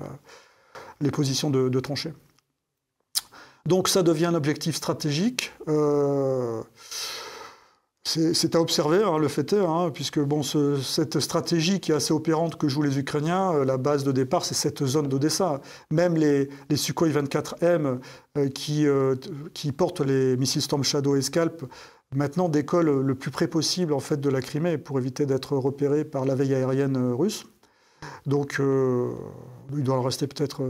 les 1.00 1.10
positions 1.10 1.50
de, 1.50 1.68
de 1.68 1.80
tranchées. 1.80 2.12
Donc 3.66 3.88
ça 3.88 4.02
devient 4.02 4.26
un 4.26 4.34
objectif 4.34 4.76
stratégique. 4.76 5.52
Euh, 5.68 6.62
c'est 8.06 8.54
à 8.54 8.60
observer, 8.60 9.02
hein, 9.02 9.16
le 9.16 9.28
fait 9.28 9.54
est, 9.54 9.58
hein, 9.58 9.90
puisque 9.92 10.20
cette 10.82 11.20
stratégie 11.20 11.80
qui 11.80 11.90
est 11.90 11.94
assez 11.94 12.12
opérante 12.12 12.56
que 12.56 12.68
jouent 12.68 12.82
les 12.82 12.98
Ukrainiens, 12.98 13.54
euh, 13.54 13.64
la 13.64 13.78
base 13.78 14.04
de 14.04 14.12
départ, 14.12 14.44
c'est 14.44 14.54
cette 14.54 14.84
zone 14.84 15.08
d'Odessa. 15.08 15.62
Même 15.90 16.16
les, 16.16 16.50
Sukhoi 16.76 17.08
24M 17.08 17.98
euh, 18.36 18.48
qui, 18.50 18.86
qui, 19.54 19.72
portent 19.72 20.02
les 20.02 20.36
missiles 20.36 20.60
Storm 20.60 20.84
Shadow 20.84 21.16
et 21.16 21.22
Scalp, 21.22 21.64
maintenant 22.14 22.50
décollent 22.50 23.00
le 23.00 23.14
plus 23.14 23.30
près 23.30 23.48
possible 23.48 23.94
en 23.94 24.00
fait, 24.00 24.20
de 24.20 24.28
la 24.28 24.42
Crimée 24.42 24.76
pour 24.76 24.98
éviter 24.98 25.24
d'être 25.24 25.56
repérés 25.56 26.04
par 26.04 26.26
la 26.26 26.34
veille 26.34 26.54
aérienne 26.54 27.12
russe. 27.12 27.46
Donc 28.26 28.60
il 28.60 29.82
doit 29.82 29.96
en 29.96 30.02
rester 30.02 30.26
peut-être 30.26 30.62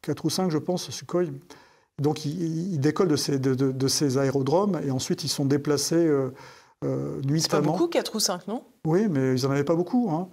4 0.00 0.24
ou 0.24 0.30
5, 0.30 0.50
je 0.50 0.58
pense, 0.58 0.90
Sukhoi. 0.90 1.24
Donc 2.00 2.24
ils, 2.24 2.78
décollent 2.80 3.08
de 3.08 3.16
ces, 3.16 3.38
de, 3.38 3.88
ces, 3.88 4.18
aérodromes 4.18 4.80
et 4.84 4.90
ensuite 4.90 5.22
ils 5.22 5.28
sont 5.28 5.44
déplacés 5.44 5.94
euh, 5.94 6.30
euh, 6.84 7.20
nuitamment. 7.22 7.38
C'est 7.40 7.48
pas 7.50 7.60
beaucoup, 7.60 7.88
4 7.88 8.14
ou 8.14 8.20
5, 8.20 8.48
non? 8.48 8.62
Oui, 8.84 9.06
mais 9.08 9.38
ils 9.38 9.44
n'en 9.44 9.52
avaient 9.52 9.64
pas 9.64 9.74
beaucoup. 9.74 10.10
Hein. 10.10 10.28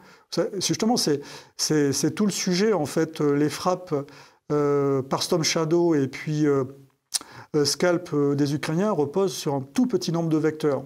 Justement, 0.57 0.97
c'est 0.97 2.15
tout 2.15 2.25
le 2.25 2.31
sujet, 2.31 2.73
en 2.73 2.85
fait, 2.85 3.21
euh, 3.21 3.33
les 3.35 3.49
frappes 3.49 3.93
euh, 4.51 5.01
par 5.01 5.23
Storm 5.23 5.43
Shadow 5.43 5.95
et 5.95 6.07
puis 6.07 6.45
Scalp 7.63 8.13
des 8.35 8.53
Ukrainiens 8.53 8.91
reposent 8.91 9.33
sur 9.33 9.55
un 9.55 9.61
tout 9.61 9.85
petit 9.85 10.11
nombre 10.11 10.29
de 10.29 10.37
vecteurs. 10.37 10.83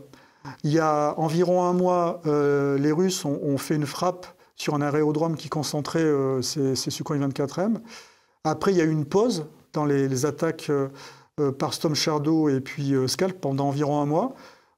Il 0.63 0.71
y 0.71 0.79
a 0.79 1.15
environ 1.17 1.63
un 1.63 1.73
mois, 1.73 2.21
les 2.25 2.91
Russes 2.91 3.25
ont, 3.25 3.57
fait 3.57 3.75
une 3.75 3.87
frappe 3.87 4.27
sur 4.55 4.75
un 4.75 4.81
aérodrome 4.81 5.35
qui 5.35 5.49
concentrait 5.49 6.05
ces, 6.41 6.75
ces 6.75 6.91
Sukhoi 6.91 7.17
24M. 7.17 7.77
Après, 8.43 8.71
il 8.71 8.77
y 8.77 8.81
a 8.81 8.83
eu 8.83 8.91
une 8.91 9.05
pause 9.05 9.47
dans 9.75 9.85
les, 9.85 10.25
attaques 10.25 10.67
euh, 10.69 10.87
euh, 11.39 11.51
par 11.51 11.73
Storm 11.73 11.95
Shadow 11.95 12.49
et 12.49 12.59
puis 12.59 12.93
euh, 12.93 13.07
Scalp 13.07 13.39
pendant 13.39 13.67
environ 13.67 14.01
un 14.01 14.05
mois. 14.05 14.33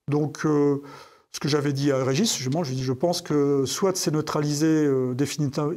Donc, 0.10 0.40
ce 0.44 1.40
que 1.42 1.50
j'avais 1.50 1.74
dit 1.74 1.92
à 1.92 2.02
Régis, 2.02 2.34
justement, 2.38 2.64
je 2.64 2.70
lui 2.70 2.78
dis, 2.78 2.84
je 2.84 2.94
pense 2.94 3.22
que 3.22 3.66
soit 3.66 3.98
c'est 3.98 4.12
neutralisé 4.12 4.90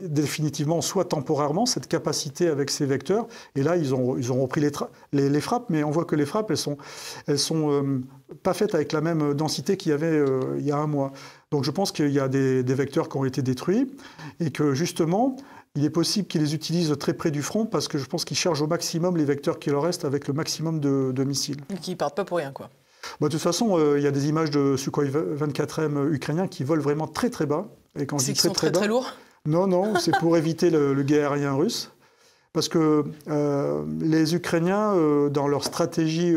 définitivement, 0.05 0.81
soit 0.83 1.05
temporairement, 1.05 1.67
cette 1.67 1.89
capacité 1.89 2.47
avec 2.47 2.71
ces 2.71 2.87
vecteurs. 2.87 3.27
Et 3.57 3.65
là, 3.65 3.77
ils 3.77 3.93
ont, 3.93 4.17
ils 4.17 4.31
ont 4.31 4.41
repris 4.41 4.61
les, 4.61 5.29
les, 5.29 5.41
frappes, 5.41 5.65
mais 5.69 5.83
on 5.83 5.91
voit 5.91 6.05
que 6.05 6.15
les 6.15 6.27
frappes, 6.27 6.53
elles 6.53 6.57
sont, 6.57 6.79
elles 7.27 7.41
sont 7.41 8.03
pas 8.45 8.55
faites 8.55 8.77
avec 8.77 8.93
la 8.93 9.01
même 9.01 9.35
densité 9.35 9.77
qu'il 9.77 9.91
y 9.91 9.95
avait 9.97 10.25
il 10.57 10.65
y 10.65 10.71
a 10.71 10.77
un 10.77 10.87
mois. 10.87 11.11
Donc 11.51 11.65
je 11.65 11.73
pense 11.73 11.91
qu'il 11.91 12.13
y 12.13 12.21
a 12.21 12.29
des, 12.29 12.63
des, 12.63 12.75
vecteurs 12.75 13.09
qui 13.09 13.17
ont 13.17 13.25
été 13.25 13.43
détruits 13.43 13.93
et 14.39 14.53
que 14.53 14.75
justement, 14.75 15.35
il 15.77 15.85
est 15.85 15.91
possible 15.91 16.27
qu'ils 16.27 16.43
les 16.43 16.55
utilisent 16.55 16.95
très 16.99 17.15
près 17.15 17.31
du 17.31 17.43
front 17.43 17.67
parce 17.67 17.87
que 17.87 17.99
je 17.99 18.07
pense 18.07 18.25
qu'ils 18.25 18.37
chargent 18.37 18.63
au 18.63 18.67
maximum 18.67 19.17
les 19.17 19.25
vecteurs 19.25 19.59
qui 19.59 19.71
leur 19.71 19.83
restent 19.83 20.05
avec 20.05 20.27
le 20.27 20.35
maximum 20.35 20.81
de, 20.81 21.25
missiles. 21.25 21.61
Et 21.71 21.79
qui 21.79 21.95
partent 21.95 22.17
pas 22.17 22.25
pour 22.25 22.39
rien, 22.39 22.53
quoi. 22.53 22.71
Bah, 23.21 23.29
de 23.29 23.33
toute 23.33 23.41
façon, 23.41 23.79
euh, 23.79 23.99
il 23.99 24.05
y 24.05 24.07
a 24.07 24.11
des 24.11 24.29
images 24.29 24.51
de 24.51 24.77
Sukhoi 24.77 25.05
24M 25.05 26.13
ukrainiens 26.13 26.49
qui 26.49 26.65
volent 26.65 26.83
vraiment 26.83 27.07
très 27.07 27.31
très 27.31 27.47
bas. 27.47 27.69
Et 27.99 28.05
quand 28.05 28.19
je 28.19 28.27
dis 28.27 28.35
très, 28.35 28.49
sont 28.49 28.55
très, 28.55 28.71
très, 28.71 28.89
lourds 28.89 29.13
Non, 29.47 29.67
non, 29.67 29.95
c'est 29.99 30.17
pour 30.19 30.37
éviter 30.37 30.71
le, 30.71 30.93
le 30.93 31.03
guet 31.03 31.21
aérien 31.21 31.55
russe. 31.55 31.93
Parce 32.53 32.69
que 32.69 33.05
euh, 33.29 33.85
les 34.01 34.35
Ukrainiens, 34.35 34.93
euh, 34.95 35.31
dans 35.31 35.47
leur 35.47 35.65
stratégie 35.65 36.35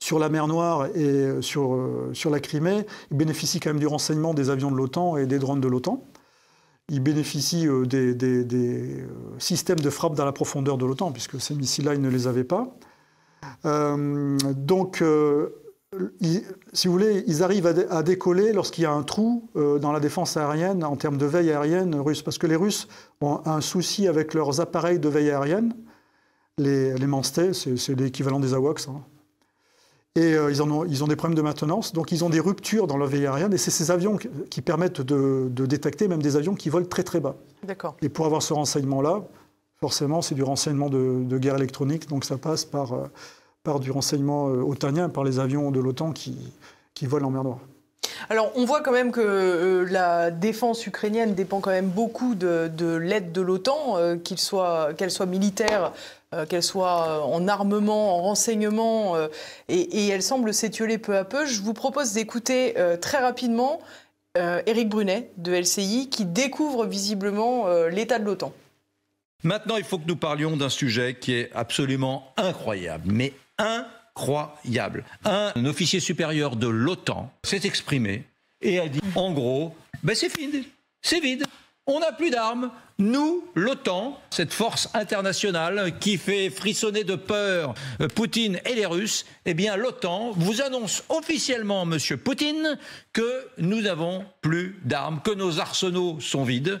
sur 0.00 0.18
la 0.18 0.28
mer 0.28 0.48
Noire 0.48 0.86
et 0.96 1.28
sur, 1.40 1.78
sur 2.14 2.30
la 2.30 2.40
Crimée, 2.40 2.86
ils 3.10 3.16
bénéficient 3.16 3.60
quand 3.60 3.70
même 3.70 3.78
du 3.78 3.86
renseignement 3.86 4.34
des 4.34 4.50
avions 4.50 4.70
de 4.70 4.76
l'OTAN 4.76 5.18
et 5.18 5.26
des 5.26 5.38
drones 5.38 5.60
de 5.60 5.68
l'OTAN 5.68 6.02
ils 6.88 7.00
bénéficient 7.00 7.66
euh, 7.66 7.84
des, 7.84 8.16
euh, 8.24 9.06
systèmes 9.38 9.80
de 9.80 9.90
frappe 9.90 10.14
dans 10.14 10.24
la 10.24 10.32
profondeur 10.32 10.78
de 10.78 10.86
l'OTAN, 10.86 11.12
puisque 11.12 11.40
ces 11.40 11.54
missiles-là, 11.54 11.94
ils 11.94 12.00
ne 12.00 12.08
les 12.08 12.26
avaient 12.26 12.44
pas. 12.44 12.76
Euh, 13.64 14.38
donc, 14.54 15.02
si 16.72 16.86
vous 16.86 16.92
voulez, 16.92 17.24
ils 17.26 17.42
arrivent 17.42 17.66
à, 17.66 18.02
décoller 18.02 18.52
lorsqu'il 18.52 18.84
y 18.84 18.86
a 18.86 18.92
un 18.92 19.02
trou 19.02 19.48
dans 19.54 19.92
la 19.92 20.00
défense 20.00 20.36
aérienne 20.36 20.84
en 20.84 20.96
termes 20.96 21.16
de 21.16 21.26
veille 21.26 21.50
aérienne 21.50 21.94
russe, 21.96 22.22
parce 22.22 22.38
que 22.38 22.46
les 22.46 22.56
Russes 22.56 22.88
ont 23.20 23.40
un 23.46 23.60
souci 23.60 24.08
avec 24.08 24.34
leurs 24.34 24.60
appareils 24.60 24.98
de 24.98 25.08
veille 25.08 25.30
aérienne. 25.30 25.74
Les, 26.58 26.94
les 26.94 27.06
c'est 27.22 27.94
l'équivalent 27.94 28.40
des 28.40 28.54
AWACS. 28.54 28.88
Et 30.16 30.32
euh, 30.32 30.50
ils, 30.50 30.62
ont, 30.62 30.84
ils, 30.86 31.04
ont, 31.04 31.06
des 31.06 31.14
problèmes 31.14 31.36
de 31.36 31.42
maintenance, 31.42 31.92
donc 31.92 32.10
ils 32.10 32.24
ont 32.24 32.30
des 32.30 32.40
ruptures 32.40 32.86
dans 32.86 32.96
leur 32.96 33.06
veille 33.06 33.26
aérienne, 33.26 33.52
et 33.52 33.58
c'est 33.58 33.70
ces 33.70 33.90
avions 33.90 34.18
qui 34.48 34.62
permettent 34.62 35.02
de, 35.02 35.48
détecter 35.50 36.08
même 36.08 36.22
des 36.22 36.36
avions 36.36 36.54
qui 36.54 36.70
volent 36.70 36.86
très 36.86 37.02
très 37.02 37.20
bas. 37.20 37.36
D'accord. 37.62 37.96
Et 38.00 38.08
pour 38.08 38.24
avoir 38.24 38.42
ce 38.42 38.54
renseignement-là, 38.54 39.22
forcément, 39.78 40.22
c'est 40.22 40.34
du 40.34 40.42
renseignement 40.42 40.88
de, 40.88 41.36
guerre 41.36 41.56
électronique, 41.56 42.08
donc 42.08 42.24
ça 42.24 42.38
passe 42.38 42.64
par, 42.64 42.94
euh, 42.94 43.04
par 43.62 43.78
du 43.78 43.90
renseignement 43.90 44.48
euh, 44.48 44.62
otanien, 44.62 45.10
par 45.10 45.22
les 45.22 45.38
avions 45.38 45.70
de 45.70 45.80
l'OTAN 45.80 46.12
qui, 46.12 46.34
qui 46.94 47.06
volent 47.06 47.28
en 47.28 47.30
mer 47.30 47.44
Noire. 47.44 47.58
Alors, 48.30 48.50
on 48.56 48.64
voit 48.64 48.80
quand 48.80 48.92
même 48.92 49.12
que 49.12 49.86
la 49.90 50.30
défense 50.30 50.86
ukrainienne 50.86 51.34
dépend 51.34 51.60
quand 51.60 51.70
même 51.70 51.90
beaucoup 51.90 52.34
de, 52.34 52.96
l'aide 52.96 53.32
de 53.32 53.40
l'OTAN, 53.42 54.16
qu'elle 54.24 54.38
soit, 54.38 54.88
soit 55.08 55.26
militaire 55.26 55.92
qu'elle 56.44 56.62
soit 56.62 57.08
euh, 57.08 57.20
en 57.20 57.48
armement, 57.48 58.16
en 58.16 58.22
renseignement, 58.22 59.16
euh, 59.16 59.28
et, 59.68 60.08
elle 60.08 60.22
semble 60.22 60.52
s'étioler 60.52 60.98
peu 60.98 61.16
à 61.16 61.24
peu. 61.24 61.46
Je 61.46 61.62
vous 61.62 61.74
propose 61.74 62.12
d'écouter 62.12 62.74
très 63.00 63.18
rapidement 63.18 63.80
Éric 64.36 64.88
Brunet 64.88 65.30
de 65.36 65.52
LCI 65.52 66.08
qui 66.10 66.24
découvre 66.24 66.86
visiblement 66.86 67.68
l'état 67.88 68.18
de 68.18 68.24
l'OTAN. 68.24 68.52
Maintenant, 69.42 69.76
il 69.76 69.84
faut 69.84 69.98
que 69.98 70.06
nous 70.06 70.16
parlions 70.16 70.56
d'un 70.56 70.68
sujet 70.68 71.16
qui 71.18 71.34
est 71.34 71.50
absolument 71.54 72.32
incroyable, 72.36 73.04
mais 73.10 73.32
incroyable. 73.58 75.04
Un 75.24 75.64
officier 75.64 76.00
supérieur 76.00 76.56
de 76.56 76.68
l'OTAN 76.68 77.30
s'est 77.44 77.62
exprimé 77.64 78.24
et 78.60 78.78
a 78.80 78.88
dit, 78.88 79.00
en 79.14 79.32
gros, 79.32 79.74
ben 80.02 80.14
c'est 80.14 80.34
vide, 80.36 80.64
c'est 81.02 81.20
vide. 81.20 81.44
On 81.86 82.00
n'a 82.00 82.12
plus 82.12 82.30
d'armes. 82.30 82.70
Nous, 82.98 83.44
l'OTAN, 83.54 84.18
cette 84.30 84.52
force 84.52 84.88
internationale 84.94 85.98
qui 85.98 86.16
fait 86.16 86.50
frissonner 86.50 87.04
de 87.04 87.14
peur 87.14 87.74
euh, 88.00 88.08
Poutine 88.08 88.58
et 88.64 88.74
les 88.74 88.86
Russes, 88.86 89.26
eh 89.44 89.54
bien 89.54 89.76
l'OTAN 89.76 90.32
vous 90.32 90.62
annonce 90.62 91.04
officiellement, 91.08 91.84
Monsieur 91.84 92.16
Poutine, 92.16 92.78
que 93.12 93.48
nous 93.58 93.82
n'avons 93.82 94.24
plus 94.40 94.80
d'armes, 94.84 95.20
que 95.22 95.32
nos 95.32 95.60
arsenaux 95.60 96.18
sont 96.20 96.44
vides. 96.44 96.80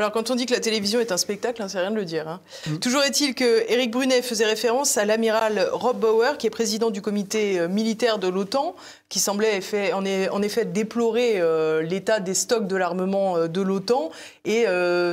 Alors 0.00 0.12
quand 0.12 0.30
on 0.30 0.34
dit 0.34 0.46
que 0.46 0.54
la 0.54 0.60
télévision 0.60 0.98
est 0.98 1.12
un 1.12 1.18
spectacle, 1.18 1.60
hein, 1.60 1.68
c'est 1.68 1.78
rien 1.78 1.90
de 1.90 1.96
le 1.96 2.06
dire. 2.06 2.26
Hein. 2.26 2.40
Mm. 2.66 2.76
Toujours 2.78 3.02
est-il 3.02 3.34
que 3.34 3.70
Éric 3.70 3.90
Brunet 3.90 4.22
faisait 4.22 4.46
référence 4.46 4.96
à 4.96 5.04
l'amiral 5.04 5.68
Rob 5.72 5.98
Bauer, 5.98 6.38
qui 6.38 6.46
est 6.46 6.50
président 6.50 6.90
du 6.90 7.02
comité 7.02 7.60
euh, 7.60 7.68
militaire 7.68 8.18
de 8.18 8.26
l'OTAN, 8.26 8.74
qui 9.10 9.18
semblait 9.18 9.60
en, 9.92 10.42
effet 10.42 10.64
déplorer 10.64 11.34
euh, 11.36 11.82
l'état 11.82 12.18
des 12.18 12.32
stocks 12.32 12.66
de 12.66 12.76
l'armement 12.76 13.36
euh, 13.36 13.46
de 13.46 13.60
l'OTAN 13.60 14.10
et 14.46 14.64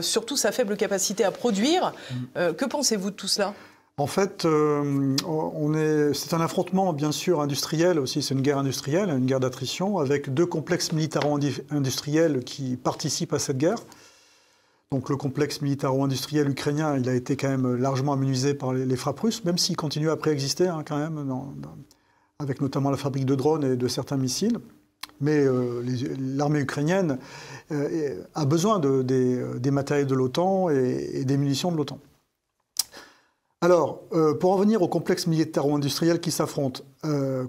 surtout 0.02 0.38
sa 0.38 0.54
faible 0.54 0.78
capacité 0.78 1.26
à 1.26 1.32
produire. 1.32 1.92
Mm. 2.12 2.54
que 2.54 2.66
pensez-vous 2.66 3.10
de 3.12 3.16
tout 3.16 3.28
cela? 3.28 3.54
En 3.98 4.08
fait, 4.08 4.48
c'est 6.14 6.34
un 6.34 6.42
affrontement 6.42 6.94
bien 6.94 7.12
sûr 7.12 7.42
industriel 7.42 8.00
aussi, 8.00 8.22
c'est 8.22 8.36
une 8.36 8.42
guerre 8.42 8.60
industrielle, 8.60 9.10
une 9.10 9.26
guerre 9.26 9.42
d'attrition, 9.42 9.98
avec 9.98 10.34
deux 10.34 10.46
complexes 10.46 10.94
militaro-industriels 10.94 12.44
qui 12.46 12.78
participent 12.78 13.34
à 13.34 13.40
cette 13.40 13.58
guerre. 13.58 13.80
Donc 14.92 15.10
le 15.10 15.18
complexe 15.18 15.62
militaro-industriel 15.62 16.50
ukrainien, 16.50 16.98
il 16.98 17.10
a 17.10 17.14
été 17.14 17.36
quand 17.36 17.50
même 17.50 17.76
largement 17.76 18.14
amenuisé 18.14 18.54
par 18.54 18.74
les, 18.74 18.96
frappes 18.96 19.20
russes, 19.20 19.44
même 19.44 19.58
s'il 19.58 19.76
continue 19.76 20.10
à 20.10 20.16
préexister 20.16 20.68
hein, 20.68 20.84
quand 20.88 20.98
même, 20.98 21.30
avec 22.40 22.62
notamment 22.62 22.90
la 22.90 22.98
fabrique 22.98 23.26
de 23.26 23.36
drones 23.36 23.66
et 23.66 23.76
de 23.76 23.88
certains 23.90 24.16
missiles. 24.16 24.60
Mais 25.20 25.46
euh, 25.46 25.84
l'armée 26.20 26.60
ukrainienne 26.60 27.18
euh, 27.72 28.24
a 28.34 28.46
besoin 28.46 28.80
de, 28.80 29.02
des, 29.02 29.72
matériels 29.72 30.08
de 30.08 30.16
l'OTAN 30.16 30.70
et, 30.70 31.26
des 31.26 31.38
munitions 31.38 31.72
de 31.72 31.78
l'OTAN. 31.78 32.00
Alors, 33.62 34.04
euh, 34.14 34.36
pour 34.36 34.54
en 34.54 34.58
venir 34.58 34.84
au 34.84 34.88
complexe 34.88 35.28
militaro-industriel 35.28 36.22
qui 36.22 36.32
s'affronte, 36.32 36.86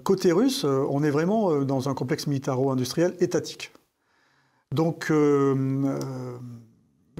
côté 0.03 0.31
russe, 0.31 0.65
on 0.65 1.03
est 1.03 1.11
vraiment 1.11 1.61
dans 1.63 1.87
un 1.87 1.93
complexe 1.93 2.27
militaro-industriel 2.27 3.15
étatique. 3.19 3.71
Donc, 4.73 5.11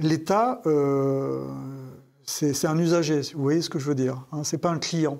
l'État, 0.06 0.60
euh, 0.66 1.46
c'est 2.24 2.66
un 2.66 2.78
usager, 2.78 3.20
vous 3.34 3.42
voyez 3.42 3.62
ce 3.62 3.70
que 3.70 3.78
je 3.78 3.86
veux 3.86 3.94
dire. 3.94 4.24
Hein, 4.32 4.44
ce 4.44 4.56
n'est 4.56 4.60
pas 4.60 4.70
un 4.70 4.78
client. 4.78 5.18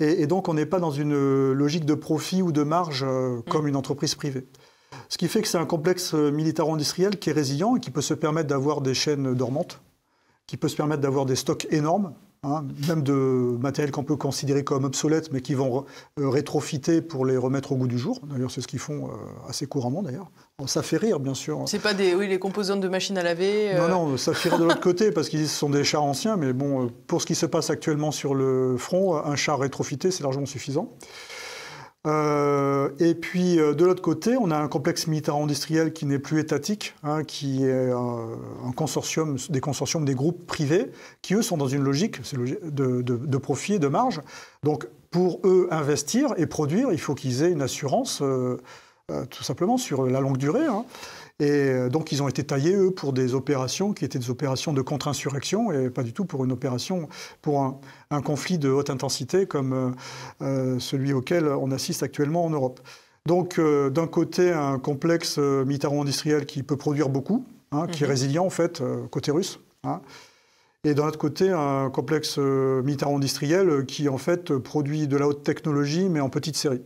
Et, 0.00 0.26
donc 0.26 0.48
on 0.48 0.54
n'est 0.54 0.66
pas 0.66 0.78
dans 0.78 0.92
une 0.92 1.52
logique 1.52 1.84
de 1.84 1.94
profit 1.94 2.42
ou 2.42 2.52
de 2.52 2.62
marge 2.62 3.04
euh, 3.06 3.40
comme 3.50 3.66
une 3.66 3.74
entreprise 3.74 4.14
privée. 4.14 4.46
Ce 5.08 5.18
qui 5.18 5.26
fait 5.26 5.42
que 5.42 5.48
c'est 5.48 5.58
un 5.58 5.66
complexe 5.66 6.14
militaro-industriel 6.14 7.18
qui 7.18 7.30
est 7.30 7.32
résilient 7.32 7.76
et 7.76 7.80
qui 7.80 7.90
peut 7.90 8.02
se 8.02 8.14
permettre 8.14 8.48
d'avoir 8.48 8.80
des 8.80 8.94
chaînes 8.94 9.34
dormantes, 9.34 9.80
qui 10.46 10.56
peut 10.56 10.68
se 10.68 10.76
permettre 10.76 11.02
d'avoir 11.02 11.26
des 11.26 11.36
stocks 11.36 11.66
énormes, 11.70 12.14
Hein, 12.44 12.64
même 12.86 13.02
de 13.02 13.12
matériel 13.60 13.90
qu'on 13.90 14.04
peut 14.04 14.14
considérer 14.14 14.62
comme 14.62 14.84
obsolète, 14.84 15.32
mais 15.32 15.40
qui 15.40 15.54
vont 15.54 15.86
euh, 16.20 16.28
rétrofiter 16.28 17.02
pour 17.02 17.26
les 17.26 17.36
remettre 17.36 17.72
au 17.72 17.76
goût 17.76 17.88
du 17.88 17.98
jour. 17.98 18.20
D'ailleurs, 18.30 18.52
c'est 18.52 18.60
ce 18.60 18.68
qu'ils 18.68 18.78
font 18.78 19.08
euh, 19.08 19.48
assez 19.48 19.66
couramment, 19.66 20.02
d'ailleurs. 20.02 20.30
Ça 20.66 20.82
fait 20.82 20.98
rire, 20.98 21.18
bien 21.18 21.34
sûr. 21.34 21.64
C'est 21.66 21.80
pas 21.80 21.94
des, 21.94 22.14
oui, 22.14 22.28
les 22.28 22.38
composantes 22.38 22.80
de 22.80 22.86
machines 22.86 23.18
à 23.18 23.24
laver 23.24 23.74
euh. 23.74 23.88
Non, 23.88 24.10
non, 24.10 24.16
ça 24.16 24.34
fait 24.34 24.50
rire 24.50 24.60
de 24.60 24.64
l'autre 24.64 24.80
côté, 24.80 25.10
parce 25.10 25.28
qu'ils 25.28 25.48
sont 25.48 25.68
des 25.68 25.82
chars 25.82 26.04
anciens, 26.04 26.36
mais 26.36 26.52
bon, 26.52 26.92
pour 27.08 27.20
ce 27.20 27.26
qui 27.26 27.34
se 27.34 27.44
passe 27.44 27.70
actuellement 27.70 28.12
sur 28.12 28.36
le 28.36 28.76
front, 28.78 29.16
un 29.16 29.34
char 29.34 29.58
rétrofité, 29.58 30.12
c'est 30.12 30.22
largement 30.22 30.46
suffisant. 30.46 30.94
Euh, 32.06 32.90
et 33.00 33.14
puis 33.14 33.58
euh, 33.58 33.74
de 33.74 33.84
l'autre 33.84 34.02
côté, 34.02 34.36
on 34.36 34.50
a 34.50 34.56
un 34.56 34.68
complexe 34.68 35.06
militaro-industriel 35.08 35.92
qui 35.92 36.06
n'est 36.06 36.18
plus 36.18 36.40
étatique, 36.40 36.94
hein, 37.02 37.24
qui 37.24 37.64
est 37.64 37.70
euh, 37.70 38.36
un 38.64 38.72
consortium, 38.72 39.36
des 39.50 39.60
consortiums, 39.60 40.04
des 40.04 40.14
groupes 40.14 40.46
privés, 40.46 40.92
qui 41.22 41.34
eux 41.34 41.42
sont 41.42 41.56
dans 41.56 41.66
une 41.68 41.82
logique 41.82 42.20
de, 42.32 43.38
profit 43.38 43.74
et 43.74 43.78
de 43.78 43.88
marge. 43.88 44.20
Donc 44.62 44.88
pour 45.10 45.40
eux 45.44 45.68
investir 45.70 46.34
et 46.36 46.46
produire, 46.46 46.92
il 46.92 47.00
faut 47.00 47.14
qu'ils 47.14 47.42
aient 47.42 47.50
une 47.50 47.62
assurance 47.62 48.22
tout 49.30 49.42
simplement 49.42 49.78
sur 49.78 50.06
la 50.06 50.20
longue 50.20 50.36
durée. 50.36 50.66
Hein. 50.66 50.84
Et 51.40 51.50
euh, 51.50 51.88
donc 51.88 52.10
ils 52.10 52.22
ont 52.22 52.28
été 52.28 52.42
taillés, 52.42 52.74
eux, 52.74 52.90
pour 52.90 53.12
des 53.12 53.34
opérations 53.34 53.92
qui 53.92 54.04
étaient 54.04 54.18
des 54.18 54.30
opérations 54.30 54.72
de 54.72 54.82
contre-insurrection 54.82 55.70
et 55.70 55.88
pas 55.88 56.02
du 56.02 56.12
tout 56.12 56.24
pour 56.24 56.44
une 56.44 56.50
opération, 56.50 57.08
pour 57.42 57.80
un, 58.10 58.22
conflit 58.22 58.58
de 58.58 58.68
haute 58.68 58.90
intensité 58.90 59.46
comme 59.46 59.72
euh, 59.72 59.90
euh, 60.42 60.78
celui 60.80 61.12
auquel 61.12 61.46
on 61.46 61.70
assiste 61.70 62.02
actuellement 62.02 62.44
en 62.44 62.50
Europe. 62.50 62.80
Donc 63.26 63.60
d'un 63.60 64.06
côté, 64.06 64.52
un 64.52 64.78
complexe 64.78 65.36
militaro-industriel 65.36 66.46
qui 66.46 66.62
peut 66.62 66.78
produire 66.78 67.10
beaucoup, 67.10 67.44
hein, 67.72 67.86
qui 67.86 68.02
est 68.02 68.06
mhm. 68.06 68.10
résilient 68.10 68.46
en 68.46 68.50
fait, 68.50 68.82
côté 69.10 69.30
russe. 69.30 69.60
Hein. 69.84 70.00
et 70.82 70.94
d'un 70.94 71.06
autre 71.06 71.18
côté, 71.18 71.50
un 71.50 71.90
complexe 71.90 72.38
militaro-industriel 72.38 73.84
qui 73.86 74.08
en 74.08 74.16
fait 74.16 74.56
produit 74.56 75.06
de 75.06 75.16
la 75.18 75.28
haute 75.28 75.42
technologie 75.42 76.08
mais 76.08 76.20
en 76.20 76.30
petite 76.30 76.56
série. 76.56 76.80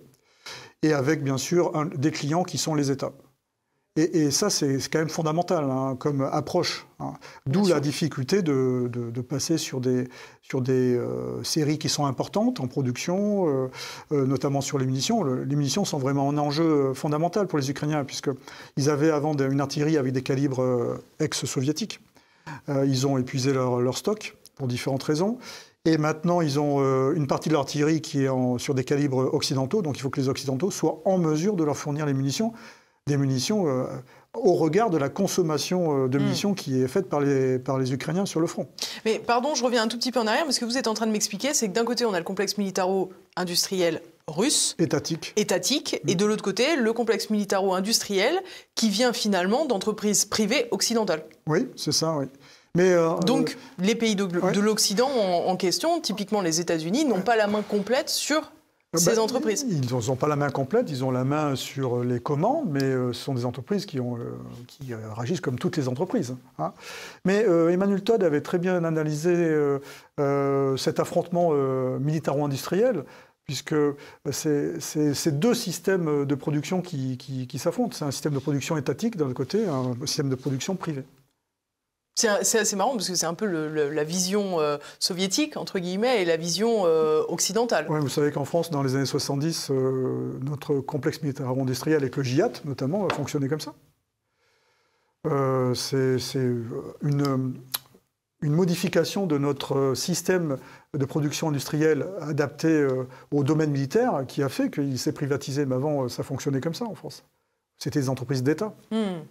Et 0.82 0.92
avec 0.92 1.22
bien 1.22 1.38
sûr 1.38 1.72
des 1.96 2.10
clients 2.10 2.42
qui 2.42 2.58
sont 2.58 2.74
les 2.74 2.90
États. 2.90 3.12
Et, 3.96 4.30
ça, 4.30 4.48
c'est 4.48 4.78
quand 4.90 5.00
même 5.00 5.10
fondamental 5.10 5.64
hein, 5.70 5.96
comme 5.98 6.22
approche. 6.22 6.86
Hein. 6.98 7.12
D'où 7.44 7.66
la 7.66 7.78
difficulté 7.78 8.40
de, 8.40 8.88
passer 9.20 9.58
sur 9.58 9.82
des, 9.82 10.08
sur 10.40 10.62
des 10.62 10.96
euh, 10.96 11.42
séries 11.44 11.78
qui 11.78 11.90
sont 11.90 12.06
importantes 12.06 12.60
en 12.60 12.68
production, 12.68 13.48
euh, 13.48 13.68
euh, 14.12 14.24
notamment 14.24 14.62
sur 14.62 14.78
les 14.78 14.86
munitions. 14.86 15.24
les 15.24 15.56
munitions 15.56 15.84
sont 15.84 15.98
vraiment 15.98 16.30
un 16.30 16.38
enjeu 16.38 16.94
fondamental 16.94 17.46
pour 17.46 17.58
les 17.58 17.70
Ukrainiens, 17.70 18.02
puisqu'ils 18.04 18.88
avaient 18.88 19.10
avant 19.10 19.36
une 19.36 19.60
artillerie 19.60 19.98
avec 19.98 20.14
des 20.14 20.22
calibres 20.22 20.98
ex-soviétiques. 21.20 22.00
ils 22.68 23.06
ont 23.06 23.18
épuisé 23.18 23.52
leur, 23.52 23.82
leur, 23.82 23.98
stock 23.98 24.38
pour 24.54 24.68
différentes 24.68 25.02
raisons. 25.02 25.36
Et 25.84 25.98
maintenant, 25.98 26.40
ils 26.40 26.58
ont 26.58 26.80
une 27.12 27.26
partie 27.26 27.50
de 27.50 27.54
l'artillerie 27.54 28.00
qui 28.00 28.24
est 28.24 28.30
sur 28.58 28.74
des 28.74 28.84
calibres 28.84 29.34
occidentaux, 29.34 29.82
donc 29.82 29.98
il 29.98 30.00
faut 30.00 30.10
que 30.10 30.20
les 30.20 30.28
Occidentaux 30.30 30.70
soient 30.70 31.02
en 31.04 31.18
mesure 31.18 31.56
de 31.56 31.64
leur 31.64 31.76
fournir 31.76 32.06
les 32.06 32.14
munitions 32.14 32.54
des 33.08 33.16
munitions 33.16 33.66
euh, 33.66 33.86
au 34.34 34.54
regard 34.54 34.90
de 34.90 34.96
la 34.96 35.08
consommation 35.08 36.04
euh, 36.04 36.08
de 36.08 36.18
hmm. 36.18 36.22
munitions 36.22 36.54
qui 36.54 36.80
est 36.80 36.88
faite 36.88 37.08
par 37.08 37.20
les, 37.20 37.58
par 37.58 37.78
les 37.78 37.92
Ukrainiens 37.92 38.26
sur 38.26 38.40
le 38.40 38.46
front. 38.46 38.68
Mais 39.04 39.18
pardon, 39.18 39.54
je 39.54 39.64
reviens 39.64 39.82
un 39.82 39.88
tout 39.88 39.98
petit 39.98 40.12
peu 40.12 40.20
en 40.20 40.26
arrière, 40.26 40.44
parce 40.44 40.58
que 40.58 40.64
vous 40.64 40.78
êtes 40.78 40.86
en 40.86 40.94
train 40.94 41.06
de 41.06 41.12
m'expliquer, 41.12 41.52
c'est 41.52 41.68
que 41.68 41.72
d'un 41.72 41.84
côté, 41.84 42.04
on 42.04 42.12
a 42.12 42.18
le 42.18 42.24
complexe 42.24 42.58
militaro-industriel 42.58 44.02
russe. 44.28 44.76
Étatique. 44.78 45.32
Étatique. 45.34 46.00
Et 46.06 46.14
de 46.14 46.24
l'autre 46.24 46.44
côté, 46.44 46.76
le 46.76 46.92
complexe 46.92 47.28
militaro-industriel 47.30 48.40
qui 48.76 48.88
vient 48.88 49.12
finalement 49.12 49.66
d'entreprises 49.66 50.24
privées 50.24 50.68
occidentales. 50.70 51.24
Oui, 51.48 51.68
c'est 51.76 51.92
ça, 51.92 52.14
oui. 52.16 52.26
Mais 52.74 52.90
euh, 52.92 53.14
Donc, 53.26 53.58
les 53.78 53.94
pays 53.96 54.16
de, 54.16 54.24
l'Occident 54.60 55.10
en, 55.10 55.48
en, 55.50 55.56
question, 55.56 56.00
typiquement 56.00 56.40
les 56.40 56.60
États-Unis, 56.60 57.04
n'ont 57.04 57.20
pas 57.20 57.36
la 57.36 57.46
main 57.46 57.62
complète 57.62 58.08
sur 58.08 58.52
ces 58.98 59.14
bah, 59.16 59.22
entreprises 59.22 59.64
Ils 59.68 59.90
n'ont 59.90 60.16
pas 60.16 60.28
la 60.28 60.36
main 60.36 60.50
complète, 60.50 60.90
ils 60.90 61.04
ont 61.04 61.10
la 61.10 61.24
main 61.24 61.56
sur 61.56 62.04
les 62.04 62.20
commandes, 62.20 62.68
mais 62.68 62.82
euh, 62.82 63.12
ce 63.12 63.24
sont 63.24 63.34
des 63.34 63.46
entreprises 63.46 63.86
qui, 63.86 64.00
ont, 64.00 64.18
euh, 64.18 64.32
qui 64.66 64.94
réagissent 64.94 65.40
comme 65.40 65.58
toutes 65.58 65.76
les 65.76 65.88
entreprises. 65.88 66.36
Hein. 66.58 66.72
Mais 67.24 67.44
euh, 67.48 67.70
Emmanuel 67.70 68.02
Todd 68.02 68.22
avait 68.22 68.42
très 68.42 68.58
bien 68.58 68.84
analysé 68.84 69.32
cet 70.76 71.00
affrontement 71.00 71.52
militaro-industriel, 71.98 73.04
puisque 73.44 73.74
c'est 74.30 75.38
deux 75.38 75.54
systèmes 75.54 76.26
de 76.26 76.34
production 76.34 76.82
qui, 76.82 77.16
qui 77.16 77.58
s'affrontent. 77.58 77.96
C'est 77.96 78.04
un 78.04 78.10
système 78.10 78.34
de 78.34 78.38
production 78.38 78.76
étatique 78.76 79.16
d'un 79.16 79.32
côté, 79.32 79.66
un 79.66 79.94
système 80.06 80.28
de 80.28 80.34
production 80.34 80.76
privé. 80.76 81.04
C'est 82.14 82.28
assez 82.28 82.76
marrant 82.76 82.92
parce 82.92 83.08
que 83.08 83.14
c'est 83.14 83.26
un 83.26 83.34
peu 83.34 83.46
la 83.46 84.04
vision 84.04 84.60
euh, 84.60 84.76
soviétique, 84.98 85.56
entre 85.56 85.78
guillemets, 85.78 86.22
et 86.22 86.24
la 86.26 86.36
vision 86.36 86.82
euh, 86.84 87.22
occidentale. 87.28 87.86
Oui, 87.88 88.00
vous 88.00 88.10
savez 88.10 88.30
qu'en 88.30 88.44
France, 88.44 88.70
dans 88.70 88.82
les 88.82 88.94
années 88.96 89.06
70, 89.06 89.70
euh, 89.70 90.38
notre 90.42 90.76
complexe 90.80 91.22
militaire-industriel 91.22 91.96
avec 91.96 92.16
le 92.16 92.22
GIAT, 92.22 92.52
notamment, 92.66 93.06
a 93.06 93.14
fonctionné 93.14 93.48
comme 93.48 93.60
ça. 93.60 93.72
c'est 95.74 96.38
une, 97.00 97.54
une, 98.42 98.52
modification 98.52 99.26
de 99.26 99.38
notre 99.38 99.94
système 99.94 100.58
de 100.92 101.04
production 101.06 101.48
industrielle 101.48 102.06
adapté 102.20 102.86
au 103.30 103.42
domaine 103.42 103.70
militaire 103.70 104.24
qui 104.28 104.42
a 104.42 104.50
fait 104.50 104.70
qu'il 104.70 104.98
s'est 104.98 105.12
privatisé, 105.12 105.64
mais 105.64 105.76
avant, 105.76 106.08
ça 106.10 106.22
fonctionnait 106.22 106.60
comme 106.60 106.74
ça 106.74 106.84
en 106.84 106.94
France. 106.94 107.24
C'était 107.78 108.00
des 108.00 108.10
entreprises 108.10 108.42
d'État. 108.42 108.74
Hmm. 108.90 109.22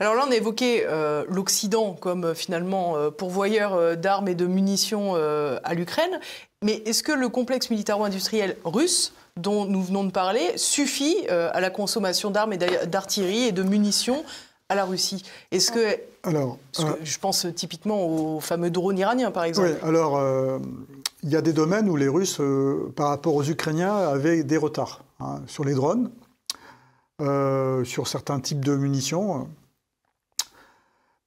Alors 0.00 0.14
là, 0.14 0.24
on 0.26 0.30
a 0.30 0.34
évoqué 0.34 0.84
euh, 0.86 1.24
l'Occident 1.28 1.94
comme 1.94 2.24
euh, 2.24 2.34
finalement 2.34 2.96
euh, 2.96 3.10
pourvoyeur 3.10 3.96
d'armes 3.96 4.28
et 4.28 4.34
de 4.34 4.46
munitions 4.46 5.14
à 5.16 5.74
l'Ukraine, 5.74 6.20
mais 6.62 6.82
est-ce 6.86 7.02
que 7.02 7.12
le 7.12 7.28
complexe 7.28 7.70
militaro-industriel 7.70 8.56
russe 8.64 9.12
dont 9.36 9.66
nous 9.66 9.82
venons 9.82 10.04
de 10.04 10.10
parler 10.10 10.56
suffit 10.56 11.28
à 11.28 11.60
la 11.60 11.70
consommation 11.70 12.30
d'armes 12.30 12.52
et 12.52 12.58
d'artillerie 12.58 13.44
et 13.44 13.52
de 13.52 13.62
munitions 13.62 14.24
à 14.68 14.74
la 14.74 14.84
Russie? 14.84 15.24
Est-ce 15.50 15.70
que, 15.70 16.00
alors, 16.22 16.58
je 17.02 17.18
pense 17.18 17.46
typiquement 17.54 18.06
aux 18.06 18.40
fameux 18.40 18.70
drones 18.70 18.98
iraniens, 18.98 19.30
par 19.30 19.44
exemple. 19.44 19.68
Oui, 19.68 19.88
alors 19.88 20.20
il 21.22 21.30
y 21.30 21.36
a 21.36 21.42
des 21.42 21.52
domaines 21.52 21.88
où 21.88 21.96
les 21.96 22.08
Russes, 22.08 22.40
par 22.94 23.08
rapport 23.08 23.34
aux 23.34 23.44
Ukrainiens, 23.44 23.94
avaient 23.96 24.42
des 24.42 24.56
retards 24.56 25.04
hein, 25.20 25.42
sur 25.46 25.64
les 25.64 25.74
drones. 25.74 26.10
sur 27.84 28.08
certains 28.08 28.40
types 28.40 28.64
de 28.64 28.76
munitions. 28.76 29.48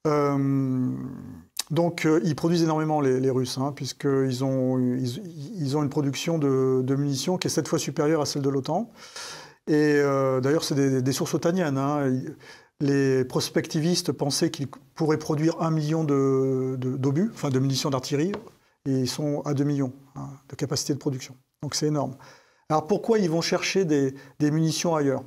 Donc, 0.04 2.08
ils 2.24 2.34
produisent 2.34 2.62
énormément, 2.62 3.00
les, 3.00 3.30
Russes, 3.30 3.58
hein, 3.58 3.72
puisqu'ils 3.74 4.44
ont, 4.44 4.78
ils, 4.78 5.76
ont 5.76 5.82
une 5.82 5.88
production 5.88 6.38
de, 6.38 6.94
munitions 6.96 7.38
qui 7.38 7.46
est 7.46 7.50
sept 7.50 7.68
fois 7.68 7.78
supérieure 7.78 8.20
à 8.20 8.26
celle 8.26 8.42
de 8.42 8.48
l'OTAN. 8.48 8.90
Et 9.66 10.00
d'ailleurs, 10.42 10.64
c'est 10.64 11.02
des, 11.02 11.12
sources 11.12 11.34
otaniennes. 11.34 11.78
Hein. 11.78 12.10
Les 12.80 13.26
prospectivistes 13.26 14.10
pensaient 14.10 14.50
qu'ils 14.50 14.68
pourraient 14.94 15.18
produire 15.18 15.60
un 15.60 15.70
million 15.70 16.02
d'obus, 16.02 17.26
de, 17.26 17.32
enfin 17.32 17.50
de 17.50 17.58
munitions 17.58 17.90
d'artillerie, 17.90 18.32
et 18.86 18.92
ils 18.92 19.08
sont 19.08 19.42
à 19.42 19.52
2 19.52 19.64
millions 19.64 19.92
hein, 20.16 20.30
de 20.48 20.56
capacité 20.56 20.94
de 20.94 20.98
production. 20.98 21.36
Donc 21.62 21.74
c'est 21.74 21.86
énorme. 21.86 22.16
Alors 22.70 22.86
pourquoi 22.86 23.18
ils 23.18 23.28
vont 23.28 23.42
chercher 23.42 23.84
des, 23.84 24.14
munitions 24.40 24.96
ailleurs? 24.96 25.24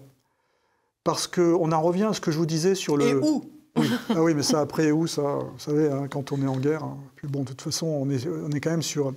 Parce 1.04 1.28
qu'on 1.28 1.72
en 1.72 1.82
revient 1.82 2.06
à 2.06 2.14
ce 2.14 2.22
que 2.22 2.32
je 2.32 2.38
vous 2.38 2.46
disais 2.46 2.74
sur 2.74 2.98
le... 2.98 3.06
Et 3.06 3.14
où? 3.14 3.44
Oui. 3.76 3.90
Ah 4.10 4.22
oui, 4.22 4.34
mais 4.34 4.44
ça, 4.44 4.60
après, 4.60 4.92
où 4.92 5.08
ça 5.08 5.22
Vous 5.22 5.60
savez, 5.60 5.90
hein, 5.90 6.08
quand 6.10 6.32
on 6.32 6.42
est 6.42 6.48
en 6.48 6.58
guerre, 6.58 6.84
hein. 6.84 6.98
puis 7.16 7.28
bon, 7.28 7.42
de 7.42 7.50
toute 7.50 7.62
façon, 7.62 7.88
on 7.88 8.10
est, 8.10 8.28
on 8.28 8.52
est 8.52 8.60
quand 8.60 8.72
même 8.72 8.84
sur 8.84 9.14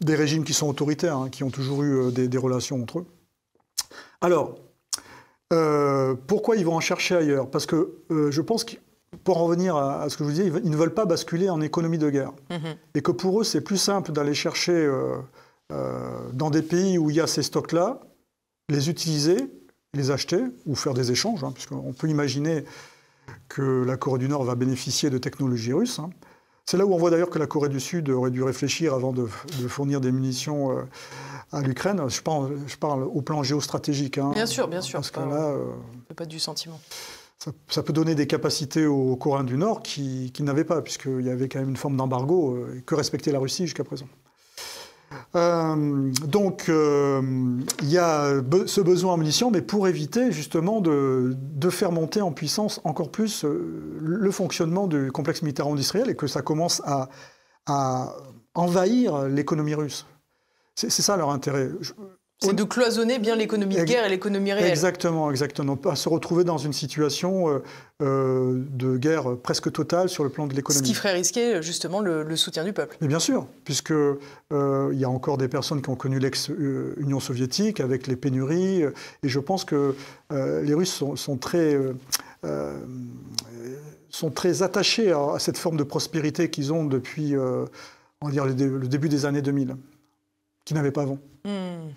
des 0.00 0.14
régimes 0.14 0.44
qui 0.44 0.54
sont 0.54 0.68
autoritaires, 0.68 1.28
qui 1.30 1.44
ont 1.44 1.50
toujours 1.50 1.82
eu 1.82 2.06
euh, 2.06 2.10
des, 2.10 2.38
relations 2.38 2.80
entre 2.82 3.00
eux. 3.00 3.06
Alors, 4.20 4.56
euh, 5.52 6.14
pourquoi 6.26 6.56
ils 6.56 6.64
vont 6.64 6.76
en 6.76 6.80
chercher 6.80 7.16
ailleurs? 7.16 7.50
Parce 7.50 7.66
que 7.66 7.98
euh, 8.10 8.30
je 8.30 8.40
pense 8.40 8.64
que 8.64 8.76
pour 9.24 9.36
en 9.36 9.44
revenir 9.44 9.76
à, 9.76 10.08
ce 10.08 10.16
que 10.16 10.24
je 10.24 10.28
vous 10.30 10.34
disais, 10.34 10.60
ils 10.64 10.70
ne 10.70 10.76
veulent 10.76 10.94
pas 10.94 11.04
basculer 11.04 11.50
en 11.50 11.60
économie 11.60 11.98
de 11.98 12.08
guerre. 12.08 12.32
Mhm. 12.50 12.76
Et 12.94 13.02
que 13.02 13.12
pour 13.12 13.40
eux, 13.40 13.44
c'est 13.44 13.60
plus 13.60 13.76
simple 13.76 14.12
d'aller 14.12 14.32
chercher 14.32 14.88
euh, 15.72 16.30
dans 16.32 16.50
des 16.50 16.62
pays 16.62 16.98
où 16.98 17.08
il 17.08 17.16
y 17.16 17.20
a 17.20 17.26
ces 17.26 17.42
stocks-là, 17.42 18.00
les 18.68 18.90
utiliser, 18.90 19.36
les 19.94 20.10
acheter 20.10 20.42
ou 20.66 20.74
faire 20.74 20.92
des 20.92 21.12
échanges, 21.12 21.44
hein, 21.44 21.52
puisqu'on 21.52 21.92
peut 21.92 22.08
imaginer 22.08 22.64
que 23.48 23.84
la 23.84 23.96
Corée 23.96 24.18
du 24.18 24.28
Nord 24.28 24.44
va 24.44 24.54
bénéficier 24.54 25.10
de 25.10 25.18
technologies 25.18 25.72
russes. 25.72 25.98
Hein. 25.98 26.10
C'est 26.64 26.76
là 26.76 26.86
où 26.86 26.94
on 26.94 26.98
voit 26.98 27.10
d'ailleurs 27.10 27.30
que 27.30 27.38
la 27.38 27.46
Corée 27.46 27.68
du 27.68 27.80
Sud 27.80 28.08
aurait 28.08 28.30
dû 28.30 28.42
réfléchir 28.42 28.94
avant 28.94 29.12
de, 29.12 29.26
fournir 29.68 30.00
des 30.00 30.12
munitions 30.12 30.76
euh, 30.76 30.82
à 31.50 31.60
l'Ukraine. 31.60 32.00
Je 32.08 32.22
parle, 32.22 32.56
je 32.66 32.76
parle, 32.76 33.02
au 33.02 33.20
plan 33.20 33.42
géostratégique. 33.42 34.18
Hein, 34.18 34.30
bien 34.32 34.46
sûr, 34.46 34.68
bien 34.68 34.80
sûr. 34.80 34.98
Parce 34.98 35.10
que 35.10 35.20
là, 35.20 35.56
pas 36.14 36.24
du 36.24 36.38
sentiment 36.38 36.80
ça, 37.68 37.82
peut 37.82 37.92
donner 37.92 38.14
des 38.14 38.26
capacités 38.26 38.86
aux 38.86 39.16
Coréens 39.16 39.44
du 39.44 39.56
Nord 39.56 39.82
qui, 39.82 40.32
n'avaient 40.40 40.64
pas, 40.64 40.82
puisqu'il 40.82 41.22
y 41.22 41.30
avait 41.30 41.48
quand 41.48 41.58
même 41.58 41.70
une 41.70 41.76
forme 41.76 41.96
d'embargo 41.96 42.54
euh, 42.54 42.82
que 42.86 42.94
respectait 42.94 43.32
la 43.32 43.38
Russie 43.38 43.64
jusqu'à 43.64 43.84
présent. 43.84 44.06
Euh, 45.34 46.10
donc, 46.26 46.68
euh, 46.68 47.22
il 47.80 47.90
y 47.90 47.98
a 47.98 48.42
ce 48.66 48.80
besoin 48.80 49.14
en 49.14 49.16
munitions, 49.16 49.50
mais 49.50 49.62
pour 49.62 49.88
éviter 49.88 50.32
justement 50.32 50.80
de, 50.80 51.36
faire 51.70 51.92
monter 51.92 52.20
en 52.20 52.32
puissance 52.32 52.80
encore 52.84 53.10
plus 53.10 53.44
le 53.44 54.30
fonctionnement 54.30 54.86
du 54.86 55.10
complexe 55.10 55.42
militaire 55.42 55.66
industriel 55.66 56.10
et 56.10 56.16
que 56.16 56.26
ça 56.26 56.42
commence 56.42 56.82
à 56.84 57.08
envahir 58.54 59.28
l'économie 59.28 59.74
russe. 59.74 60.06
C'est 60.74 60.90
ça 60.90 61.16
leur 61.16 61.30
intérêt. 61.30 61.70
C'est 62.42 62.54
de 62.54 62.64
cloisonner 62.64 63.18
bien 63.18 63.36
l'économie 63.36 63.76
de 63.76 63.84
guerre 63.84 64.04
et 64.04 64.08
l'économie 64.08 64.52
réelle. 64.52 64.70
Exactement, 64.70 65.30
exactement. 65.30 65.76
Pas 65.76 65.96
se 65.96 66.08
retrouver 66.08 66.44
dans 66.44 66.58
une 66.58 66.72
situation 66.72 67.48
euh, 67.48 67.62
euh, 68.02 68.64
de 68.70 68.96
guerre 68.96 69.36
presque 69.36 69.70
totale 69.70 70.08
sur 70.08 70.24
le 70.24 70.30
plan 70.30 70.46
de 70.46 70.54
l'économie. 70.54 70.84
Ce 70.84 70.88
qui 70.90 70.94
ferait 70.94 71.12
risquer 71.12 71.62
justement 71.62 72.00
le, 72.00 72.36
soutien 72.36 72.64
du 72.64 72.72
peuple. 72.72 72.96
Mais 73.00 73.08
bien 73.08 73.18
sûr, 73.18 73.46
puisque 73.64 73.92
euh, 73.92 74.90
il 74.92 74.98
y 74.98 75.04
a 75.04 75.08
encore 75.08 75.38
des 75.38 75.48
personnes 75.48 75.82
qui 75.82 75.90
ont 75.90 75.96
connu 75.96 76.18
l'ex-Union 76.18 77.20
soviétique 77.20 77.80
avec 77.80 78.06
les 78.06 78.16
pénuries, 78.16 78.82
et 78.82 79.28
je 79.28 79.38
pense 79.38 79.64
que 79.64 79.94
les 80.30 80.74
Russes 80.74 81.02
sont, 81.14 81.36
très 81.36 81.78
sont 84.08 84.30
très 84.30 84.62
attachés 84.62 85.12
à, 85.12 85.38
cette 85.38 85.58
forme 85.58 85.76
de 85.76 85.84
prospérité 85.84 86.50
qu'ils 86.50 86.72
ont 86.72 86.84
depuis, 86.84 87.36
on 87.36 88.26
va 88.26 88.32
dire, 88.32 88.46
le, 88.46 88.54
début 88.54 89.08
des 89.08 89.26
années 89.26 89.42
2000, 89.42 89.76
qu'ils 90.64 90.76
n'avaient 90.76 90.90
pas 90.90 91.02
avant. 91.02 91.18
Hmm. 91.44 91.90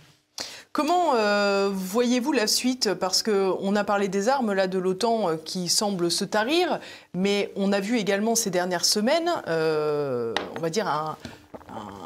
Comment 0.76 1.16
euh, 1.16 1.70
voyez-vous 1.74 2.34
la 2.34 2.48
suite? 2.48 2.94
Parce 2.96 3.24
qu'on 3.24 3.76
a 3.78 3.84
parlé 3.86 4.10
des 4.10 4.28
armes 4.28 4.52
là 4.52 4.68
de 4.68 4.78
l'OTAN 4.78 5.30
euh, 5.30 5.36
qui 5.38 5.70
semblent 5.70 6.12
se 6.12 6.26
tarir, 6.26 6.82
mais 7.14 7.54
on 7.56 7.72
a 7.72 7.80
vu 7.80 7.98
également 7.98 8.36
ces 8.36 8.50
dernières 8.50 8.84
semaines, 8.84 9.32
euh, 9.48 10.34
on 10.58 10.60
va 10.60 10.70
dire 10.70 10.86
un, 10.90 11.16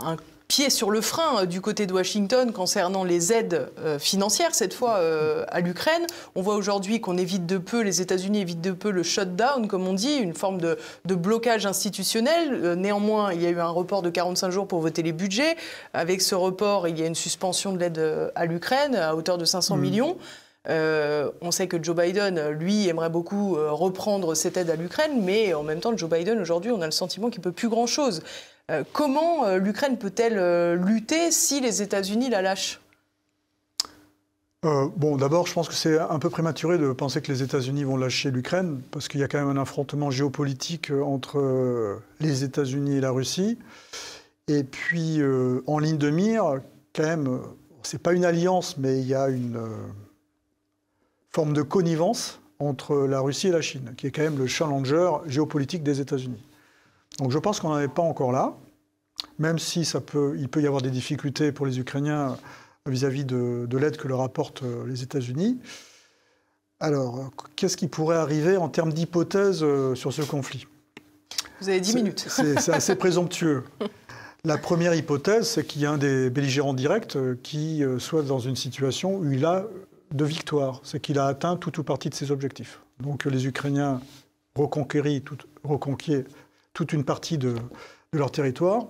un 0.05 0.17
pied 0.49 0.71
sur 0.71 0.89
le 0.89 0.99
frein 0.99 1.43
euh, 1.43 1.45
du 1.45 1.61
côté 1.61 1.85
de 1.85 1.93
Washington 1.93 2.51
concernant 2.51 3.05
les 3.05 3.31
aides 3.31 3.71
euh, 3.79 3.99
financières, 3.99 4.53
cette 4.53 4.73
fois 4.73 4.97
euh, 4.97 5.45
à 5.47 5.61
l'Ukraine. 5.61 6.05
On 6.35 6.41
voit 6.41 6.55
aujourd'hui 6.55 6.99
qu'on 6.99 7.17
évite 7.17 7.45
de 7.45 7.57
peu, 7.57 7.81
les 7.81 8.01
États-Unis 8.01 8.41
évitent 8.41 8.59
de 8.59 8.71
peu 8.71 8.89
le 8.89 9.03
shutdown, 9.03 9.67
comme 9.67 9.87
on 9.87 9.93
dit, 9.93 10.15
une 10.15 10.33
forme 10.33 10.59
de, 10.59 10.77
blocage 11.05 11.65
institutionnel. 11.65 12.73
néanmoins, 12.73 13.33
il 13.33 13.41
y 13.41 13.45
a 13.45 13.49
eu 13.49 13.59
un 13.59 13.69
report 13.69 14.01
de 14.01 14.09
45 14.09 14.49
jours 14.49 14.67
pour 14.67 14.79
voter 14.79 15.03
les 15.03 15.11
budgets. 15.11 15.55
Avec 15.93 16.21
ce 16.21 16.33
report, 16.33 16.87
il 16.87 16.99
y 16.99 17.03
a 17.03 17.05
une 17.05 17.15
suspension 17.15 17.71
de 17.73 17.77
l'aide 17.77 18.31
à 18.35 18.45
l'Ukraine 18.45 18.95
à 18.95 19.15
hauteur 19.15 19.37
de 19.37 19.45
500 19.45 19.75
mmh. 19.75 19.79
millions. 19.79 20.17
on 20.67 21.51
sait 21.51 21.67
que 21.67 21.81
Joe 21.81 21.95
Biden, 21.95 22.49
lui, 22.49 22.87
aimerait 22.87 23.09
beaucoup 23.09 23.55
reprendre 23.55 24.33
cette 24.33 24.55
aide 24.57 24.69
à 24.69 24.75
l'Ukraine, 24.75 25.21
mais 25.21 25.53
en 25.53 25.63
même 25.63 25.81
temps, 25.81 25.95
Joe 25.95 26.09
Biden, 26.09 26.39
aujourd'hui, 26.39 26.71
on 26.71 26.81
a 26.81 26.85
le 26.85 26.91
sentiment 26.91 27.29
qu'il 27.29 27.41
ne 27.41 27.43
peut 27.43 27.51
plus 27.51 27.69
grand-chose. 27.69 28.23
Euh, 28.69 28.83
comment 28.93 29.45
euh, 29.45 29.57
l'Ukraine 29.57 29.97
peut-elle 29.97 30.37
euh, 30.37 30.75
lutter 30.75 31.31
si 31.31 31.59
les 31.59 31.81
États-Unis 31.81 32.29
la 32.29 32.41
lâchent? 32.41 32.79
Bon, 34.61 35.15
d'abord, 35.15 35.47
je 35.47 35.53
pense 35.53 35.69
que 35.69 35.73
c'est 35.73 35.97
un 35.97 36.19
peu 36.19 36.29
prématuré 36.29 36.77
de 36.77 36.91
penser 36.91 37.21
que 37.21 37.31
les 37.31 37.43
États-Unis 37.43 37.85
vont 37.85 37.95
lâcher 37.95 38.29
l'Ukraine, 38.29 38.81
parce 38.91 39.07
qu'il 39.07 39.21
y 39.21 39.23
a 39.23 39.29
quand 39.29 39.39
même 39.39 39.57
un 39.57 39.61
affrontement 39.61 40.11
géopolitique 40.11 40.91
entre 40.91 42.01
les 42.19 42.43
États-Unis 42.43 42.97
et 42.97 42.99
la 42.99 43.11
Russie. 43.11 43.57
Et 44.49 44.65
puis, 44.65 45.21
en 45.65 45.79
ligne 45.79 45.97
de 45.97 46.09
mire, 46.09 46.59
quand 46.93 47.03
même, 47.03 47.39
c'est 47.83 48.03
pas 48.03 48.11
une 48.11 48.25
alliance, 48.25 48.77
mais 48.77 48.99
il 48.99 49.07
y 49.07 49.15
a 49.15 49.29
une 49.29 49.61
forme 51.31 51.53
de 51.53 51.61
connivence 51.61 52.41
entre 52.59 52.97
la 53.07 53.21
Russie 53.21 53.47
et 53.47 53.51
la 53.51 53.61
Chine, 53.61 53.93
qui 53.95 54.07
est 54.07 54.11
quand 54.11 54.23
même 54.23 54.37
le 54.37 54.47
challenger 54.47 55.09
géopolitique 55.25 55.83
des 55.83 56.01
États-Unis. 56.01 56.43
Donc 57.19 57.31
je 57.31 57.37
pense 57.37 57.59
qu'on 57.59 57.69
n'en 57.69 57.79
est 57.79 57.87
pas 57.87 58.01
encore 58.01 58.31
là, 58.31 58.55
même 59.37 59.59
si 59.59 59.85
ça 59.85 60.01
peut, 60.01 60.35
il 60.37 60.49
peut 60.49 60.61
y 60.61 60.67
avoir 60.67 60.81
des 60.81 60.89
difficultés 60.89 61.51
pour 61.51 61.65
les 61.65 61.79
Ukrainiens 61.79 62.37
vis-à-vis 62.85 63.25
de, 63.25 63.77
l'aide 63.77 63.97
que 63.97 64.07
leur 64.07 64.21
apportent 64.21 64.63
euh, 64.63 64.85
les 64.87 65.03
États-Unis. 65.03 65.59
Alors, 66.79 67.29
qu'est-ce 67.55 67.77
qui 67.77 67.87
pourrait 67.87 68.15
arriver 68.17 68.57
en 68.57 68.69
termes 68.69 68.93
d'hypothèse 68.93 69.63
euh, 69.63 69.95
sur 69.95 70.13
ce 70.13 70.21
conflit? 70.21 70.65
Vous 71.61 71.69
avez 71.69 71.81
10 71.81 71.95
minutes. 71.95 72.25
C'est 72.29 72.69
assez 72.69 72.95
présomptueux. 72.95 73.63
La 74.45 74.57
première 74.57 74.95
hypothèse, 74.95 75.49
c'est 75.49 75.65
qu'il 75.65 75.81
y 75.81 75.85
a 75.85 75.91
un 75.91 75.97
des 75.97 76.29
belligérants 76.29 76.73
directs 76.73 77.17
euh, 77.17 77.35
qui 77.43 77.83
soit 77.99 78.23
dans 78.23 78.39
une 78.39 78.55
situation 78.55 79.17
où 79.17 79.31
il 79.31 79.45
a 79.45 79.65
de 80.11 80.25
victoire, 80.25 80.81
c'est 80.83 80.99
qu'il 80.99 81.19
a 81.19 81.27
atteint 81.27 81.55
tout 81.55 81.79
ou 81.79 81.83
partie 81.83 82.09
de 82.09 82.15
ses 82.15 82.31
objectifs. 82.31 82.79
Donc 82.99 83.25
les 83.25 83.45
Ukrainiens 83.45 84.01
reconquérir, 84.55 85.21
tout, 85.23 85.37
reconquièrent 85.63 86.23
toute 86.79 86.93
une 86.93 87.03
partie 87.03 87.37
de, 87.37 87.55
leur 88.13 88.31
territoire. 88.31 88.85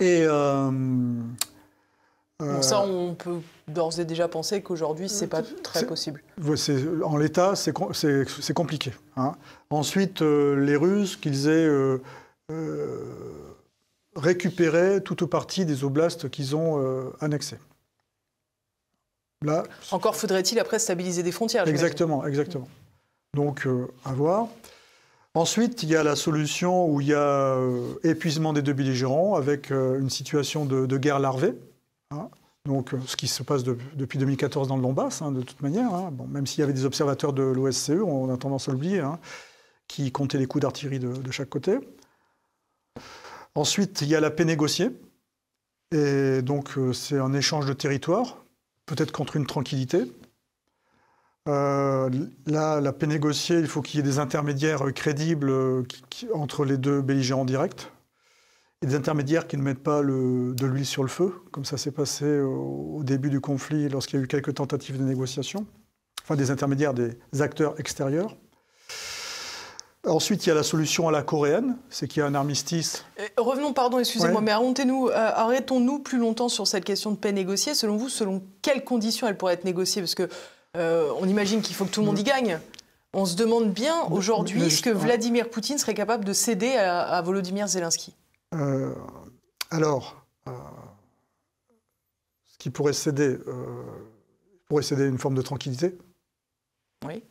Et 0.00 0.24
euh, 0.26 0.72
ça, 2.62 2.80
on 2.80 3.14
peut 3.14 3.40
d'ores 3.68 4.00
et 4.00 4.06
déjà 4.06 4.26
penser 4.26 4.62
qu'aujourd'hui, 4.62 5.10
ce 5.10 5.20
n'est 5.20 5.26
pas 5.26 5.42
très 5.42 5.86
possible. 5.86 6.24
En 7.04 7.18
l'état, 7.18 7.54
c'est 7.56 8.54
compliqué. 8.54 8.94
Hein. 9.18 9.34
Ensuite, 9.68 10.22
euh, 10.22 10.56
les 10.64 10.76
Russes, 10.76 11.16
qu'ils 11.16 11.48
aient 11.48 11.68
euh, 11.68 12.00
récupéré 14.16 15.02
toute 15.02 15.20
ou 15.20 15.26
partie 15.26 15.66
des 15.66 15.84
oblasts 15.84 16.30
qu'ils 16.30 16.56
ont 16.56 17.12
annexés. 17.20 17.58
Là, 19.42 19.64
Encore 19.90 20.16
faudrait-il 20.16 20.58
après 20.58 20.78
stabiliser 20.78 21.22
des 21.22 21.32
frontières. 21.32 21.68
Exactement, 21.68 22.26
exactement. 22.26 22.68
Donc, 23.34 23.68
à 24.06 24.12
voir. 24.14 24.48
Ensuite, 25.34 25.82
il 25.82 25.88
y 25.88 25.96
a 25.96 26.02
la 26.02 26.14
solution 26.14 26.86
où 26.86 27.00
il 27.00 27.06
y 27.06 27.14
a 27.14 27.56
euh, 27.56 27.94
épuisement 28.04 28.52
des 28.52 28.60
deux 28.60 28.74
belligérants 28.74 29.34
avec 29.34 29.70
euh, 29.70 29.98
une 29.98 30.10
situation 30.10 30.66
de, 30.66 30.98
guerre 30.98 31.20
larvée. 31.20 31.54
Hein. 32.10 32.28
Donc, 32.66 32.92
euh, 32.92 32.98
ce 33.06 33.16
qui 33.16 33.28
se 33.28 33.42
passe 33.42 33.64
depuis 33.64 34.18
2014 34.18 34.68
dans 34.68 34.76
le 34.76 34.82
Donbass, 34.82 35.22
hein, 35.22 35.32
de 35.32 35.40
toute 35.40 35.62
manière. 35.62 35.94
Hein. 35.94 36.12
Même 36.28 36.46
s'il 36.46 36.60
y 36.60 36.62
avait 36.62 36.74
des 36.74 36.84
observateurs 36.84 37.32
de 37.32 37.42
l'OSCE, 37.42 38.02
on 38.04 38.32
a 38.32 38.36
tendance 38.36 38.68
à 38.68 38.72
l'oublier, 38.72 39.02
qui 39.88 40.12
comptaient 40.12 40.36
les 40.36 40.46
coups 40.46 40.62
d'artillerie 40.62 40.98
de, 40.98 41.14
de, 41.14 41.30
chaque 41.30 41.48
côté. 41.48 41.78
Ensuite, 43.54 44.02
il 44.02 44.08
y 44.08 44.14
a 44.14 44.20
la 44.20 44.30
paix 44.30 44.44
négociée. 44.44 44.90
Et 45.92 46.42
donc, 46.42 46.74
c'est 46.92 47.18
un 47.18 47.32
échange 47.32 47.66
de 47.66 47.72
territoire, 47.72 48.44
peut-être 48.86 49.12
contre 49.12 49.36
une 49.36 49.46
tranquillité. 49.46 50.04
Euh, 51.48 52.08
là, 52.46 52.80
la 52.80 52.92
paix 52.92 53.06
négociée, 53.06 53.58
il 53.58 53.66
faut 53.66 53.82
qu'il 53.82 53.98
y 53.98 54.00
ait 54.00 54.06
des 54.06 54.18
intermédiaires 54.18 54.82
crédibles 54.94 55.50
euh, 55.50 55.82
entre 56.32 56.64
les 56.64 56.78
deux 56.78 57.00
belligérants 57.02 57.44
directs. 57.44 57.90
Et 58.82 58.86
des 58.86 58.94
intermédiaires 58.96 59.46
qui 59.46 59.56
ne 59.56 59.62
mettent 59.62 59.82
pas 59.82 60.02
de 60.02 60.66
l'huile 60.66 60.86
sur 60.86 61.02
le 61.02 61.08
feu, 61.08 61.32
comme 61.52 61.64
ça 61.64 61.76
s'est 61.76 61.92
passé 61.92 62.40
au, 62.40 63.02
début 63.04 63.30
du 63.30 63.40
conflit 63.40 63.88
lorsqu'il 63.88 64.18
y 64.18 64.22
a 64.22 64.24
eu 64.24 64.28
quelques 64.28 64.54
tentatives 64.54 64.98
de 64.98 65.04
négociation. 65.04 65.66
enfin 66.24 66.34
des 66.34 66.50
intermédiaires, 66.50 66.92
des 66.92 67.16
acteurs 67.40 67.78
extérieurs. 67.78 68.36
Ensuite, 70.04 70.44
il 70.44 70.48
y 70.48 70.52
a 70.52 70.56
la 70.56 70.64
solution 70.64 71.06
à 71.06 71.12
la 71.12 71.22
coréenne, 71.22 71.76
c'est 71.88 72.08
qu'il 72.08 72.20
y 72.20 72.22
a 72.24 72.26
un 72.26 72.34
armistice. 72.34 73.04
revenons, 73.36 73.72
pardon, 73.72 74.00
excusez-moi, 74.00 74.40
mais 74.40 74.50
arrêtons-nous, 74.50 75.08
euh, 75.08 75.12
arrêtons-nous 75.12 76.00
plus 76.00 76.18
longtemps 76.18 76.48
sur 76.48 76.66
cette 76.66 76.84
question 76.84 77.12
de 77.12 77.16
paix 77.16 77.30
négociée. 77.30 77.74
Selon 77.74 77.96
vous, 77.96 78.08
selon 78.08 78.42
quelles 78.62 78.82
conditions 78.82 79.28
elle 79.28 79.36
pourrait 79.36 79.54
être 79.54 79.64
négociée? 79.64 80.02
Parce 80.02 80.16
que 80.16 80.28
euh, 80.76 81.12
on 81.18 81.28
imagine 81.28 81.62
qu'il 81.62 81.74
faut 81.74 81.84
que 81.84 81.90
tout 81.90 82.00
le 82.00 82.06
monde 82.06 82.18
y 82.18 82.24
gagne. 82.24 82.58
On 83.12 83.26
se 83.26 83.36
demande 83.36 83.72
bien 83.72 84.04
aujourd'hui 84.10 84.70
ce 84.70 84.80
que 84.80 84.90
Vladimir 84.90 85.50
Poutine 85.50 85.76
serait 85.76 85.94
capable 85.94 86.24
de 86.24 86.32
céder 86.32 86.76
à, 86.76 87.20
Volodymyr 87.20 87.68
Zelensky. 87.68 88.14
Euh, 88.54 88.94
alors, 89.70 90.24
ce 90.46 92.58
qui 92.58 92.70
pourrait 92.70 92.94
céder, 92.94 93.36
pourrait 94.66 94.82
céder 94.82 95.06
une 95.06 95.18
forme 95.18 95.34
de 95.34 95.42
tranquillité. 95.42 95.98
Oui. 97.06 97.22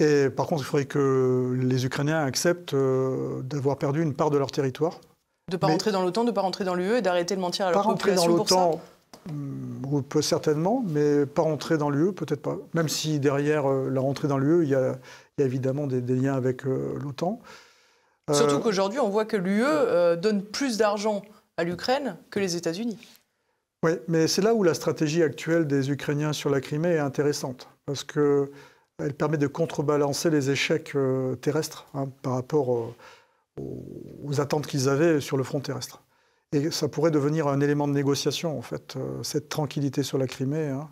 Et 0.00 0.30
par 0.30 0.46
contre, 0.46 0.62
il 0.62 0.64
faudrait 0.64 0.86
que 0.86 1.54
les 1.60 1.84
Ukrainiens 1.84 2.24
acceptent 2.24 2.74
euh, 2.74 3.42
d'avoir 3.42 3.76
perdu 3.76 4.02
une 4.02 4.14
part 4.14 4.30
de 4.30 4.38
leur 4.38 4.50
territoire. 4.50 5.00
De 5.48 5.56
ne 5.56 5.58
pas 5.58 5.66
rentrer 5.66 5.92
dans 5.92 6.02
l'OTAN, 6.02 6.24
de 6.24 6.30
ne 6.30 6.34
pas 6.34 6.40
rentrer 6.40 6.64
dans 6.64 6.74
l'UE 6.74 6.96
et 6.96 7.02
d'arrêter 7.02 7.36
de 7.36 7.40
mentir 7.40 7.66
à 7.66 7.72
leur 7.72 7.82
population 7.82 8.34
pour 8.34 8.48
ça 8.48 8.70
L'OTAN, 9.28 10.02
peut 10.02 10.22
certainement, 10.22 10.84
mais 10.86 11.26
pas 11.26 11.42
rentrer 11.42 11.78
dans 11.78 11.90
l'UE, 11.90 12.12
peut-être 12.12 12.42
pas. 12.42 12.56
Même 12.74 12.88
si 12.88 13.20
derrière 13.20 13.70
euh, 13.70 13.90
la 13.90 14.00
rentrée 14.00 14.28
dans 14.28 14.38
l'UE, 14.38 14.64
il, 14.64 14.70
y 14.70 14.74
a 14.74 14.96
évidemment 15.38 15.86
des, 15.86 16.00
liens 16.00 16.34
avec 16.34 16.66
euh, 16.66 16.98
l'OTAN. 17.02 17.40
Surtout 18.32 18.60
qu'aujourd'hui, 18.60 19.00
on 19.00 19.08
voit 19.08 19.24
que 19.24 19.36
l'UE 19.36 19.64
donne 20.18 20.44
plus 20.44 20.78
d'argent 20.78 21.22
à 21.56 21.64
l'Ukraine 21.64 22.16
que 22.30 22.38
les 22.38 22.54
États-Unis. 22.54 22.98
Oui, 23.82 23.92
mais 24.06 24.28
c'est 24.28 24.42
là 24.42 24.54
où 24.54 24.62
la 24.62 24.74
stratégie 24.74 25.22
actuelle 25.22 25.66
des 25.66 25.90
Ukrainiens 25.90 26.32
sur 26.32 26.48
la 26.48 26.60
Crimée 26.60 26.90
est 26.90 26.98
intéressante. 26.98 27.68
Parce 27.86 28.04
que 28.04 28.52
elle 29.02 29.14
permet 29.14 29.38
de 29.38 29.46
contrebalancer 29.46 30.30
les 30.30 30.50
échecs 30.50 30.92
euh, 30.94 31.34
terrestres 31.36 31.86
hein, 31.94 32.08
par 32.22 32.34
rapport 32.34 32.76
euh, 32.76 32.94
aux, 34.24 34.40
attentes 34.40 34.66
qu'ils 34.66 34.88
avaient 34.88 35.20
sur 35.20 35.36
le 35.36 35.42
front 35.42 35.60
terrestre. 35.60 36.02
Et 36.52 36.70
ça 36.70 36.88
pourrait 36.88 37.10
devenir 37.10 37.46
un 37.46 37.60
élément 37.60 37.86
de 37.86 37.92
négociation, 37.92 38.58
en 38.58 38.62
fait, 38.62 38.96
euh, 38.96 39.22
cette 39.22 39.48
tranquillité 39.48 40.02
sur 40.02 40.18
la 40.18 40.26
Crimée. 40.26 40.68
Hein. 40.68 40.90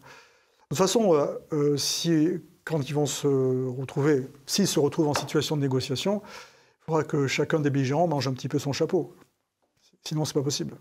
De 0.71 0.77
toute 0.77 0.79
façon, 0.79 1.27
si, 1.79 2.29
quand 2.65 2.87
ils 2.91 2.95
vont 2.95 3.07
se 3.07 3.27
retrouver, 3.27 4.29
s'ils 4.45 4.69
se 4.69 4.79
retrouvent 4.79 5.09
en 5.09 5.15
situation 5.15 5.57
de 5.57 5.63
négociation, 5.63 6.21
il 6.25 6.85
faudra 6.85 7.05
que 7.05 7.27
chacun 7.27 7.59
des 7.59 7.71
belligérants 7.71 8.07
mange 8.07 8.29
un 8.29 8.35
petit 8.35 8.49
peu 8.49 8.59
son 8.59 8.75
chapeau. 8.75 9.15
Sinon, 10.07 10.27
ce 10.27 10.33
n'est 10.33 10.41
pas 10.41 10.45
possible. 10.45 10.77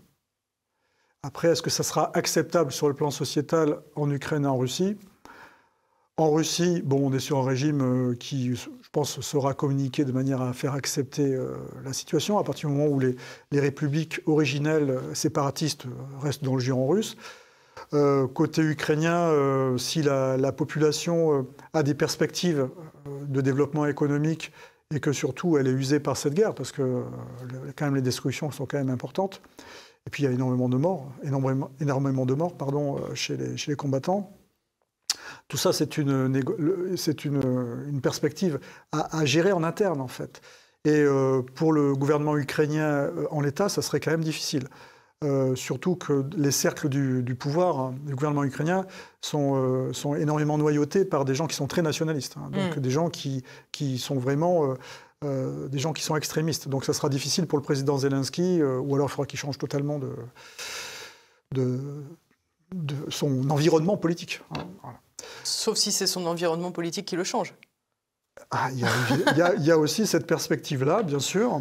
Après, 1.22 1.48
est-ce 1.48 1.62
que 1.62 1.70
ça 1.70 1.82
sera 1.82 2.16
acceptable 2.16 2.70
sur 2.70 2.88
le 2.88 2.94
plan 2.94 3.10
sociétal 3.10 3.80
en 3.96 4.10
Ukraine 4.10 4.44
et 4.44 4.48
en 4.48 4.56
Russie? 4.56 4.96
En 6.18 6.32
Russie, 6.32 6.82
bon, 6.84 7.08
on 7.08 7.12
est 7.12 7.20
sur 7.20 7.38
un 7.38 7.44
régime 7.44 7.80
euh, 7.80 8.14
qui, 8.16 8.56
je 8.56 8.68
pense, 8.90 9.20
sera 9.20 9.54
communiqué 9.54 10.04
de 10.04 10.10
manière 10.10 10.42
à 10.42 10.52
faire 10.52 10.74
accepter 10.74 11.32
euh, 11.32 11.54
la 11.84 11.92
situation 11.92 12.38
à 12.38 12.44
partir 12.44 12.68
du 12.68 12.74
moment 12.74 12.90
où 12.90 12.98
les, 12.98 13.16
républiques 13.52 14.20
originelles 14.26 14.90
euh, 14.90 15.14
séparatistes 15.14 15.86
restent 16.20 16.42
dans 16.42 16.54
le 16.54 16.60
giron 16.60 16.88
russe. 16.88 17.16
côté 18.34 18.62
ukrainien, 18.62 19.32
si 19.78 20.02
la, 20.02 20.52
population 20.52 21.46
a 21.72 21.82
des 21.84 21.94
perspectives 21.94 22.68
de 23.28 23.40
développement 23.40 23.86
économique 23.86 24.52
et 24.92 24.98
que 24.98 25.12
surtout 25.12 25.56
elle 25.56 25.68
est 25.68 25.78
usée 25.78 26.00
par 26.00 26.16
cette 26.16 26.34
guerre, 26.34 26.54
parce 26.54 26.72
que 26.72 27.04
quand 27.76 27.86
même 27.86 27.94
les 27.94 28.02
destructions 28.02 28.50
sont 28.50 28.66
quand 28.66 28.78
même 28.78 28.90
importantes, 28.90 29.40
et 30.06 30.10
puis 30.10 30.24
il 30.24 30.26
y 30.26 30.28
a 30.28 30.32
énormément 30.32 30.68
de 30.68 30.76
morts, 30.76 31.12
énormément, 31.22 31.70
énormément 31.80 32.26
de 32.26 32.34
morts 32.34 32.56
pardon, 32.56 32.98
chez 33.14 33.36
les 33.36 33.76
combattants. 33.76 34.37
Tout 35.48 35.56
ça, 35.56 35.72
c'est 35.72 35.96
une, 35.96 36.36
une, 36.36 38.00
perspective 38.02 38.60
à, 38.92 39.24
gérer 39.24 39.52
en 39.52 39.64
interne, 39.64 40.02
en 40.02 40.08
fait. 40.08 40.42
Et 40.84 40.90
euh, 40.90 41.42
pour 41.54 41.72
le 41.72 41.94
gouvernement 41.94 42.36
ukrainien 42.36 42.84
euh, 42.84 43.26
en 43.30 43.40
l'état, 43.40 43.70
ça 43.70 43.80
serait 43.80 43.98
quand 43.98 44.10
même 44.10 44.22
difficile. 44.22 44.68
Euh, 45.24 45.56
surtout 45.56 45.96
que 45.96 46.24
les 46.36 46.52
cercles 46.52 46.88
du, 46.88 47.34
pouvoir 47.34 47.80
hein, 47.80 47.94
du 48.06 48.14
gouvernement 48.14 48.44
ukrainien 48.44 48.86
sont, 49.20 49.92
sont, 49.92 50.14
énormément 50.14 50.58
noyautés 50.58 51.04
par 51.04 51.24
des 51.24 51.34
gens 51.34 51.46
qui 51.46 51.56
sont 51.56 51.66
très 51.66 51.82
nationalistes, 51.82 52.36
hein. 52.36 52.50
donc 52.52 52.76
mm. 52.76 52.80
des 52.80 52.90
gens 52.90 53.10
qui, 53.10 53.42
qui 53.72 53.98
sont 53.98 54.16
vraiment 54.16 54.74
des 55.22 55.78
gens 55.80 55.92
qui 55.92 56.04
sont 56.04 56.14
extrémistes. 56.14 56.68
Donc 56.68 56.84
ça 56.84 56.92
sera 56.92 57.08
difficile 57.08 57.46
pour 57.46 57.58
le 57.58 57.64
président 57.64 57.98
Zelensky, 57.98 58.62
ou 58.62 58.94
alors 58.94 59.08
il 59.08 59.10
faudra 59.10 59.26
qu'il 59.26 59.38
change 59.40 59.58
totalement 59.58 59.98
de, 59.98 60.12
de, 61.52 61.80
de, 62.72 62.94
son 63.08 63.50
environnement 63.50 63.96
politique. 63.96 64.40
Hein. 64.52 64.68
Voilà. 64.82 65.00
Sauf 65.48 65.76
si 65.76 65.92
c'est 65.92 66.06
son 66.06 66.26
environnement 66.26 66.72
politique 66.72 67.06
qui 67.06 67.16
le 67.16 67.24
change. 67.24 67.54
Ah, 68.50 68.68
il 68.72 69.66
y, 69.66 69.70
a 69.70 69.78
aussi 69.78 70.06
cette 70.06 70.26
perspective-là, 70.26 71.02
bien 71.02 71.18
sûr. 71.18 71.60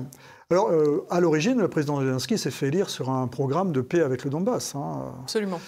Alors, 0.50 0.70
euh, 0.70 1.06
à 1.10 1.20
l'origine, 1.20 1.60
le 1.60 1.68
président 1.68 2.00
Zelensky 2.00 2.38
s'est 2.38 2.52
fait 2.52 2.68
élire 2.68 2.90
sur 2.90 3.10
un 3.10 3.28
programme 3.28 3.72
de 3.72 3.82
paix 3.82 4.02
avec 4.02 4.24
le 4.24 4.30
Donbass. 4.30 4.76
Hein. 4.76 5.16
Absolument. 5.24 5.60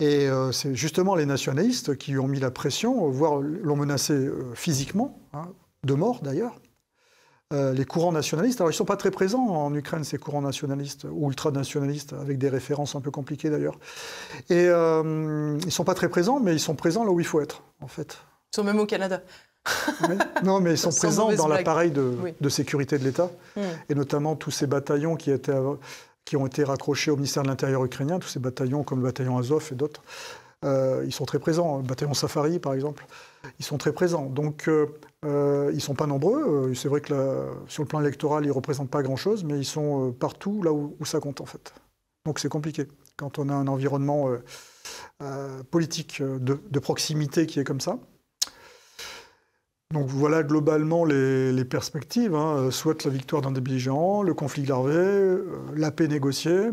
Et 0.00 0.28
euh, 0.28 0.50
c'est 0.50 0.74
justement 0.74 1.14
les 1.14 1.26
nationalistes 1.26 1.96
qui 1.96 2.18
ont 2.18 2.26
mis 2.26 2.40
la 2.40 2.50
pression, 2.50 3.08
voire 3.10 3.38
l'ont 3.40 3.76
menacé 3.76 4.14
euh, 4.14 4.52
physiquement, 4.54 5.20
hein, 5.32 5.48
de 5.84 5.94
mort 5.94 6.20
d'ailleurs. 6.22 6.60
Les 7.52 7.84
courants 7.84 8.12
nationalistes, 8.12 8.60
alors 8.60 8.70
ils 8.70 8.74
ne 8.74 8.76
sont 8.76 8.84
pas 8.84 8.96
très 8.96 9.10
présents 9.10 9.44
en 9.44 9.74
Ukraine, 9.74 10.04
ces 10.04 10.18
courants 10.18 10.42
nationalistes, 10.42 11.06
ou 11.10 11.28
ultranationalistes, 11.28 12.12
avec 12.12 12.38
des 12.38 12.48
références 12.48 12.94
un 12.94 13.00
peu 13.00 13.10
compliquées 13.10 13.50
d'ailleurs. 13.50 13.78
Et 14.50 14.64
ils 14.64 14.70
ne 14.70 15.70
sont 15.70 15.84
pas 15.84 15.94
très 15.94 16.08
présents, 16.08 16.38
mais 16.38 16.52
ils 16.52 16.60
sont 16.60 16.76
présents 16.76 17.04
là 17.04 17.10
où 17.10 17.18
il 17.18 17.26
faut 17.26 17.40
être, 17.40 17.62
en 17.80 17.88
fait. 17.88 18.18
Ils 18.52 18.56
sont 18.56 18.64
même 18.64 18.78
au 18.78 18.86
Canada. 18.86 19.20
Non, 20.44 20.60
mais 20.60 20.72
ils 20.72 20.78
sont 20.78 20.90
présents 20.96 21.32
dans 21.32 21.48
l'appareil 21.48 21.90
de, 21.90 22.48
sécurité 22.48 22.98
de 22.98 23.04
l'État, 23.04 23.30
hmm. 23.56 23.60
et 23.88 23.94
notamment 23.94 24.36
tous 24.36 24.50
ces 24.50 24.66
bataillons 24.66 25.16
qui, 25.16 25.30
étaient, 25.30 25.52
qui 26.24 26.36
ont 26.36 26.46
été 26.46 26.64
raccrochés 26.64 27.10
au 27.10 27.16
ministère 27.16 27.42
de 27.42 27.48
l'Intérieur 27.48 27.84
ukrainien, 27.84 28.18
tous 28.18 28.28
ces 28.28 28.40
bataillons 28.40 28.82
comme 28.82 29.00
le 29.00 29.06
bataillon 29.06 29.38
Azov 29.38 29.68
et 29.72 29.74
d'autres. 29.74 30.02
Euh, 30.64 31.02
ils 31.06 31.12
sont 31.12 31.24
très 31.24 31.38
présents. 31.38 31.78
Le 31.78 31.82
bataillon 31.82 32.14
Safari, 32.14 32.58
par 32.58 32.74
exemple, 32.74 33.06
ils 33.58 33.64
sont 33.64 33.78
très 33.78 33.92
présents. 33.92 34.26
Donc, 34.26 34.68
euh, 34.68 34.86
euh, 35.24 35.68
ils 35.72 35.76
ne 35.76 35.80
sont 35.80 35.94
pas 35.94 36.06
nombreux. 36.06 36.72
C'est 36.74 36.88
vrai 36.88 37.00
que 37.00 37.46
sur 37.66 37.82
le 37.82 37.88
plan 37.88 38.00
électoral, 38.00 38.44
ils 38.44 38.48
ne 38.48 38.52
représentent 38.52 38.90
pas 38.90 39.02
grand-chose, 39.02 39.44
mais 39.44 39.58
ils 39.58 39.64
sont 39.64 40.12
partout 40.12 40.62
là 40.62 40.72
où, 40.72 40.96
ça 41.04 41.20
compte, 41.20 41.40
en 41.40 41.46
fait. 41.46 41.72
Donc, 42.26 42.38
c'est 42.38 42.48
compliqué. 42.48 42.86
Quand 43.16 43.38
on 43.38 43.48
a 43.48 43.54
un 43.54 43.66
environnement 43.66 44.28
politique 45.70 46.22
de, 46.22 46.78
proximité 46.78 47.46
qui 47.46 47.60
est 47.60 47.64
comme 47.64 47.80
ça, 47.80 47.98
donc 49.92 50.06
voilà 50.06 50.44
globalement 50.44 51.04
les, 51.04 51.64
perspectives, 51.64 52.34
hein. 52.34 52.70
soit 52.70 53.04
la 53.04 53.10
victoire 53.10 53.42
d'un 53.42 53.50
des 53.50 53.60
le 53.60 54.32
conflit 54.32 54.64
larvé, 54.64 55.38
la 55.74 55.90
paix 55.90 56.08
négociée. 56.08 56.70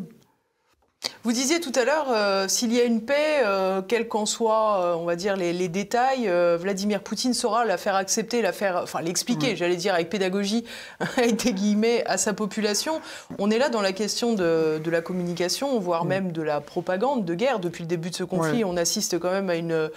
Vous 1.23 1.31
disiez 1.31 1.59
tout 1.59 1.71
à 1.75 1.83
l'heure, 1.83 2.07
euh, 2.09 2.47
s'il 2.47 2.73
y 2.73 2.79
a 2.79 2.83
une 2.83 3.01
paix, 3.01 3.41
euh, 3.45 3.81
quels 3.81 4.07
qu'en 4.07 4.25
soient, 4.25 4.97
on 4.97 5.05
va 5.05 5.15
dire, 5.15 5.35
les, 5.35 5.67
détails, 5.67 6.29
Vladimir 6.57 7.01
Poutine 7.01 7.33
saura 7.33 7.65
la 7.65 7.77
faire 7.77 7.95
accepter, 7.95 8.41
la 8.41 8.53
faire, 8.53 8.79
enfin 8.83 9.01
l'expliquer, 9.01 9.55
j'allais 9.55 9.75
dire 9.75 9.93
avec 9.93 10.09
pédagogie, 10.09 10.63
avec 11.17 11.43
des 11.43 11.53
guillemets, 11.53 12.03
à 12.05 12.17
sa 12.17 12.33
population. 12.33 13.01
On 13.39 13.51
est 13.51 13.57
là 13.57 13.69
dans 13.69 13.81
la 13.81 13.91
question 13.91 14.33
de, 14.33 14.81
la 14.89 15.01
communication, 15.01 15.79
voire 15.79 16.05
même 16.05 16.31
de 16.31 16.41
la 16.41 16.61
propagande 16.61 17.25
de 17.25 17.33
guerre. 17.35 17.59
Depuis 17.59 17.83
le 17.83 17.87
début 17.87 18.09
de 18.09 18.15
ce 18.15 18.23
conflit, 18.23 18.63
on 18.63 18.77
assiste 18.77 19.19
quand 19.19 19.31
même 19.31 19.49
à 19.49 19.55
une, 19.55 19.89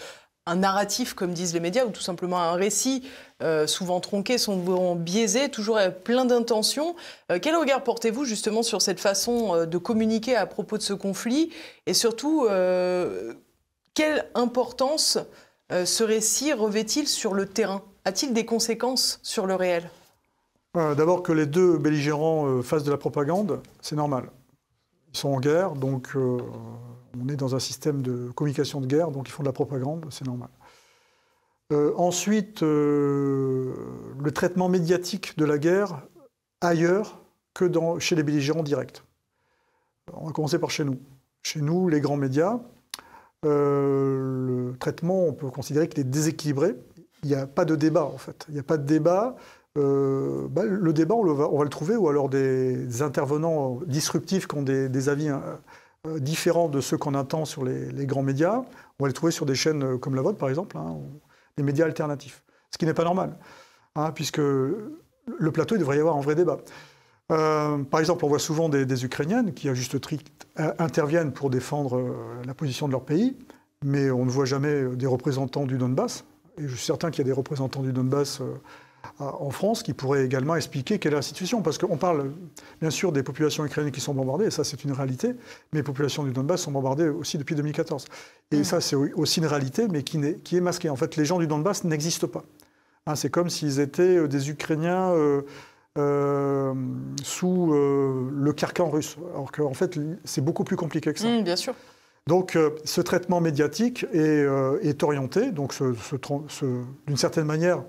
un 0.50 0.56
narratif, 0.56 1.14
comme 1.14 1.32
disent 1.32 1.54
les 1.54 1.60
médias, 1.60 1.84
ou 1.84 1.90
tout 1.90 2.00
simplement 2.00 2.40
un 2.40 2.54
récit, 2.54 3.04
euh, 3.40 3.68
souvent 3.68 4.00
tronqué, 4.00 4.36
souvent 4.36 4.96
biaisé, 4.96 5.48
toujours 5.48 5.78
plein 6.02 6.24
d'intentions. 6.24 6.96
Euh, 7.30 7.38
quel 7.40 7.54
regard 7.54 7.84
portez-vous 7.84 8.24
justement 8.24 8.64
sur 8.64 8.82
cette 8.82 8.98
façon 8.98 9.54
euh, 9.54 9.66
de 9.66 9.78
communiquer 9.78 10.34
à 10.34 10.46
propos 10.46 10.76
de 10.76 10.82
ce 10.82 10.92
conflit? 10.92 11.52
Et 11.86 11.94
surtout, 11.94 12.48
quelle 13.94 14.26
importance 14.34 15.18
ce 15.70 16.02
récit 16.02 16.52
revêt-il 16.52 17.06
sur 17.06 17.32
le 17.32 17.46
terrain? 17.46 17.82
A-t-il 18.04 18.32
des 18.32 18.44
conséquences 18.44 19.20
sur 19.22 19.46
le 19.46 19.54
réel? 19.54 19.90
D'abord 20.74 21.22
que 21.22 21.32
les 21.32 21.46
deux 21.46 21.78
belligérants 21.78 22.62
fassent 22.62 22.84
de 22.84 22.90
la 22.90 22.96
propagande, 22.96 23.60
c'est 23.80 23.96
normal. 23.96 24.30
Ils 25.12 25.18
sont 25.18 25.30
en 25.30 25.40
guerre, 25.40 25.72
donc 25.72 26.14
on 27.18 27.28
est 27.28 27.36
dans 27.36 27.54
un 27.54 27.58
système 27.58 28.02
de 28.02 28.30
communication 28.34 28.80
de 28.80 28.86
guerre, 28.86 29.10
donc 29.10 29.28
ils 29.28 29.32
font 29.32 29.42
de 29.42 29.48
la 29.48 29.52
propagande, 29.52 30.06
c'est 30.10 30.26
normal. 30.26 30.50
Euh, 31.72 31.92
ensuite, 31.96 32.62
euh, 32.62 33.74
le 34.18 34.30
traitement 34.32 34.68
médiatique 34.68 35.38
de 35.38 35.44
la 35.44 35.58
guerre 35.58 36.02
ailleurs 36.60 37.20
que 37.54 37.70
chez 37.98 38.16
les 38.16 38.22
belligérants 38.22 38.62
directs. 38.62 39.02
On 40.12 40.26
va 40.26 40.32
commencer 40.32 40.58
par 40.58 40.70
chez 40.70 40.84
nous. 40.84 40.98
Chez 41.42 41.60
nous, 41.60 41.88
les 41.88 42.00
grands 42.00 42.16
médias, 42.16 42.58
euh, 43.44 44.70
le 44.70 44.76
traitement, 44.78 45.26
on 45.26 45.32
peut 45.32 45.48
considérer 45.50 45.88
qu'il 45.88 46.00
est 46.00 46.04
déséquilibré. 46.04 46.74
Il 47.22 47.28
n'y 47.28 47.36
a 47.36 47.46
pas 47.46 47.64
de 47.64 47.76
débat, 47.76 48.04
en 48.04 48.18
fait. 48.18 48.46
Il 48.48 48.54
n'y 48.54 48.60
a 48.60 48.64
pas 48.64 48.76
de 48.76 48.84
débat. 48.84 49.36
Bah, 49.76 50.64
le 50.64 50.92
débat, 50.92 51.14
on, 51.14 51.32
va, 51.32 51.64
le 51.64 51.70
trouver, 51.70 51.96
ou 51.96 52.08
alors 52.08 52.28
des, 52.28 53.02
intervenants 53.02 53.78
disruptifs 53.86 54.46
qui 54.46 54.56
ont 54.56 54.62
des, 54.62 55.08
avis 55.08 55.28
hein, 55.28 55.42
différents 56.18 56.68
de 56.68 56.80
ceux 56.80 56.96
qu'on 56.96 57.14
attend 57.14 57.44
sur 57.44 57.64
les, 57.64 58.06
grands 58.06 58.22
médias. 58.22 58.62
On 58.98 59.04
va 59.04 59.08
les 59.08 59.14
trouver 59.14 59.32
sur 59.32 59.46
des 59.46 59.54
chaînes 59.54 59.82
euh, 59.82 59.98
comme 59.98 60.14
la 60.14 60.22
vôtre, 60.22 60.38
par 60.38 60.48
exemple, 60.48 60.76
hein, 60.76 60.96
des 61.56 61.62
médias 61.62 61.84
alternatifs. 61.84 62.42
Ce 62.70 62.78
qui 62.78 62.86
n'est 62.86 62.94
pas 62.94 63.04
normal, 63.04 63.36
hein, 63.96 64.12
puisque 64.12 64.38
le 64.38 65.52
plateau, 65.52 65.76
il 65.76 65.78
devrait 65.78 65.96
y 65.96 66.00
avoir 66.00 66.16
un 66.16 66.20
vrai 66.20 66.34
débat. 66.34 66.58
Euh, 67.30 67.78
par 67.84 68.00
exemple, 68.00 68.24
on 68.24 68.28
voit 68.28 68.38
souvent 68.38 68.68
des, 68.68 69.04
Ukrainiennes 69.04 69.54
qui, 69.54 69.68
à 69.68 69.74
juste 69.74 70.00
titre, 70.00 70.24
interviennent 70.78 71.32
pour 71.32 71.50
défendre 71.50 71.98
euh, 71.98 72.42
la 72.44 72.54
position 72.54 72.86
de 72.86 72.92
leur 72.92 73.04
pays, 73.04 73.36
mais 73.84 74.10
on 74.10 74.24
ne 74.24 74.30
voit 74.30 74.44
jamais 74.44 74.84
des 74.96 75.06
représentants 75.06 75.64
du 75.64 75.78
Donbass. 75.78 76.24
Et 76.58 76.62
je 76.62 76.74
suis 76.74 76.84
certain 76.84 77.10
qu'il 77.10 77.18
y 77.18 77.22
a 77.22 77.30
des 77.30 77.36
représentants 77.36 77.82
du 77.82 77.92
Donbass 77.92 78.40
euh, 78.40 78.60
en 79.18 79.50
France 79.50 79.82
qui 79.82 79.92
pourraient 79.92 80.24
également 80.24 80.56
expliquer 80.56 80.98
quelle 80.98 81.12
est 81.12 81.16
la 81.16 81.22
situation. 81.22 81.62
Parce 81.62 81.78
qu'on 81.78 81.96
parle 81.96 82.30
bien 82.80 82.90
sûr 82.90 83.12
des 83.12 83.22
populations 83.22 83.64
ukrainiennes 83.64 83.92
qui 83.92 84.00
sont 84.00 84.14
bombardées, 84.14 84.46
et 84.46 84.50
ça 84.50 84.64
c'est 84.64 84.84
une 84.84 84.92
réalité, 84.92 85.28
mais 85.72 85.80
les 85.80 85.82
populations 85.82 86.22
du 86.22 86.32
Donbass 86.32 86.62
sont 86.62 86.72
bombardées 86.72 87.08
aussi 87.08 87.38
depuis 87.38 87.54
2014. 87.54 88.06
Et 88.52 88.58
mmh. 88.58 88.64
ça 88.64 88.80
c'est 88.80 88.96
aussi 88.96 89.40
une 89.40 89.46
réalité, 89.46 89.88
mais 89.88 90.02
qui, 90.02 90.18
est, 90.18 90.42
qui 90.42 90.56
est 90.56 90.60
masquée. 90.60 90.90
En 90.90 90.96
fait, 90.96 91.16
les 91.16 91.24
gens 91.24 91.38
du 91.38 91.46
Donbass 91.46 91.84
n'existent 91.84 92.28
pas. 92.28 92.44
Hein, 93.06 93.14
c'est 93.16 93.30
comme 93.30 93.48
s'ils 93.50 93.80
étaient 93.80 94.28
des 94.28 94.50
Ukrainiens 94.50 95.14
euh, 95.98 96.72
sous 97.24 97.74
euh, 97.74 98.30
le 98.32 98.52
carcan 98.52 98.88
russe. 98.90 99.16
Alors 99.34 99.50
qu'en 99.50 99.74
fait, 99.74 99.98
c'est 100.24 100.40
beaucoup 100.40 100.62
plus 100.62 100.76
compliqué 100.76 101.12
que 101.12 101.18
ça. 101.18 101.26
Mmh, 101.26 101.42
bien 101.42 101.56
sûr. 101.56 101.74
Donc, 102.28 102.54
euh, 102.54 102.70
ce 102.84 103.00
traitement 103.00 103.40
médiatique 103.40 104.06
est, 104.12 105.02
orienté, 105.02 105.50
donc 105.50 105.74
d'une 105.82 107.16
certaine 107.16 107.46
manière, 107.46 107.82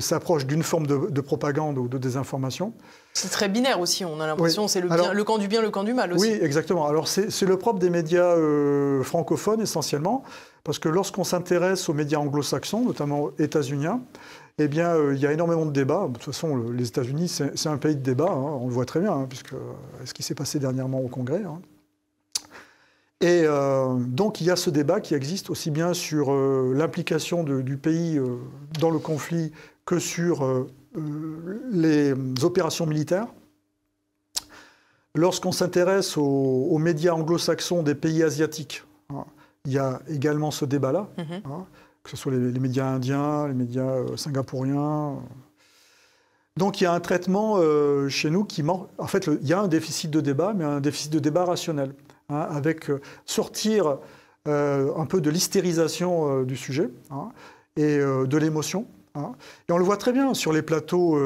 s'approche 0.00 0.46
d'une 0.46 0.62
forme 0.62 0.86
de, 0.86 1.20
propagande 1.20 1.78
ou 1.78 1.88
de 1.88 1.98
désinformation. 1.98 2.72
C'est 3.14 3.30
très 3.30 3.48
binaire 3.48 3.80
aussi, 3.80 4.04
on 4.04 4.20
a 4.20 4.26
l'impression, 4.26 4.68
c'est 4.68 4.80
le, 4.80 4.88
le, 4.88 5.24
camp 5.24 5.38
du 5.38 5.48
bien, 5.48 5.60
le 5.60 5.70
camp 5.70 5.84
du 5.84 5.94
mal 5.94 6.12
aussi. 6.12 6.30
Oui, 6.30 6.38
exactement. 6.40 6.86
Alors 6.86 7.08
c'est 7.08 7.42
le 7.42 7.56
propre 7.56 7.78
des 7.78 7.90
médias 7.90 8.34
francophones 9.02 9.60
essentiellement, 9.60 10.22
parce 10.64 10.78
que 10.78 10.88
lorsqu'on 10.88 11.24
s'intéresse 11.24 11.88
aux 11.88 11.94
médias 11.94 12.18
anglo-saxons, 12.18 12.84
notamment 12.84 13.30
états-uniens, 13.38 14.02
eh 14.58 14.66
bien, 14.66 14.90
euh, 14.90 15.14
il 15.14 15.20
y 15.20 15.26
a 15.26 15.32
énormément 15.32 15.64
de 15.64 15.70
débats. 15.70 16.08
De 16.08 16.14
toute 16.14 16.24
façon, 16.24 16.56
les 16.72 16.88
États-Unis, 16.88 17.28
c'est 17.28 17.68
un 17.68 17.76
pays 17.78 17.94
de 17.94 18.02
débat, 18.02 18.30
hein, 18.30 18.58
on 18.60 18.66
le 18.66 18.72
voit 18.72 18.84
très 18.84 19.00
bien, 19.00 19.12
hein, 19.12 19.26
puisque 19.28 19.52
euh, 19.52 19.72
ce 20.04 20.12
qui 20.12 20.22
s'est 20.22 20.34
passé 20.34 20.58
dernièrement 20.58 21.00
au 21.00 21.08
Congrès. 21.08 21.44
Hein. 21.44 21.60
Et 23.20 23.42
euh, 23.44 23.94
donc, 23.98 24.40
il 24.40 24.48
y 24.48 24.50
a 24.50 24.56
ce 24.56 24.70
débat 24.70 25.00
qui 25.00 25.14
existe 25.14 25.50
aussi 25.50 25.70
bien 25.70 25.94
sur 25.94 26.32
l'implication 26.32 27.42
du 27.42 27.76
pays 27.76 28.20
dans 28.80 28.90
le 28.90 28.98
conflit 28.98 29.52
que 29.88 29.98
sur 29.98 30.66
les 31.72 32.12
opérations 32.42 32.84
militaires. 32.84 33.28
Lorsqu'on 35.14 35.52
s'intéresse 35.52 36.18
aux, 36.18 36.78
médias 36.78 37.14
anglo-saxons 37.14 37.82
des 37.82 37.94
pays 37.94 38.22
asiatiques, 38.22 38.84
il 39.64 39.72
y 39.72 39.78
a 39.78 40.02
également 40.08 40.50
ce 40.50 40.66
débat-là. 40.66 41.08
Mm-hmm 41.16 41.64
que 42.08 42.16
ce 42.16 42.22
soit 42.22 42.32
les, 42.32 42.58
médias 42.58 42.86
indiens, 42.86 43.46
les 43.48 43.54
médias 43.54 43.82
euh, 43.82 44.16
singapouriens. 44.16 45.16
Donc 46.56 46.80
il 46.80 46.84
y 46.84 46.86
a 46.86 46.92
un 46.92 47.00
traitement 47.00 47.56
euh, 47.58 48.08
chez 48.08 48.30
nous 48.30 48.44
qui 48.44 48.62
manque. 48.62 48.88
En 48.96 49.06
fait, 49.06 49.26
il 49.26 49.46
y 49.46 49.52
a 49.52 49.60
un 49.60 49.68
déficit 49.68 50.10
de 50.10 50.20
débat, 50.20 50.54
mais 50.56 50.64
un 50.64 50.80
déficit 50.80 51.12
de 51.12 51.18
débat 51.18 51.44
rationnel, 51.44 51.94
hein, 52.30 52.46
avec 52.50 52.88
euh, 52.88 53.00
sortir 53.26 53.98
un 54.46 55.04
peu 55.04 55.20
de 55.20 55.28
l'hystérisation 55.28 56.42
du 56.44 56.56
sujet 56.56 56.88
hein, 57.10 57.28
et 57.76 57.98
de 57.98 58.36
l'émotion. 58.38 58.86
Hein. 59.18 59.32
Et 59.68 59.72
on 59.72 59.78
le 59.78 59.84
voit 59.84 59.96
très 59.96 60.12
bien 60.12 60.32
sur 60.34 60.52
les 60.52 60.62
plateaux 60.62 61.18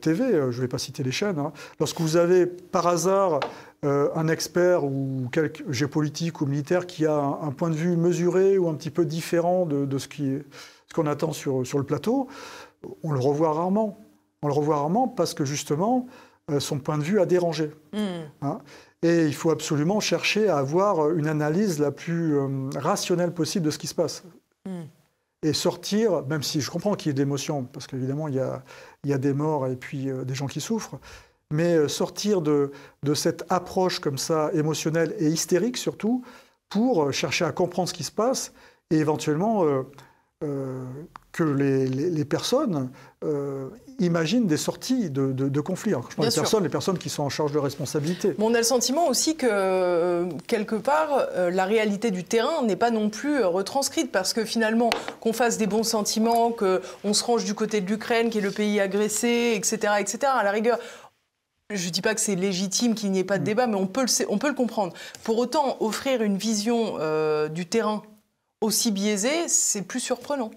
TV, 0.00 0.24
je 0.32 0.56
ne 0.56 0.60
vais 0.62 0.68
pas 0.68 0.78
citer 0.78 1.02
les 1.02 1.12
chaînes, 1.12 1.40
lorsque 1.78 2.00
vous 2.00 2.16
avez 2.16 2.46
par 2.46 2.86
hasard 2.86 3.40
euh, 3.84 4.08
un 4.14 4.26
expert 4.28 4.84
ou 4.84 5.28
quelque 5.30 5.62
géopolitique 5.70 6.40
ou 6.40 6.46
militaire 6.46 6.86
qui 6.86 7.04
a 7.04 7.18
un, 7.18 7.52
point 7.52 7.68
de 7.68 7.74
vue 7.74 7.96
mesuré 7.96 8.56
ou 8.56 8.68
un 8.68 8.74
petit 8.74 8.90
peu 8.90 9.04
différent 9.04 9.66
de, 9.66 9.98
ce 9.98 10.08
qu'on 10.94 11.06
attend 11.06 11.32
sur, 11.32 11.60
le 11.60 11.84
plateau, 11.84 12.26
on 13.02 13.12
le 13.12 13.20
revoit 13.20 13.52
rarement. 13.52 13.98
On 14.42 14.48
le 14.48 14.54
revoit 14.54 14.76
rarement 14.76 15.08
parce 15.08 15.34
que 15.34 15.44
justement, 15.44 16.06
euh, 16.50 16.58
son 16.58 16.78
point 16.78 16.96
de 16.96 17.02
vue 17.02 17.20
a 17.20 17.26
dérangé. 17.26 17.70
Hmm. 17.92 18.24
Hein. 18.42 18.58
et 19.02 19.26
il 19.26 19.34
faut 19.34 19.50
absolument 19.50 20.00
chercher 20.00 20.48
à 20.48 20.56
avoir 20.56 21.12
une 21.12 21.28
analyse 21.28 21.78
la 21.78 21.90
plus 21.90 22.36
euh, 22.36 22.70
rationnelle 22.76 23.32
possible 23.34 23.66
de 23.66 23.70
ce 23.70 23.78
qui 23.78 23.86
se 23.86 23.94
passe. 23.94 24.24
Et 25.46 25.52
sortir, 25.52 26.26
même 26.26 26.42
si 26.42 26.60
je 26.60 26.70
comprends 26.70 26.94
qu'il 26.96 27.10
y 27.10 27.10
ait 27.10 27.14
d'émotions, 27.14 27.64
parce 27.64 27.86
qu'évidemment, 27.86 28.26
il, 28.26 28.42
il 29.04 29.10
y 29.10 29.12
a, 29.12 29.18
des 29.18 29.32
morts 29.32 29.68
et 29.68 29.76
puis 29.76 30.08
des 30.24 30.34
gens 30.34 30.48
qui 30.48 30.60
souffrent, 30.60 30.98
mais 31.50 31.76
euh, 31.76 31.88
sortir 31.88 32.42
de, 32.42 32.72
cette 33.14 33.44
approche 33.48 34.00
comme 34.00 34.18
ça, 34.18 34.50
émotionnelle 34.52 35.14
et 35.18 35.28
hystérique 35.28 35.76
surtout, 35.76 36.24
pour 36.68 37.04
euh, 37.04 37.12
chercher 37.12 37.44
à 37.44 37.52
comprendre 37.52 37.88
ce 37.88 37.94
qui 37.94 38.04
se 38.04 38.12
passe 38.12 38.52
et 38.90 38.96
éventuellement 38.96 39.64
euh, 40.44 40.84
que 41.36 41.44
les, 41.44 42.24
personnes 42.24 42.90
imaginent 43.98 44.46
des 44.46 44.56
sorties 44.56 45.10
de, 45.10 45.60
conflits. 45.60 45.92
je 45.92 46.16
parle 46.16 46.28
des 46.28 46.34
personnes, 46.34 46.62
les 46.62 46.68
personnes 46.68 46.98
qui 46.98 47.08
sont 47.08 47.22
en 47.22 47.28
charge 47.28 47.52
de 47.52 47.58
responsabilité. 47.58 48.34
on 48.38 48.54
a 48.54 48.58
le 48.58 48.64
sentiment 48.64 49.08
aussi 49.08 49.36
que, 49.36 50.28
quelque 50.46 50.76
part, 50.76 51.26
la 51.36 51.64
réalité 51.64 52.10
du 52.10 52.24
terrain 52.24 52.62
n'est 52.62 52.76
pas 52.76 52.90
non 52.90 53.10
plus 53.10 53.44
retranscrite, 53.44 54.10
parce 54.10 54.32
que 54.32 54.44
finalement, 54.44 54.90
qu'on 55.20 55.32
fasse 55.32 55.58
des 55.58 55.66
bons 55.66 55.84
sentiments, 55.84 56.52
qu'on 56.52 57.14
se 57.14 57.24
range 57.24 57.44
du 57.44 57.54
côté 57.54 57.80
de 57.80 57.86
l'Ukraine, 57.86 58.30
qui 58.30 58.38
est 58.38 58.42
le 58.42 58.50
pays 58.50 58.80
agressé, 58.80 59.52
etc., 59.56 59.94
etc., 60.00 60.18
à 60.34 60.42
la 60.42 60.50
rigueur, 60.50 60.78
je 61.70 61.86
ne 61.86 61.90
dis 61.90 62.02
pas 62.02 62.14
que 62.14 62.20
c'est 62.20 62.36
légitime 62.36 62.94
qu'il 62.94 63.10
n'y 63.10 63.18
ait 63.18 63.24
pas 63.24 63.38
de 63.38 63.42
mm. 63.42 63.46
débat, 63.46 63.66
mais 63.66 63.76
on 63.76 63.86
peut 63.86 64.02
le, 64.02 64.26
on 64.28 64.38
peut 64.38 64.48
le 64.48 64.54
comprendre. 64.54 64.92
Pour 65.24 65.38
autant, 65.38 65.76
offrir 65.80 66.22
une 66.22 66.36
vision 66.36 66.96
euh, 67.00 67.48
du 67.48 67.66
terrain 67.66 68.02
aussi 68.60 68.90
biaisée, 68.90 69.48
c'est 69.48 69.82
plus 69.82 70.00
surprenant. 70.00 70.50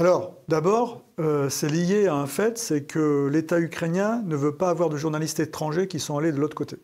Alors, 0.00 0.34
d'abord, 0.48 1.02
euh, 1.20 1.50
c'est 1.50 1.68
lié 1.68 2.06
à 2.06 2.14
un 2.14 2.26
fait, 2.26 2.56
c'est 2.56 2.84
que 2.84 3.28
l'État 3.30 3.60
ukrainien 3.60 4.22
ne 4.24 4.34
veut 4.34 4.54
pas 4.54 4.70
avoir 4.70 4.88
de 4.88 4.96
journalistes 4.96 5.40
étrangers 5.40 5.88
qui 5.88 6.00
sont 6.00 6.16
allés 6.16 6.32
de 6.32 6.38
l'autre 6.40 6.54
côté. 6.54 6.78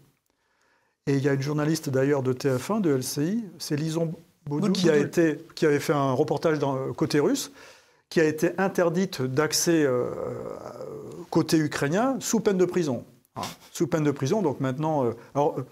Et 1.07 1.15
il 1.15 1.23
y 1.23 1.29
a 1.31 1.33
une 1.33 1.41
journaliste 1.41 1.89
d'ailleurs 1.89 2.23
de 2.23 2.35
TF1, 2.35 2.83
de 2.83 2.91
LCI, 2.91 3.43
c'est 3.59 3.77
Lison 3.77 4.13
Baudou, 4.45 4.71
qui, 4.71 4.91
a 4.91 4.99
été, 4.99 5.39
qui 5.55 5.65
avait 5.65 5.81
fait 5.81 5.95
un 5.95 6.13
reportage 6.13 6.59
dans, 6.59 6.93
côté 6.93 7.19
russe, 7.19 7.53
qui 8.11 8.21
a 8.21 8.25
été 8.25 8.51
interdite 8.59 9.23
d'accès 9.23 9.83
euh, 9.87 10.11
côté 11.31 11.57
ukrainien 11.57 12.19
sous 12.21 12.41
peine 12.41 12.59
de 12.59 12.67
prison. 12.67 13.03
Ah. 13.35 13.45
Sous 13.73 13.87
peine 13.87 14.05
de 14.05 14.11
prison, 14.11 14.43
donc 14.43 14.61
maintenant. 14.61 15.07
Euh, 15.07 15.13
alors, 15.35 15.59
euh, 15.59 15.63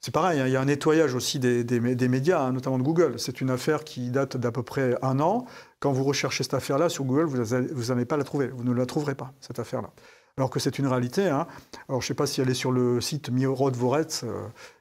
c'est 0.00 0.12
pareil, 0.12 0.38
hein, 0.38 0.46
il 0.46 0.52
y 0.52 0.56
a 0.56 0.60
un 0.60 0.66
nettoyage 0.66 1.14
aussi 1.14 1.38
des, 1.38 1.64
des, 1.64 2.08
médias, 2.08 2.42
hein, 2.42 2.52
notamment 2.52 2.78
de 2.78 2.82
Google. 2.82 3.14
C'est 3.18 3.40
une 3.40 3.50
affaire 3.50 3.84
qui 3.84 4.10
date 4.10 4.36
d'à 4.36 4.52
peu 4.52 4.62
près 4.62 4.96
un 5.00 5.18
an. 5.20 5.46
Quand 5.80 5.92
vous 5.92 6.04
recherchez 6.04 6.44
cette 6.44 6.54
affaire-là 6.54 6.88
sur 6.88 7.04
Google, 7.04 7.24
vous 7.24 7.84
n'allez 7.86 8.04
pas 8.04 8.16
la 8.16 8.24
trouver. 8.24 8.48
Vous 8.48 8.64
ne 8.64 8.72
la 8.72 8.86
trouverez 8.86 9.14
pas, 9.14 9.32
cette 9.40 9.58
affaire-là. 9.58 9.90
Alors 10.36 10.50
que 10.50 10.60
c'est 10.60 10.78
une 10.78 10.86
réalité. 10.86 11.26
Hein. 11.26 11.46
Alors 11.88 12.00
je 12.00 12.06
ne 12.06 12.08
sais 12.08 12.14
pas 12.14 12.26
si 12.26 12.40
elle 12.40 12.48
est 12.48 12.54
sur 12.54 12.70
le 12.70 13.00
site 13.00 13.30
Mirodvorets, 13.30 14.24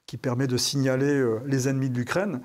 qui 0.06 0.18
permet 0.18 0.48
de 0.48 0.58
signaler 0.58 1.26
les 1.46 1.68
ennemis 1.68 1.90
de 1.90 1.98
l'Ukraine. 1.98 2.42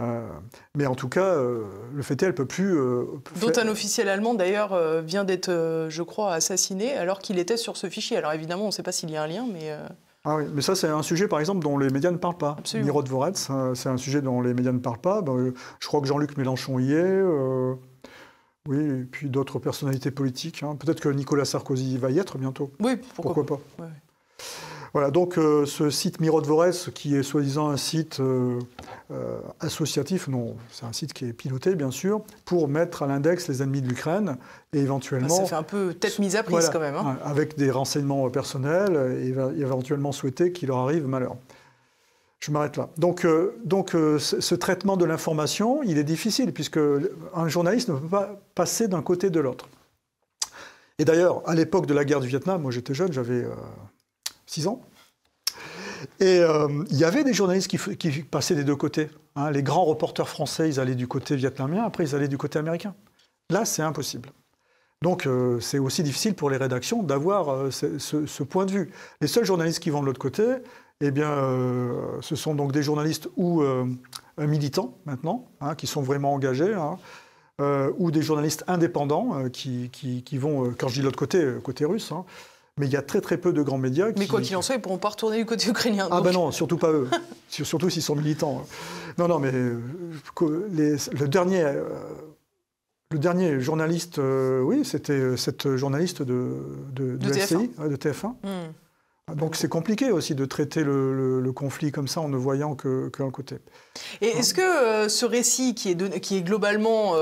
Euh, 0.00 0.28
mais 0.76 0.86
en 0.86 0.94
tout 0.94 1.08
cas, 1.08 1.24
euh, 1.24 1.64
le 1.92 2.02
fait 2.02 2.22
est, 2.22 2.26
elle 2.26 2.34
peut 2.34 2.46
plus. 2.46 2.78
Euh, 2.78 3.04
Dont 3.40 3.52
un 3.56 3.68
officiel 3.68 4.08
allemand 4.08 4.34
d'ailleurs 4.34 4.78
vient 5.02 5.24
d'être, 5.24 5.50
je 5.88 6.02
crois, 6.02 6.32
assassiné 6.32 6.94
alors 6.94 7.18
qu'il 7.18 7.38
était 7.38 7.56
sur 7.56 7.76
ce 7.76 7.88
fichier. 7.88 8.16
Alors 8.16 8.32
évidemment, 8.32 8.64
on 8.64 8.68
ne 8.68 8.72
sait 8.72 8.82
pas 8.82 8.92
s'il 8.92 9.10
y 9.10 9.16
a 9.16 9.22
un 9.22 9.26
lien, 9.26 9.46
mais. 9.50 9.76
Ah 10.24 10.36
oui, 10.36 10.44
mais 10.52 10.62
ça 10.62 10.74
c'est 10.74 10.88
un 10.88 11.02
sujet 11.02 11.28
par 11.28 11.38
exemple 11.40 11.60
dont 11.60 11.78
les 11.78 11.90
médias 11.90 12.10
ne 12.10 12.16
parlent 12.16 12.36
pas. 12.36 12.56
Miro 12.74 13.02
Dvorets, 13.02 13.32
c'est 13.74 13.88
un 13.88 13.96
sujet 13.96 14.20
dont 14.20 14.40
les 14.42 14.52
médias 14.52 14.72
ne 14.72 14.78
parlent 14.78 15.00
pas. 15.00 15.22
Ben, 15.22 15.52
je 15.78 15.86
crois 15.86 16.00
que 16.00 16.06
Jean-Luc 16.06 16.36
Mélenchon 16.36 16.78
y 16.78 16.92
est. 16.92 17.22
oui, 18.68 18.76
et 18.78 19.04
puis 19.04 19.30
d'autres 19.30 19.58
personnalités 19.58 20.10
politiques. 20.10 20.62
Hein. 20.62 20.76
Peut-être 20.76 21.00
que 21.00 21.08
Nicolas 21.08 21.46
Sarkozy 21.46 21.96
va 21.96 22.10
y 22.10 22.18
être 22.18 22.36
bientôt. 22.36 22.70
Oui, 22.80 22.96
pourquoi, 23.14 23.44
pas. 23.46 23.58
Voilà, 24.92 25.10
donc 25.10 25.38
euh, 25.38 25.66
ce 25.66 25.90
site 25.90 26.20
Miro 26.20 26.42
qui 26.94 27.14
est 27.14 27.22
soi-disant 27.22 27.68
un 27.68 27.76
site 27.76 28.20
euh, 28.20 28.58
euh, 29.10 29.38
associatif, 29.60 30.28
non, 30.28 30.56
c'est 30.70 30.86
un 30.86 30.92
site 30.92 31.12
qui 31.12 31.26
est 31.26 31.32
piloté 31.32 31.74
bien 31.74 31.90
sûr, 31.90 32.22
pour 32.44 32.68
mettre 32.68 33.02
à 33.02 33.06
l'index 33.06 33.48
les 33.48 33.62
ennemis 33.62 33.82
de 33.82 33.88
l'Ukraine 33.88 34.36
et 34.72 34.80
éventuellement... 34.80 35.28
ça 35.28 35.44
fait 35.44 35.54
un 35.54 35.62
peu 35.62 35.92
tête 35.94 36.18
mise 36.18 36.36
à 36.36 36.42
prise 36.42 36.70
quand 36.70 36.80
même. 36.80 36.94
Hein. 36.94 37.18
Avec 37.22 37.56
des 37.56 37.70
renseignements 37.70 38.28
personnels 38.30 39.18
et, 39.22 39.28
éventuellement 39.60 40.12
souhaiter 40.12 40.52
qu'il 40.52 40.68
leur 40.68 40.78
arrive 40.78 41.06
malheur. 41.06 41.36
Je 42.40 42.50
m'arrête 42.52 42.76
là. 42.76 42.88
Donc, 42.96 43.26
donc 43.64 43.90
ce 43.90 44.54
traitement 44.54 44.96
de 44.96 45.04
l'information, 45.04 45.82
il 45.82 45.98
est 45.98 46.04
difficile 46.04 46.52
puisque 46.52 46.78
un 47.34 47.48
journaliste 47.48 47.88
ne 47.88 47.96
peut 47.96 48.08
pas 48.08 48.40
passer 48.54 48.86
d'un 48.86 49.02
côté 49.02 49.28
de 49.28 49.40
l'autre. 49.40 49.68
Et 50.98 51.04
d'ailleurs, 51.04 51.42
à 51.48 51.54
l'époque 51.54 51.86
de 51.86 51.94
la 51.94 52.04
guerre 52.04 52.20
du 52.20 52.28
Vietnam, 52.28 52.62
moi 52.62 52.70
j'étais 52.70 52.94
jeune, 52.94 53.12
j'avais 53.12 53.44
6 54.46 54.68
ans. 54.68 54.82
Et 56.20 56.38
euh, 56.38 56.84
il 56.90 56.96
y 56.96 57.04
avait 57.04 57.24
des 57.24 57.32
journalistes 57.32 57.68
qui, 57.68 58.22
passaient 58.22 58.54
des 58.54 58.64
deux 58.64 58.76
côtés. 58.76 59.08
Hein. 59.36 59.50
Les 59.50 59.62
grands 59.62 59.84
reporters 59.84 60.28
français, 60.28 60.68
ils 60.68 60.80
allaient 60.80 60.94
du 60.94 61.08
côté 61.08 61.36
vietnamien, 61.36 61.84
après 61.84 62.04
ils 62.04 62.14
allaient 62.14 62.28
du 62.28 62.38
côté 62.38 62.58
américain. 62.58 62.94
Là, 63.50 63.64
c'est 63.64 63.82
impossible. 63.82 64.30
Donc 65.02 65.26
euh, 65.26 65.60
c'est 65.60 65.78
aussi 65.78 66.02
difficile 66.02 66.34
pour 66.34 66.50
les 66.50 66.56
rédactions 66.56 67.02
d'avoir 67.02 67.50
euh, 67.50 67.70
ce, 67.70 68.42
point 68.42 68.66
de 68.66 68.72
vue. 68.72 68.90
Les 69.20 69.28
seuls 69.28 69.44
journalistes 69.44 69.80
qui 69.80 69.90
vont 69.90 70.00
de 70.00 70.06
l'autre 70.06 70.18
côté, 70.18 70.42
eh 71.00 71.10
bien, 71.10 71.32
ce 72.20 72.36
sont 72.36 72.54
donc 72.54 72.72
des 72.72 72.82
journalistes 72.82 73.28
ou 73.36 73.62
militants 74.38 74.98
maintenant, 75.06 75.48
hein, 75.60 75.74
qui 75.74 75.86
sont 75.86 76.02
vraiment 76.02 76.34
engagés. 76.34 76.74
Hein. 76.74 76.98
ou 77.98 78.10
des 78.10 78.22
journalistes 78.22 78.64
indépendants 78.66 79.48
qui, 79.50 79.90
qui, 79.90 80.38
vont, 80.38 80.74
quand 80.76 80.88
je 80.88 80.94
dis 80.94 81.02
l'autre 81.02 81.18
côté, 81.18 81.44
côté 81.62 81.84
russe, 81.84 82.12
hein, 82.12 82.24
mais 82.78 82.86
il 82.86 82.92
y 82.92 82.96
a 82.96 83.02
très 83.02 83.20
très 83.20 83.36
peu 83.38 83.52
de 83.52 83.62
grands 83.62 83.78
médias. 83.78 84.08
Mais 84.16 84.26
quoi 84.26 84.40
qu'il 84.40 84.56
en 84.56 84.62
soit, 84.62 84.74
ils 84.76 84.78
ne 84.78 84.82
pourront 84.82 84.98
pas 84.98 85.10
retourner 85.10 85.38
du 85.38 85.46
côté 85.46 85.68
ukrainien. 85.68 86.08
Ah 86.10 86.20
ben 86.20 86.32
non, 86.32 86.50
surtout 86.52 86.78
pas 86.78 86.90
eux. 86.90 87.08
surtout 87.48 87.90
s'ils 87.90 88.02
sont 88.02 88.16
militants. 88.16 88.64
Non, 89.18 89.28
non, 89.28 89.38
mais 89.38 89.52
le 89.52 91.28
dernier 91.28 91.74
le 93.10 93.18
dernier 93.18 93.58
journaliste, 93.60 94.18
euh, 94.18 94.60
oui, 94.60 94.84
c'était 94.84 95.14
euh, 95.14 95.36
cette 95.36 95.76
journaliste 95.76 96.20
de, 96.20 96.56
de, 96.92 97.16
de, 97.16 97.30
TF1. 97.30 97.88
de 97.88 97.96
TF1. 97.96 98.26
Hmm. 98.42 98.72
Donc 99.34 99.56
c'est 99.56 99.68
compliqué 99.68 100.10
aussi 100.10 100.34
de 100.34 100.44
traiter 100.44 100.82
le, 100.84 101.52
conflit 101.54 101.90
comme 101.90 102.08
ça 102.08 102.20
en 102.20 102.28
ne 102.28 102.36
voyant 102.36 102.76
qu'un 102.76 103.30
côté. 103.30 103.56
Et 104.20 104.28
est-ce 104.28 104.54
que 104.54 104.60
euh, 104.60 105.08
ce 105.08 105.26
récit 105.26 105.74
qui 105.74 105.90
est, 105.90 106.20
qui 106.20 106.36
est 106.36 106.42
globalement 106.42 107.14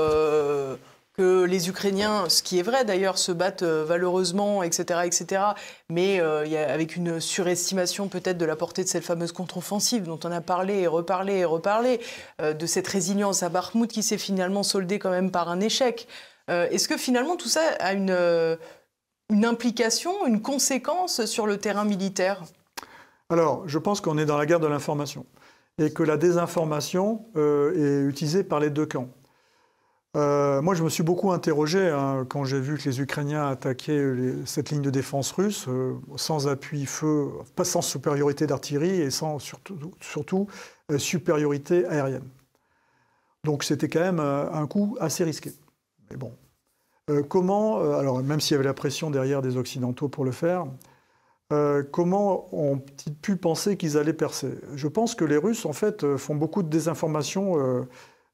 que 1.17 1.43
les 1.45 1.67
Ukrainiens, 1.67 2.29
ce 2.29 2.43
qui 2.43 2.59
est 2.59 2.61
vrai 2.61 2.85
d'ailleurs, 2.85 3.17
se 3.17 3.31
battent 3.31 3.63
euh, 3.63 3.83
valeureusement, 3.83 4.61
etc., 4.61 5.01
etc., 5.05 5.41
mais 5.89 6.19
euh, 6.19 6.45
avec 6.71 6.95
une 6.95 7.19
surestimation 7.19 8.07
peut-être 8.07 8.37
de 8.37 8.45
la 8.45 8.55
portée 8.55 8.83
de 8.83 8.87
cette 8.87 9.03
fameuse 9.03 9.31
contre-offensive 9.31 10.03
dont 10.03 10.19
on 10.23 10.31
a 10.31 10.41
parlé 10.41 10.81
et 10.81 10.87
reparlé 10.87 11.37
et 11.37 11.45
reparlé, 11.45 11.99
euh, 12.39 12.53
de 12.53 12.65
cette 12.67 12.87
résilience 12.87 13.41
à 13.41 13.49
Bakhmut 13.49 13.89
qui 13.89 14.03
s'est 14.03 14.19
finalement 14.19 14.61
soldée 14.61 14.99
quand 14.99 15.09
même 15.09 15.31
par 15.31 15.49
un 15.49 15.59
échec. 15.59 16.07
Est-ce 16.49 16.87
que 16.87 16.95
finalement 16.95 17.35
tout 17.35 17.49
ça 17.49 17.59
a 17.81 17.91
une, 17.91 18.15
une 19.29 19.45
implication, 19.45 20.25
une 20.25 20.41
conséquence 20.41 21.25
sur 21.25 21.47
le 21.47 21.57
terrain 21.57 21.85
militaire? 21.85 22.43
Alors, 23.29 23.67
je 23.67 23.77
pense 23.77 24.01
qu'on 24.01 24.17
est 24.17 24.25
dans 24.25 24.37
la 24.37 24.45
guerre 24.45 24.59
de 24.59 24.67
l'information 24.67 25.25
et 25.77 25.91
que 25.91 26.03
la 26.03 26.17
désinformation 26.17 27.25
est 27.35 28.01
utilisée 28.07 28.43
par 28.43 28.59
les 28.59 28.69
deux 28.69 28.85
camps. 28.85 29.09
Euh, 30.17 30.61
moi, 30.63 30.73
je 30.73 30.83
me 30.83 30.89
suis 30.89 31.03
beaucoup 31.03 31.31
interrogé 31.31 31.89
hein, 31.89 32.25
quand 32.27 32.43
j'ai 32.43 32.59
vu 32.59 32.77
que 32.77 32.89
les 32.89 33.01
Ukrainiens 33.01 33.47
attaquaient 33.47 34.03
cette 34.45 34.71
ligne 34.71 34.81
de 34.81 34.89
défense 34.89 35.31
russe 35.31 35.65
euh, 35.67 35.93
sans 36.15 36.47
appui 36.47 36.87
feu, 36.87 37.29
pas 37.55 37.63
sans 37.63 37.83
supériorité 37.83 38.47
d'artillerie 38.47 39.01
et 39.01 39.11
sans 39.11 39.37
surtout, 39.37 40.47
euh, 40.91 40.97
supériorité 40.97 41.85
aérienne. 41.85 42.27
Donc 43.43 43.63
c'était 43.63 43.89
quand 43.89 43.99
même 43.99 44.19
un 44.19 44.65
coup 44.67 44.97
assez 44.99 45.23
risqué. 45.23 45.51
Mais 46.09 46.17
bon, 46.17 46.33
comment, 47.29 47.79
alors 47.79 48.21
même 48.21 48.39
s'il 48.41 48.53
y 48.53 48.55
avait 48.55 48.65
la 48.65 48.73
pression 48.73 49.09
derrière 49.09 49.41
des 49.41 49.57
Occidentaux 49.57 50.09
pour 50.09 50.25
le 50.25 50.31
faire, 50.31 50.65
comment 51.91 52.53
ont-ils 52.53 53.15
pu 53.15 53.37
penser 53.37 53.77
qu'ils 53.77 53.97
allaient 53.97 54.13
percer? 54.13 54.55
Je 54.75 54.87
pense 54.87 55.15
que 55.15 55.23
les 55.23 55.37
Russes, 55.37 55.65
en 55.65 55.73
fait, 55.73 56.17
font 56.17 56.35
beaucoup 56.35 56.63
de 56.63 56.69
désinformation 56.69 57.85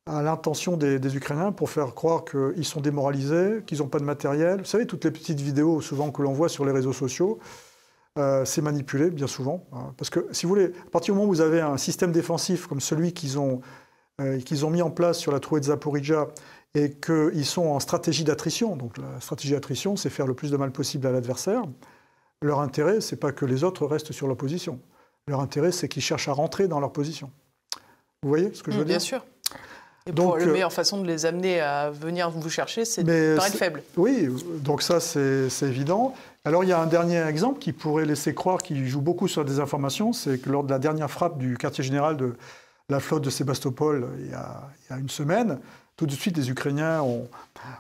à 0.06 0.22
l'intention 0.22 0.76
des, 0.76 1.16
Ukrainiens 1.16 1.52
pour 1.52 1.70
faire 1.70 1.94
croire 1.94 2.26
qu'ils 2.26 2.66
sont 2.66 2.82
démoralisés, 2.82 3.64
qu'ils 3.66 3.80
n'ont 3.80 3.88
pas 3.88 4.00
de 4.00 4.04
matériel. 4.04 4.60
Vous 4.60 4.66
savez, 4.66 4.86
toutes 4.86 5.06
les 5.06 5.12
petites 5.12 5.40
vidéos 5.40 5.82
souvent 5.82 6.12
que 6.12 6.22
l'on 6.22 6.34
voit 6.34 6.50
sur 6.50 6.66
les 6.66 6.72
réseaux 6.72 6.94
sociaux, 6.94 7.40
euh, 8.20 8.44
c'est 8.46 8.62
manipulé 8.62 9.10
bien 9.10 9.28
souvent. 9.28 9.66
Hein. 9.72 9.94
parce 9.98 10.10
que 10.10 10.28
si 10.32 10.46
vous 10.46 10.50
voulez, 10.50 10.66
à 10.66 10.90
partir 10.92 11.14
du 11.14 11.18
moment 11.18 11.30
où 11.30 11.34
vous 11.34 11.42
avez 11.42 11.62
un 11.62 11.78
système 11.78 12.12
défensif 12.12 12.68
comme 12.68 12.82
celui 12.82 13.14
qu'ils 13.14 13.40
ont, 13.40 13.62
euh, 14.22 14.40
ont 14.64 14.70
mis 14.70 14.82
en 14.82 14.92
place 14.92 15.18
sur 15.18 15.32
la 15.32 15.40
trouée 15.40 15.62
de 15.62 15.66
Zaporizhia 15.66 16.28
et 16.76 16.92
qu'ils 16.92 17.46
sont 17.46 17.66
en 17.66 17.80
stratégie 17.80 18.24
d'attrition, 18.24 18.76
donc 18.76 18.98
la 18.98 19.20
stratégie 19.22 19.54
d'attrition, 19.54 19.96
c'est 19.96 20.10
faire 20.10 20.26
le 20.26 20.34
plus 20.34 20.52
de 20.52 20.58
mal 20.58 20.72
possible 20.72 21.06
à 21.08 21.12
l'adversaire, 21.12 21.64
leur 22.42 22.60
intérêt, 22.60 23.00
c'est 23.00 23.16
pas 23.16 23.32
que 23.32 23.46
les 23.46 23.64
autres 23.64 23.86
restent 23.86 24.12
sur 24.12 24.28
leur 24.28 24.38
position. 24.38 24.80
Leur 25.28 25.40
intérêt, 25.40 25.72
c'est 25.72 25.88
qu'ils 25.88 26.02
cherchent 26.02 26.28
à 26.28 26.34
rentrer 26.34 26.68
dans 26.68 26.80
leur 26.80 26.92
position. 26.92 27.32
Vous 28.22 28.30
voyez 28.30 28.54
ce 28.54 28.64
que 28.64 28.72
je 28.72 28.78
veux 28.78 28.84
mmh, 28.84 28.88
dire? 28.88 28.98
Bien 28.98 29.06
sûr. 29.06 29.26
Et 30.06 30.12
donc, 30.12 30.38
la 30.38 30.48
euh, 30.48 30.52
meilleure 30.52 30.74
façon 30.74 31.02
de 31.02 31.08
les 31.08 31.26
amener 31.26 31.62
à 31.62 31.90
venir 31.90 32.30
vous 32.30 32.50
chercher, 32.50 32.84
c'est 32.84 33.04
de 33.04 33.36
paraître 33.38 33.56
faible. 33.56 33.84
Oui, 33.96 34.28
donc 34.60 34.82
ça, 34.82 35.00
c'est 35.00 35.48
évident. 35.62 36.14
Alors, 36.44 36.66
il 36.66 36.70
y 36.70 36.74
a 36.74 36.82
un 36.82 36.88
dernier 36.88 37.26
exemple 37.26 37.60
qui 37.60 37.72
pourrait 37.72 38.06
laisser 38.06 38.34
croire 38.34 38.62
qu'il 38.62 38.86
joue 38.86 39.00
beaucoup 39.00 39.30
sur 39.30 39.46
des 39.46 39.62
informations, 39.62 40.12
c'est 40.12 40.40
que 40.40 40.50
lors 40.50 40.66
de 40.66 40.70
la 40.70 40.80
dernière 40.80 41.10
frappe 41.10 41.38
du 41.38 41.58
quartier 41.58 41.86
général 41.86 42.18
de 42.18 42.34
la 42.90 43.00
flotte 43.00 43.24
de 43.24 43.30
Sébastopol, 43.30 44.10
il 44.20 44.32
y 44.32 44.34
a, 44.34 44.70
il 44.82 44.94
y 44.94 44.98
a 44.98 45.00
une 45.00 45.10
semaine, 45.10 45.60
tout 45.96 46.06
de 46.06 46.12
suite, 46.12 46.38
les 46.38 46.50
Ukrainiens 46.50 47.04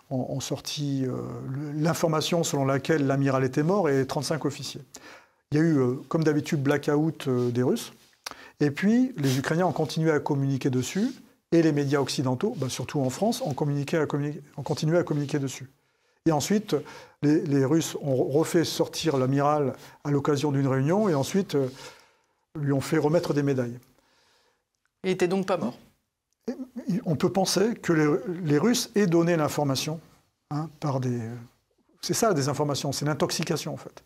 ont, 0.09 0.39
sorti 0.39 1.05
euh, 1.05 1.18
l'information 1.76 2.43
selon 2.43 2.66
laquelle 2.66 3.07
l'amiral 3.07 3.43
était 3.43 3.64
mort 3.64 3.89
et 3.89 4.05
35 4.05 4.45
officiers. 4.45 4.82
Il 5.51 5.57
y 5.57 5.61
a 5.61 5.64
eu, 5.64 5.78
euh, 5.78 5.93
comme 6.09 6.24
d'habitude, 6.24 6.61
blackout 6.61 7.28
des 7.28 7.64
Russes. 7.64 7.93
Et 8.59 8.72
puis, 8.72 9.14
les 9.18 9.38
Ukrainiens 9.39 9.66
ont 9.66 9.74
continué 9.74 10.11
à 10.11 10.20
communiquer 10.20 10.70
dessus 10.70 11.11
et 11.51 11.61
les 11.61 11.72
médias 11.72 11.99
occidentaux, 11.99 12.55
bah, 12.57 12.70
surtout 12.70 12.99
en 12.99 13.09
France, 13.09 13.41
ont, 13.41 13.53
continué 13.53 14.97
à 14.97 15.03
communiquer 15.03 15.39
dessus. 15.39 15.70
Et 16.26 16.32
ensuite, 16.32 16.76
les, 17.22 17.66
Russes 17.66 17.97
ont 18.01 18.24
refait 18.24 18.64
sortir 18.64 19.18
l'amiral 19.18 19.74
à 20.03 20.11
l'occasion 20.11 20.51
d'une 20.51 20.68
réunion 20.68 21.09
et 21.09 21.16
ensuite 21.16 21.55
euh, 21.55 21.68
lui 22.59 22.72
ont 22.72 22.82
fait 22.82 22.97
remettre 22.97 23.34
des 23.34 23.43
médailles. 23.43 23.78
Il 25.03 25.09
n'était 25.09 25.28
donc 25.28 25.45
pas 25.45 25.57
mort 25.57 25.78
On 27.05 27.15
peut 27.15 27.31
penser 27.31 27.75
que 27.75 27.93
les, 28.43 28.57
Russes 28.57 28.91
aient 28.95 29.07
donné 29.07 29.35
l'information 29.37 29.99
hein, 30.51 30.69
par 30.79 30.99
des... 30.99 31.19
C'est 32.01 32.13
ça, 32.13 32.33
des 32.33 32.49
informations, 32.49 32.91
c'est 32.91 33.05
l'intoxication 33.05 33.73
en 33.73 33.77
fait. 33.77 34.03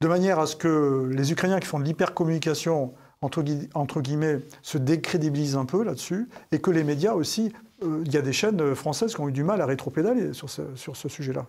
De 0.00 0.08
manière 0.08 0.38
à 0.38 0.46
ce 0.46 0.56
que 0.56 1.10
les 1.12 1.32
Ukrainiens 1.32 1.60
qui 1.60 1.66
font 1.66 1.80
de 1.80 1.84
l'hypercommunication 1.84 2.94
entre, 3.22 4.00
guillemets, 4.00 4.38
se 4.62 4.78
décrédibilise 4.78 5.56
un 5.56 5.66
peu 5.66 5.84
là-dessus, 5.84 6.28
et 6.52 6.58
que 6.58 6.70
les 6.70 6.84
médias 6.84 7.12
aussi, 7.12 7.52
euh, 7.82 8.02
il 8.06 8.12
y 8.12 8.16
a 8.16 8.22
des 8.22 8.32
chaînes 8.32 8.74
françaises 8.74 9.14
qui 9.14 9.20
ont 9.20 9.28
eu 9.28 9.32
du 9.32 9.44
mal 9.44 9.60
à 9.60 9.66
rétropédaler 9.66 10.32
sur 10.32 10.48
ce, 10.48 10.62
sur 10.74 10.96
ce 10.96 11.08
sujet-là. 11.08 11.46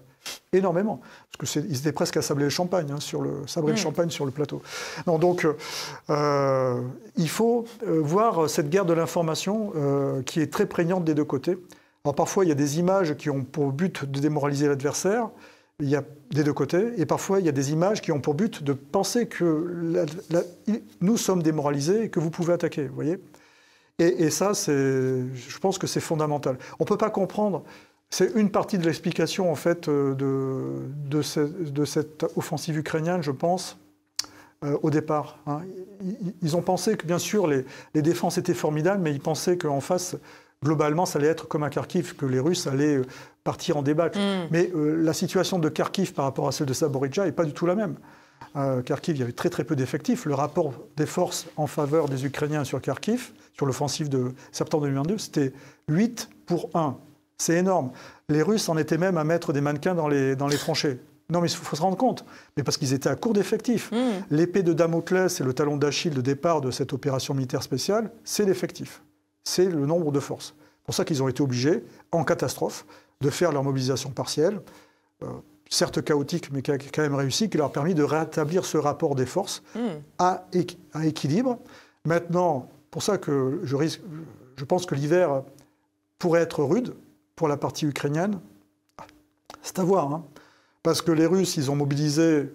Énormément. 0.53 1.01
Parce 1.37 1.53
qu'ils 1.53 1.77
étaient 1.77 1.91
presque 1.91 2.17
à 2.17 2.21
sabler 2.21 2.43
le 2.43 2.49
champagne, 2.49 2.91
hein, 2.91 2.99
sur 2.99 3.21
le, 3.21 3.47
sabrer 3.47 3.71
le 3.71 3.77
champagne 3.77 4.09
sur 4.09 4.25
le 4.25 4.31
plateau. 4.31 4.61
Non, 5.07 5.17
donc, 5.17 5.47
euh, 6.09 6.81
il 7.17 7.29
faut 7.29 7.65
euh, 7.87 7.99
voir 8.01 8.49
cette 8.49 8.69
guerre 8.69 8.85
de 8.85 8.93
l'information 8.93 9.73
qui 10.25 10.41
est 10.41 10.51
très 10.51 10.65
prégnante 10.65 11.03
des 11.03 11.13
deux 11.13 11.25
côtés. 11.25 11.57
Alors 12.03 12.15
parfois, 12.15 12.45
il 12.45 12.49
y 12.49 12.51
a 12.51 12.55
des 12.55 12.79
images 12.79 13.15
qui 13.15 13.29
ont 13.29 13.43
pour 13.43 13.71
but 13.71 14.05
de 14.05 14.19
démoraliser 14.19 14.67
l'adversaire 14.67 15.29
il 15.81 15.89
y 15.89 15.95
a 15.95 16.03
des 16.31 16.43
deux 16.43 16.53
côtés, 16.53 16.93
et 16.97 17.05
parfois 17.05 17.39
il 17.39 17.45
y 17.45 17.49
a 17.49 17.51
des 17.51 17.71
images 17.71 18.01
qui 18.01 18.11
ont 18.11 18.21
pour 18.21 18.35
but 18.35 18.63
de 18.63 18.73
penser 18.73 19.27
que 19.27 20.05
nous 21.01 21.17
sommes 21.17 21.41
démoralisés 21.41 22.03
et 22.03 22.09
que 22.09 22.19
vous 22.19 22.29
pouvez 22.29 22.53
attaquer, 22.53 22.87
vous 22.87 22.95
voyez? 22.95 23.19
Et, 23.99 24.31
ça, 24.31 24.53
je 24.53 25.59
pense 25.59 25.77
que 25.77 25.85
c'est 25.85 25.99
fondamental. 25.99 26.57
On 26.79 26.85
ne 26.85 26.87
peut 26.87 26.97
pas 26.97 27.11
comprendre, 27.11 27.63
c'est 28.11 28.31
une 28.35 28.51
partie 28.51 28.77
de 28.77 28.85
l'explication 28.85 29.51
en 29.51 29.55
fait 29.55 29.87
euh, 29.87 30.13
de, 30.13 30.83
de, 31.09 31.85
cette 31.85 32.25
offensive 32.35 32.77
ukrainienne, 32.77 33.23
je 33.23 33.31
pense, 33.31 33.77
euh, 34.63 34.77
au 34.83 34.91
départ. 34.91 35.39
Hein. 35.47 35.61
Ils, 36.41 36.55
ont 36.55 36.61
pensé 36.61 36.97
que 36.97 37.07
bien 37.07 37.19
sûr 37.19 37.47
les, 37.47 37.65
les 37.95 38.01
défenses 38.03 38.37
étaient 38.37 38.53
formidables, 38.53 39.01
mais 39.01 39.11
ils 39.11 39.19
pensaient 39.19 39.57
qu'en 39.57 39.81
face, 39.81 40.15
globalement, 40.63 41.05
ça 41.05 41.19
allait 41.19 41.27
être 41.27 41.47
comme 41.47 41.63
un 41.63 41.69
Kharkiv, 41.69 42.15
que 42.15 42.25
les 42.25 42.39
Russes 42.39 42.67
allaient 42.67 42.97
euh, 42.97 43.05
partir 43.43 43.77
en 43.77 43.81
débat. 43.81 44.09
Mm. 44.09 44.47
Mais 44.51 44.71
euh, 44.75 44.95
la 45.01 45.13
situation 45.13 45.59
de 45.59 45.69
Kharkiv 45.69 46.13
par 46.13 46.25
rapport 46.25 46.47
à 46.47 46.51
celle 46.51 46.67
de 46.67 46.73
Saboridja 46.73 47.25
n'est 47.25 47.31
pas 47.31 47.45
du 47.45 47.53
tout 47.53 47.65
la 47.65 47.75
même. 47.75 47.95
Euh, 48.55 48.81
Kharkiv, 48.81 49.15
il 49.15 49.19
y 49.19 49.23
avait 49.23 49.31
très 49.31 49.49
très 49.49 49.63
peu 49.63 49.75
d'effectifs. 49.75 50.25
Le 50.25 50.33
rapport 50.33 50.73
des 50.97 51.05
forces 51.05 51.47
en 51.57 51.67
faveur 51.67 52.09
des 52.09 52.25
Ukrainiens 52.25 52.63
sur 52.63 52.81
Kharkiv, 52.81 53.31
sur 53.53 53.65
l'offensive 53.65 54.09
de 54.09 54.33
septembre 54.51 54.83
2022, 54.83 55.17
c'était 55.17 55.53
8 55.89 56.29
pour 56.45 56.69
1. 56.73 56.97
C'est 57.41 57.55
énorme. 57.55 57.89
Les 58.29 58.43
Russes 58.43 58.69
en 58.69 58.77
étaient 58.77 58.99
même 58.99 59.17
à 59.17 59.23
mettre 59.23 59.51
des 59.51 59.61
mannequins 59.61 59.95
dans 59.95 60.07
les, 60.07 60.35
dans 60.35 60.47
les 60.47 60.57
tranchées. 60.57 60.99
Non, 61.31 61.41
mais 61.41 61.49
il 61.49 61.57
faut 61.57 61.75
se 61.75 61.81
rendre 61.81 61.97
compte. 61.97 62.23
Mais 62.55 62.61
parce 62.61 62.77
qu'ils 62.77 62.93
étaient 62.93 63.09
à 63.09 63.15
court 63.15 63.33
d'effectifs. 63.33 63.91
Mm. 63.91 63.95
L'épée 64.29 64.61
de 64.61 64.73
Damoclès 64.73 65.41
et 65.41 65.43
le 65.43 65.51
talon 65.51 65.75
d'Achille 65.75 66.13
de 66.13 66.21
départ 66.21 66.61
de 66.61 66.69
cette 66.69 66.93
opération 66.93 67.33
militaire 67.33 67.63
spéciale, 67.63 68.11
c'est 68.23 68.45
l'effectif. 68.45 69.01
C'est 69.43 69.65
le 69.65 69.87
nombre 69.87 70.11
de 70.11 70.19
forces. 70.19 70.53
C'est 70.53 70.85
pour 70.85 70.93
ça 70.93 71.03
qu'ils 71.03 71.23
ont 71.23 71.27
été 71.27 71.41
obligés, 71.41 71.83
en 72.11 72.23
catastrophe, 72.23 72.85
de 73.21 73.31
faire 73.31 73.51
leur 73.51 73.63
mobilisation 73.63 74.11
partielle, 74.11 74.61
euh, 75.23 75.27
certes 75.67 76.03
chaotique, 76.03 76.51
mais 76.51 76.61
qui 76.61 76.69
a 76.69 76.77
quand 76.77 77.01
même 77.01 77.15
réussi, 77.15 77.49
qui 77.49 77.57
leur 77.57 77.67
a 77.67 77.71
permis 77.71 77.95
de 77.95 78.03
rétablir 78.03 78.65
ce 78.65 78.77
rapport 78.77 79.15
des 79.15 79.25
forces 79.25 79.63
hmm. 79.73 79.99
à, 80.19 80.45
équilibre. 81.03 81.57
Maintenant, 82.05 82.69
pour 82.91 83.01
ça 83.01 83.17
que 83.17 83.61
je, 83.63 83.75
risque, 83.75 84.01
je 84.57 84.65
pense 84.65 84.85
que 84.85 84.93
l'hiver 84.93 85.41
pourrait 86.19 86.41
être 86.41 86.63
rude 86.63 86.93
pour 87.41 87.47
la 87.47 87.57
partie 87.57 87.87
ukrainienne. 87.87 88.39
C'est 89.63 89.79
à 89.79 89.83
voir, 89.83 90.13
hein. 90.13 90.23
parce 90.83 91.01
que 91.01 91.11
les 91.11 91.25
Russes, 91.25 91.57
ils 91.57 91.71
ont 91.71 91.75
mobilisé, 91.75 92.23
euh, 92.23 92.51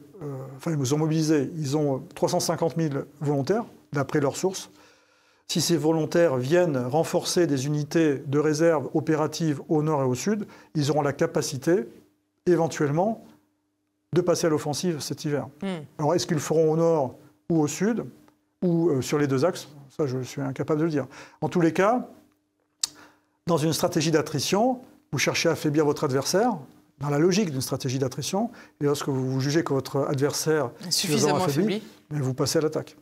enfin 0.57 0.77
ils 0.79 0.95
ont 0.95 0.99
mobilisé, 0.99 1.51
ils 1.57 1.77
ont 1.77 2.05
350 2.15 2.77
000 2.77 2.95
volontaires, 3.21 3.65
d'après 3.93 4.21
leurs 4.21 4.37
sources. 4.37 4.71
Si 5.49 5.61
ces 5.61 5.77
volontaires 5.77 6.37
viennent 6.37 6.77
renforcer 6.77 7.49
des 7.49 7.67
unités 7.67 8.23
de 8.29 8.39
réserve 8.39 8.89
opératives 8.95 9.61
au 9.69 9.83
nord 9.83 10.03
et 10.03 10.05
au 10.05 10.15
sud, 10.15 10.47
ils 10.77 10.93
auront 10.93 11.03
la 11.03 11.13
capacité, 11.13 11.89
éventuellement, 12.47 13.25
de 14.13 14.21
passer 14.21 14.47
à 14.47 14.51
l'offensive 14.51 15.01
cet 15.01 15.25
hiver. 15.25 15.49
Hmm. 15.63 15.83
Alors, 15.99 16.15
est-ce 16.15 16.29
qu'ils 16.29 16.37
le 16.37 16.41
feront 16.41 16.71
au 16.71 16.77
nord 16.77 17.17
ou 17.51 17.59
au 17.59 17.67
sud, 17.67 18.05
ou 18.63 18.91
euh, 18.91 19.03
sur 19.03 19.19
les 19.19 19.27
deux 19.27 19.45
axes? 19.45 19.67
Ça, 19.97 20.07
je 20.07 20.21
suis 20.21 20.43
incapable 20.43 20.79
de 20.79 20.85
le 20.85 20.91
dire. 20.91 21.09
En 21.41 21.49
tous 21.49 21.61
les 21.61 21.73
cas, 21.73 22.09
dans 23.47 23.57
une 23.57 23.73
stratégie 23.73 24.11
d'attrition, 24.11 24.81
vous 25.13 25.19
cherchez 25.19 25.49
à 25.49 25.53
affaiblir 25.53 25.85
votre 25.85 26.05
adversaire, 26.05 26.57
dans 26.99 27.11
la 27.11 27.19
logique 27.19 27.51
d'une 27.51 27.61
stratégie 27.61 27.99
d'attrition, 27.99 28.51
et 28.81 28.85
lorsque 28.85 29.09
vous 29.09 29.41
jugez 29.41 29.63
que 29.63 29.73
votre 29.73 30.07
adversaire 30.09 30.71
est 30.87 30.91
suffisamment 30.91 31.45
affaibli, 31.45 31.83
vous 32.11 32.35
passez 32.35 32.59
à 32.59 32.63
l'attaque. 32.63 32.97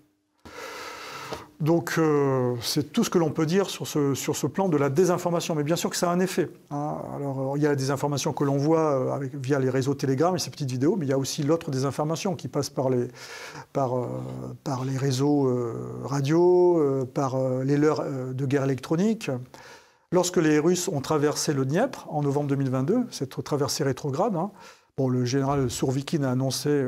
Donc 1.61 1.95
euh, 1.97 2.57
c'est 2.61 2.93
tout 2.93 3.05
ce 3.05 3.11
que 3.11 3.17
l'on 3.17 3.31
peut 3.31 3.47
dire 3.47 3.71
sur 3.71 3.87
ce, 3.87 4.13
sur 4.15 4.37
ce 4.37 4.47
plan 4.47 4.69
de 4.69 4.77
la 4.77 4.91
désinformation. 4.91 5.55
Mais 5.55 5.63
bien 5.63 5.77
sûr 5.77 5.89
que 5.89 5.97
ça 5.97 6.11
a 6.11 6.13
un 6.13 6.19
effet. 6.19 6.51
Hein. 6.71 6.97
Alors 7.15 7.57
il 7.57 7.63
y 7.63 7.67
a 7.67 7.71
la 7.71 7.77
désinformation 7.77 8.33
que 8.33 8.43
l'on 8.43 8.59
voit 8.59 8.93
euh, 8.93 9.13
avec, 9.13 9.35
via 9.37 9.61
les 9.61 9.71
réseaux 9.71 9.95
Telegram 9.95 10.35
et 10.35 10.39
ces 10.39 10.51
petites 10.51 10.71
vidéos, 10.71 10.97
mais 10.97 11.07
il 11.07 11.11
y 11.11 11.13
a 11.13 11.19
aussi 11.19 11.45
l'autre 11.45 11.71
désinformation 11.71 12.35
qui 12.35 12.49
passe 12.49 12.71
par 12.71 12.91
les, 12.91 13.07
par, 13.73 13.97
euh, 13.97 14.09
par 14.65 14.85
les 14.85 14.99
réseaux 14.99 15.49
radio, 16.03 17.07
par 17.15 17.39
les 17.65 17.77
leurs 17.77 18.05
de 18.05 18.47
guerre 18.47 18.65
électronique. 18.65 19.31
Lorsque 20.15 20.37
les 20.37 20.61
Russes 20.61 20.87
ont 20.87 21.01
traversé 21.01 21.53
le 21.53 21.65
Dniepr 21.65 22.07
en 22.09 22.23
novembre 22.23 22.47
2022, 22.47 23.07
cette 23.11 23.43
traversée 23.43 23.83
rétrograde, 23.83 24.37
hein, 24.37 24.53
bon, 24.97 25.09
le 25.09 25.25
général 25.25 25.69
Sourvikin 25.69 26.23
a 26.23 26.31
annoncé 26.31 26.85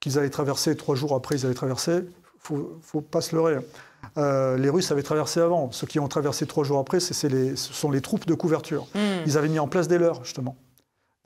qu'ils 0.00 0.18
allaient 0.18 0.30
traverser, 0.30 0.74
trois 0.74 0.94
jours 0.94 1.14
après 1.14 1.36
ils 1.36 1.44
allaient 1.44 1.54
traverser, 1.54 2.00
il 2.48 2.56
ne 2.56 2.62
faut 2.80 3.02
pas 3.02 3.20
se 3.20 3.36
leurrer. 3.36 3.58
Euh, 4.16 4.56
les 4.56 4.70
Russes 4.70 4.90
avaient 4.90 5.02
traversé 5.02 5.40
avant. 5.40 5.70
Ceux 5.70 5.86
qui 5.86 6.00
ont 6.00 6.08
traversé 6.08 6.46
trois 6.46 6.64
jours 6.64 6.78
après, 6.78 6.98
ce 6.98 7.12
sont 7.56 7.90
les 7.90 8.00
troupes 8.00 8.24
de 8.24 8.32
couverture. 8.32 8.86
Hmm. 8.94 9.20
Ils 9.26 9.36
avaient 9.36 9.50
mis 9.50 9.58
en 9.58 9.68
place 9.68 9.86
des 9.86 9.98
leurres, 9.98 10.24
justement. 10.24 10.56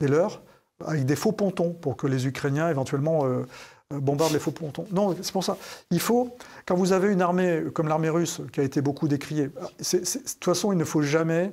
Des 0.01 0.09
leurres 0.09 0.41
avec 0.85 1.05
des 1.05 1.15
faux 1.15 1.31
pontons 1.31 1.71
pour 1.71 1.95
que 1.95 2.07
les 2.07 2.27
Ukrainiens, 2.27 2.69
éventuellement, 2.69 3.25
euh, 3.25 3.45
euh, 3.93 3.99
bombardent 3.99 4.33
les 4.33 4.39
faux 4.39 4.51
pontons. 4.51 4.85
Non, 4.91 5.15
c'est 5.21 5.31
pour 5.31 5.43
ça. 5.43 5.57
Il 5.91 5.99
faut, 5.99 6.35
quand 6.65 6.75
vous 6.75 6.91
avez 6.91 7.11
une 7.11 7.21
armée 7.21 7.63
comme 7.73 7.87
l'armée 7.87 8.09
russe, 8.09 8.41
qui 8.51 8.59
a 8.59 8.63
été 8.63 8.81
beaucoup 8.81 9.07
décriée, 9.07 9.47
de 9.47 9.73
toute 9.79 10.43
façon, 10.43 10.71
il 10.71 10.77
ne 10.77 10.85
faut 10.85 11.01
jamais 11.01 11.51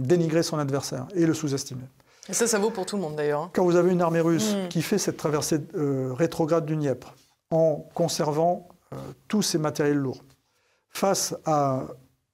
dénigrer 0.00 0.42
son 0.42 0.58
adversaire 0.58 1.06
et 1.14 1.26
le 1.26 1.34
sous-estimer. 1.34 1.84
Et 2.28 2.32
ça, 2.32 2.46
ça 2.46 2.58
vaut 2.58 2.70
pour 2.70 2.86
tout 2.86 2.96
le 2.96 3.02
monde 3.02 3.16
d'ailleurs. 3.16 3.42
Hein. 3.42 3.50
Quand 3.52 3.64
vous 3.64 3.76
avez 3.76 3.92
une 3.92 4.00
armée 4.00 4.20
russe 4.20 4.54
hmm. 4.54 4.68
qui 4.68 4.80
fait 4.80 4.96
cette 4.96 5.18
traversée 5.18 5.60
rétrograde 5.74 6.64
du 6.64 6.74
Dniepr, 6.76 7.12
en 7.50 7.88
conservant 7.94 8.68
euh, 8.92 8.96
tous 9.28 9.42
ces 9.42 9.58
matériels 9.58 9.96
lourds. 9.96 10.24
Face 10.90 11.34
à 11.44 11.84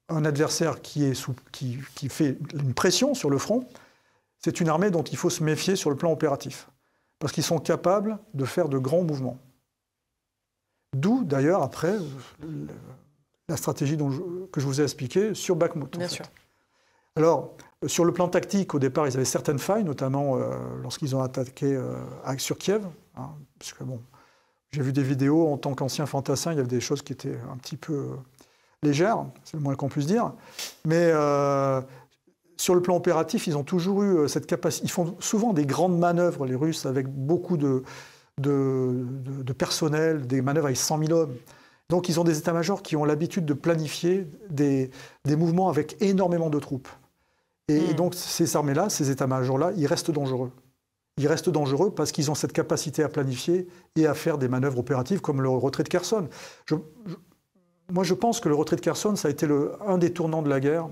un 0.08 0.24
adversaire 0.24 0.80
qui, 0.82 1.04
est 1.04 1.30
qui, 1.52 2.08
fait 2.08 2.38
une 2.54 2.74
pression 2.74 3.14
sur 3.14 3.30
le 3.30 3.38
front, 3.38 3.66
c'est 4.38 4.60
une 4.60 4.68
armée 4.68 4.90
dont 4.90 5.02
il 5.02 5.16
faut 5.16 5.30
se 5.30 5.42
méfier 5.42 5.76
sur 5.76 5.90
le 5.90 5.96
plan 5.96 6.10
opératif, 6.10 6.68
parce 7.20 7.32
qu'ils 7.32 7.44
sont 7.44 7.58
capables 7.58 8.18
de 8.34 8.44
faire 8.44 8.68
de 8.68 8.78
grands 8.78 9.04
mouvements. 9.04 9.38
D'où 10.96 11.22
d'ailleurs 11.22 11.62
après 11.62 11.94
la 13.48 13.56
stratégie 13.56 13.96
que 13.96 14.60
je 14.60 14.66
vous 14.66 14.80
ai 14.80 14.84
expliquée 14.84 15.34
sur 15.34 15.54
Bakhmut. 15.54 15.96
Bien 15.96 16.08
sûr. 16.08 16.24
Alors, 17.14 17.54
sur 17.86 18.04
le 18.04 18.12
plan 18.12 18.28
tactique, 18.28 18.74
au 18.74 18.78
départ, 18.78 19.06
ils 19.06 19.14
avaient 19.14 19.24
certaines 19.24 19.58
failles, 19.58 19.84
notamment 19.84 20.36
euh, 20.36 20.56
lorsqu'ils 20.82 21.14
ont 21.14 21.22
attaqué 21.22 21.74
euh, 21.74 21.96
sur 22.38 22.58
Kiev, 22.58 22.84
hein, 23.16 23.30
puisque 23.58 23.82
bon, 23.82 24.00
j'ai 24.72 24.82
vu 24.82 24.92
des 24.92 25.02
vidéos 25.02 25.48
en 25.48 25.58
tant 25.58 25.74
qu'ancien 25.74 26.06
fantassin, 26.06 26.52
il 26.52 26.56
y 26.56 26.60
avait 26.60 26.68
des 26.68 26.80
choses 26.80 27.02
qui 27.02 27.12
étaient 27.12 27.38
un 27.52 27.56
petit 27.56 27.76
peu 27.76 27.92
euh, 27.92 28.16
légères, 28.82 29.24
c'est 29.44 29.56
le 29.56 29.62
moins 29.62 29.74
qu'on 29.74 29.88
puisse 29.88 30.06
dire. 30.06 30.32
Mais 30.84 31.10
euh, 31.12 31.80
sur 32.60 32.74
le 32.74 32.82
plan 32.82 32.96
opératif, 32.96 33.46
ils 33.46 33.56
ont 33.56 33.64
toujours 33.64 34.02
eu 34.02 34.18
euh, 34.18 34.28
cette 34.28 34.46
capacité. 34.46 34.84
Ils 34.84 34.90
font 34.90 35.16
souvent 35.18 35.54
des 35.54 35.64
grandes 35.64 35.98
manœuvres, 35.98 36.44
les 36.44 36.54
Russes, 36.54 36.84
avec 36.84 37.08
beaucoup 37.08 37.56
de, 37.56 37.82
de, 38.36 39.52
personnel, 39.54 40.26
des 40.26 40.42
manœuvres 40.42 40.66
avec 40.66 40.76
100 40.76 41.06
000 41.06 41.18
hommes. 41.18 41.34
Donc 41.88 42.10
ils 42.10 42.20
ont 42.20 42.24
des 42.24 42.36
états-majors 42.36 42.82
qui 42.82 42.96
ont 42.96 43.06
l'habitude 43.06 43.46
de 43.46 43.54
planifier 43.54 44.26
des, 44.50 44.90
des, 45.24 45.36
mouvements 45.36 45.70
avec 45.70 45.96
énormément 46.02 46.50
de 46.50 46.58
troupes. 46.58 46.88
Et, 47.68 47.76
et 47.76 47.92
hmm. 47.92 47.96
donc 47.96 48.14
ces 48.14 48.54
armées-là, 48.54 48.90
ces 48.90 49.10
états-majors-là, 49.10 49.72
ils 49.76 49.86
restent 49.86 50.10
dangereux 50.10 50.52
ils 51.16 51.26
restent 51.26 51.50
dangereux 51.50 51.94
parce 51.94 52.12
qu'ils 52.12 52.30
ont 52.30 52.34
cette 52.34 52.52
capacité 52.52 53.02
à 53.02 53.08
planifier 53.08 53.68
et 53.96 54.06
à 54.06 54.14
faire 54.14 54.38
des 54.38 54.48
manœuvres 54.48 54.78
opératives 54.78 55.20
comme 55.20 55.42
le 55.42 55.50
retrait 55.50 55.82
de 55.82 55.88
Kherson. 55.88 56.28
moi, 57.90 58.04
je 58.04 58.14
pense 58.14 58.40
que 58.40 58.48
le 58.48 58.54
retrait 58.54 58.76
de 58.76 58.80
Kherson, 58.80 59.16
ça 59.16 59.28
a 59.28 59.30
été 59.30 59.46
le, 59.46 59.72
un 59.86 59.98
des 59.98 60.12
tournants 60.12 60.40
de 60.40 60.48
la 60.48 60.60
guerre, 60.60 60.88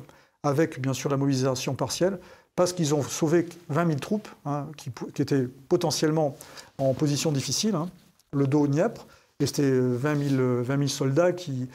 avec 0.48 0.80
bien 0.80 0.92
sûr 0.92 1.10
la 1.10 1.16
mobilisation 1.16 1.74
partielle, 1.74 2.18
parce 2.56 2.72
qu'ils 2.72 2.94
ont 2.94 3.02
sauvé 3.02 3.46
20 3.68 3.86
000 3.86 3.98
troupes 4.00 4.28
hein, 4.44 4.66
qui, 4.76 4.90
étaient 5.22 5.46
potentiellement 5.68 6.36
en 6.78 6.92
position 6.92 7.30
difficile, 7.30 7.76
hein, 7.76 7.88
le 8.32 8.48
dos 8.48 8.62
au 8.62 8.66
Dniepr, 8.66 9.06
et 9.40 9.46
c'était 9.46 9.70
20 9.70 10.66
000, 10.66 10.86
soldats 10.88 11.32
qui, 11.32 11.68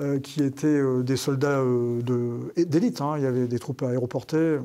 euh, 0.00 0.18
étaient 0.38 0.66
euh, 0.66 1.04
des 1.04 1.16
soldats 1.16 1.60
euh, 1.60 2.00
d'élite. 2.56 3.00
Hein. 3.00 3.14
Il 3.16 3.22
y 3.22 3.26
avait 3.26 3.46
des 3.46 3.60
troupes 3.60 3.82
aéroportées 3.82 4.58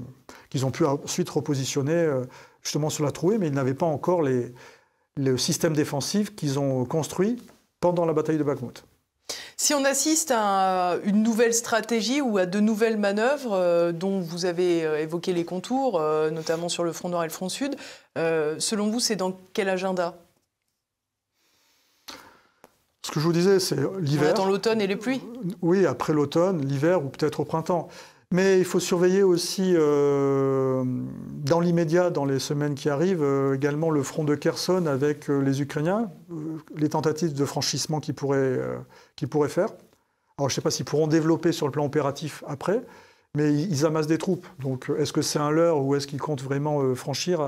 qu'ils 0.50 0.66
ont 0.66 0.72
pu 0.72 0.86
ensuite 0.86 1.30
repositionner 1.30 2.12
justement 2.64 2.90
sur 2.90 3.06
la 3.06 3.12
trouée, 3.12 3.38
mais 3.38 3.48
ils 3.48 3.54
n'avaient 3.54 3.76
pas 3.76 3.86
encore 3.86 4.24
le 4.24 5.38
système 5.38 5.74
défensif 5.74 6.36
qu'ils 6.36 6.58
ont 6.58 6.84
construit 6.86 7.38
pendant 7.80 8.06
la 8.06 8.14
bataille 8.14 8.40
de 8.40 8.44
Bakhmut. 8.44 8.84
Si 9.58 9.74
on 9.74 9.84
assiste 9.84 10.32
à 10.36 10.98
une 11.04 11.22
nouvelle 11.22 11.54
stratégie 11.54 12.22
ou 12.22 12.38
à 12.38 12.46
de 12.46 12.60
nouvelles 12.60 12.98
manœuvres 12.98 13.54
euh, 13.54 13.92
dont 13.92 14.22
vous 14.22 14.46
avez 14.46 14.86
euh, 14.86 15.00
évoqué 15.00 15.34
les 15.34 15.44
contours, 15.44 16.00
euh, 16.00 16.30
notamment 16.30 16.70
sur 16.70 16.84
le 16.84 16.94
front 16.94 17.10
nord 17.10 17.24
et 17.24 17.28
le 17.28 17.34
front 17.34 17.50
sud, 17.50 17.76
selon 18.16 18.90
vous, 18.90 19.00
c'est 19.00 19.16
dans 19.16 19.38
quel 19.54 19.70
agenda? 19.70 20.16
Ce 23.06 23.12
que 23.12 23.20
je 23.20 23.26
vous 23.26 23.34
disais, 23.34 23.60
c'est 23.60 23.78
l'hiver. 24.00 24.28
On 24.28 24.32
attend 24.32 24.46
l'automne 24.46 24.82
et 24.82 24.88
les 24.88 24.96
pluies? 24.96 25.22
Oui, 25.62 25.86
après 25.86 26.14
l'automne, 26.14 26.66
l'hiver 26.66 27.04
ou 27.04 27.10
peut-être 27.10 27.40
au 27.40 27.46
printemps. 27.46 27.90
Mais 28.32 28.60
il 28.60 28.66
faut 28.66 28.80
surveiller 28.80 29.24
aussi, 29.24 29.74
euh, 29.76 30.84
dans 31.44 31.60
l'immédiat, 31.60 32.12
dans 32.12 32.26
les 32.26 32.38
semaines 32.38 32.76
qui 32.76 32.88
arrivent, 32.88 33.24
euh, 33.24 33.56
également 33.56 33.90
le 33.90 34.04
front 34.04 34.24
de 34.24 34.36
Kherson 34.36 34.86
avec 34.86 35.32
euh, 35.32 35.40
les 35.40 35.64
Ukrainiens, 35.64 36.12
les 36.76 36.90
tentatives 36.90 37.34
de 37.34 37.44
franchissement 37.44 38.00
qu'ils 38.00 38.14
pourraient, 38.14 38.60
pourraient, 39.28 39.50
faire. 39.50 39.70
Alors 40.38 40.50
je 40.50 40.54
ne 40.54 40.56
sais 40.56 40.62
pas 40.62 40.72
s'ils 40.72 40.86
pourront 40.86 41.08
développer 41.08 41.52
sur 41.52 41.66
le 41.66 41.72
plan 41.72 41.86
opératif 41.86 42.44
après, 42.48 42.82
mais 43.36 43.54
ils, 43.54 43.86
amassent 43.86 44.08
des 44.08 44.18
troupes. 44.18 44.48
Donc 44.60 44.90
est-ce 44.98 45.12
que 45.12 45.22
c'est 45.22 45.40
un 45.40 45.52
leurre 45.52 45.84
ou 45.84 45.96
est-ce 45.96 46.08
qu'ils 46.08 46.22
comptent 46.22 46.42
vraiment 46.42 46.96
franchir 46.96 47.42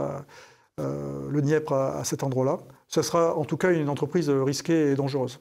le 0.78 1.42
Dniepr 1.42 1.74
à 1.74 2.04
cet 2.04 2.24
endroit-là? 2.24 2.60
Ce 2.88 3.02
sera 3.02 3.38
en 3.38 3.46
tout 3.46 3.56
cas 3.56 3.72
une 3.72 3.88
entreprise 3.88 4.30
risquée 4.30 4.92
et 4.92 4.96
dangereuse. 4.96 5.40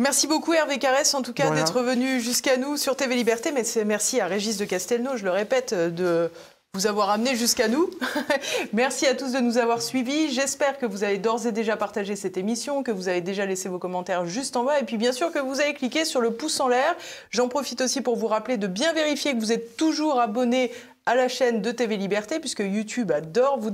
Merci 0.00 0.28
beaucoup 0.28 0.52
Hervé 0.52 0.78
Carès, 0.78 1.12
en 1.14 1.22
tout 1.22 1.32
cas, 1.32 1.50
d'être 1.50 1.82
venu 1.82 2.20
jusqu'à 2.20 2.56
nous 2.56 2.76
sur 2.76 2.94
TV 2.94 3.16
Liberté. 3.16 3.50
Mais 3.50 3.64
merci 3.84 4.20
à 4.20 4.28
Régis 4.28 4.56
de 4.56 4.64
Castelnau, 4.64 5.16
je 5.16 5.24
le 5.24 5.32
répète, 5.32 5.74
de 5.74 6.30
vous 6.78 6.86
avoir 6.86 7.10
amené 7.10 7.34
jusqu'à 7.34 7.66
nous. 7.66 7.90
Merci 8.72 9.06
à 9.06 9.14
tous 9.14 9.32
de 9.32 9.40
nous 9.40 9.58
avoir 9.58 9.82
suivis. 9.82 10.30
J'espère 10.30 10.78
que 10.78 10.86
vous 10.86 11.02
avez 11.02 11.18
d'ores 11.18 11.44
et 11.46 11.50
déjà 11.50 11.76
partagé 11.76 12.14
cette 12.14 12.36
émission, 12.36 12.84
que 12.84 12.92
vous 12.92 13.08
avez 13.08 13.20
déjà 13.20 13.46
laissé 13.46 13.68
vos 13.68 13.80
commentaires 13.80 14.26
juste 14.26 14.56
en 14.56 14.62
bas 14.62 14.78
et 14.78 14.84
puis 14.84 14.96
bien 14.96 15.10
sûr 15.10 15.32
que 15.32 15.40
vous 15.40 15.60
avez 15.60 15.74
cliqué 15.74 16.04
sur 16.04 16.20
le 16.20 16.30
pouce 16.30 16.60
en 16.60 16.68
l'air. 16.68 16.94
J'en 17.30 17.48
profite 17.48 17.80
aussi 17.80 18.00
pour 18.00 18.16
vous 18.16 18.28
rappeler 18.28 18.58
de 18.58 18.68
bien 18.68 18.92
vérifier 18.92 19.34
que 19.34 19.40
vous 19.40 19.50
êtes 19.50 19.76
toujours 19.76 20.20
abonné 20.20 20.70
à 21.04 21.16
la 21.16 21.26
chaîne 21.26 21.62
de 21.62 21.72
TV 21.72 21.96
Liberté, 21.96 22.38
puisque 22.38 22.60
YouTube 22.60 23.10
adore 23.10 23.58
vous, 23.58 23.70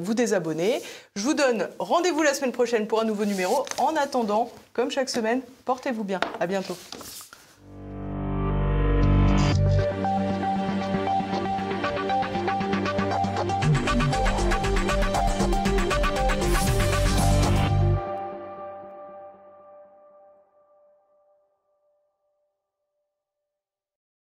vous 0.00 0.14
désabonner. 0.14 0.82
Je 1.14 1.22
vous 1.22 1.34
donne 1.34 1.68
rendez-vous 1.78 2.22
la 2.22 2.34
semaine 2.34 2.52
prochaine 2.52 2.88
pour 2.88 3.00
un 3.00 3.04
nouveau 3.04 3.24
numéro. 3.24 3.64
En 3.78 3.94
attendant, 3.94 4.50
comme 4.72 4.90
chaque 4.90 5.08
semaine, 5.08 5.42
portez-vous 5.64 6.04
bien. 6.04 6.18
À 6.40 6.46
bientôt. 6.48 6.76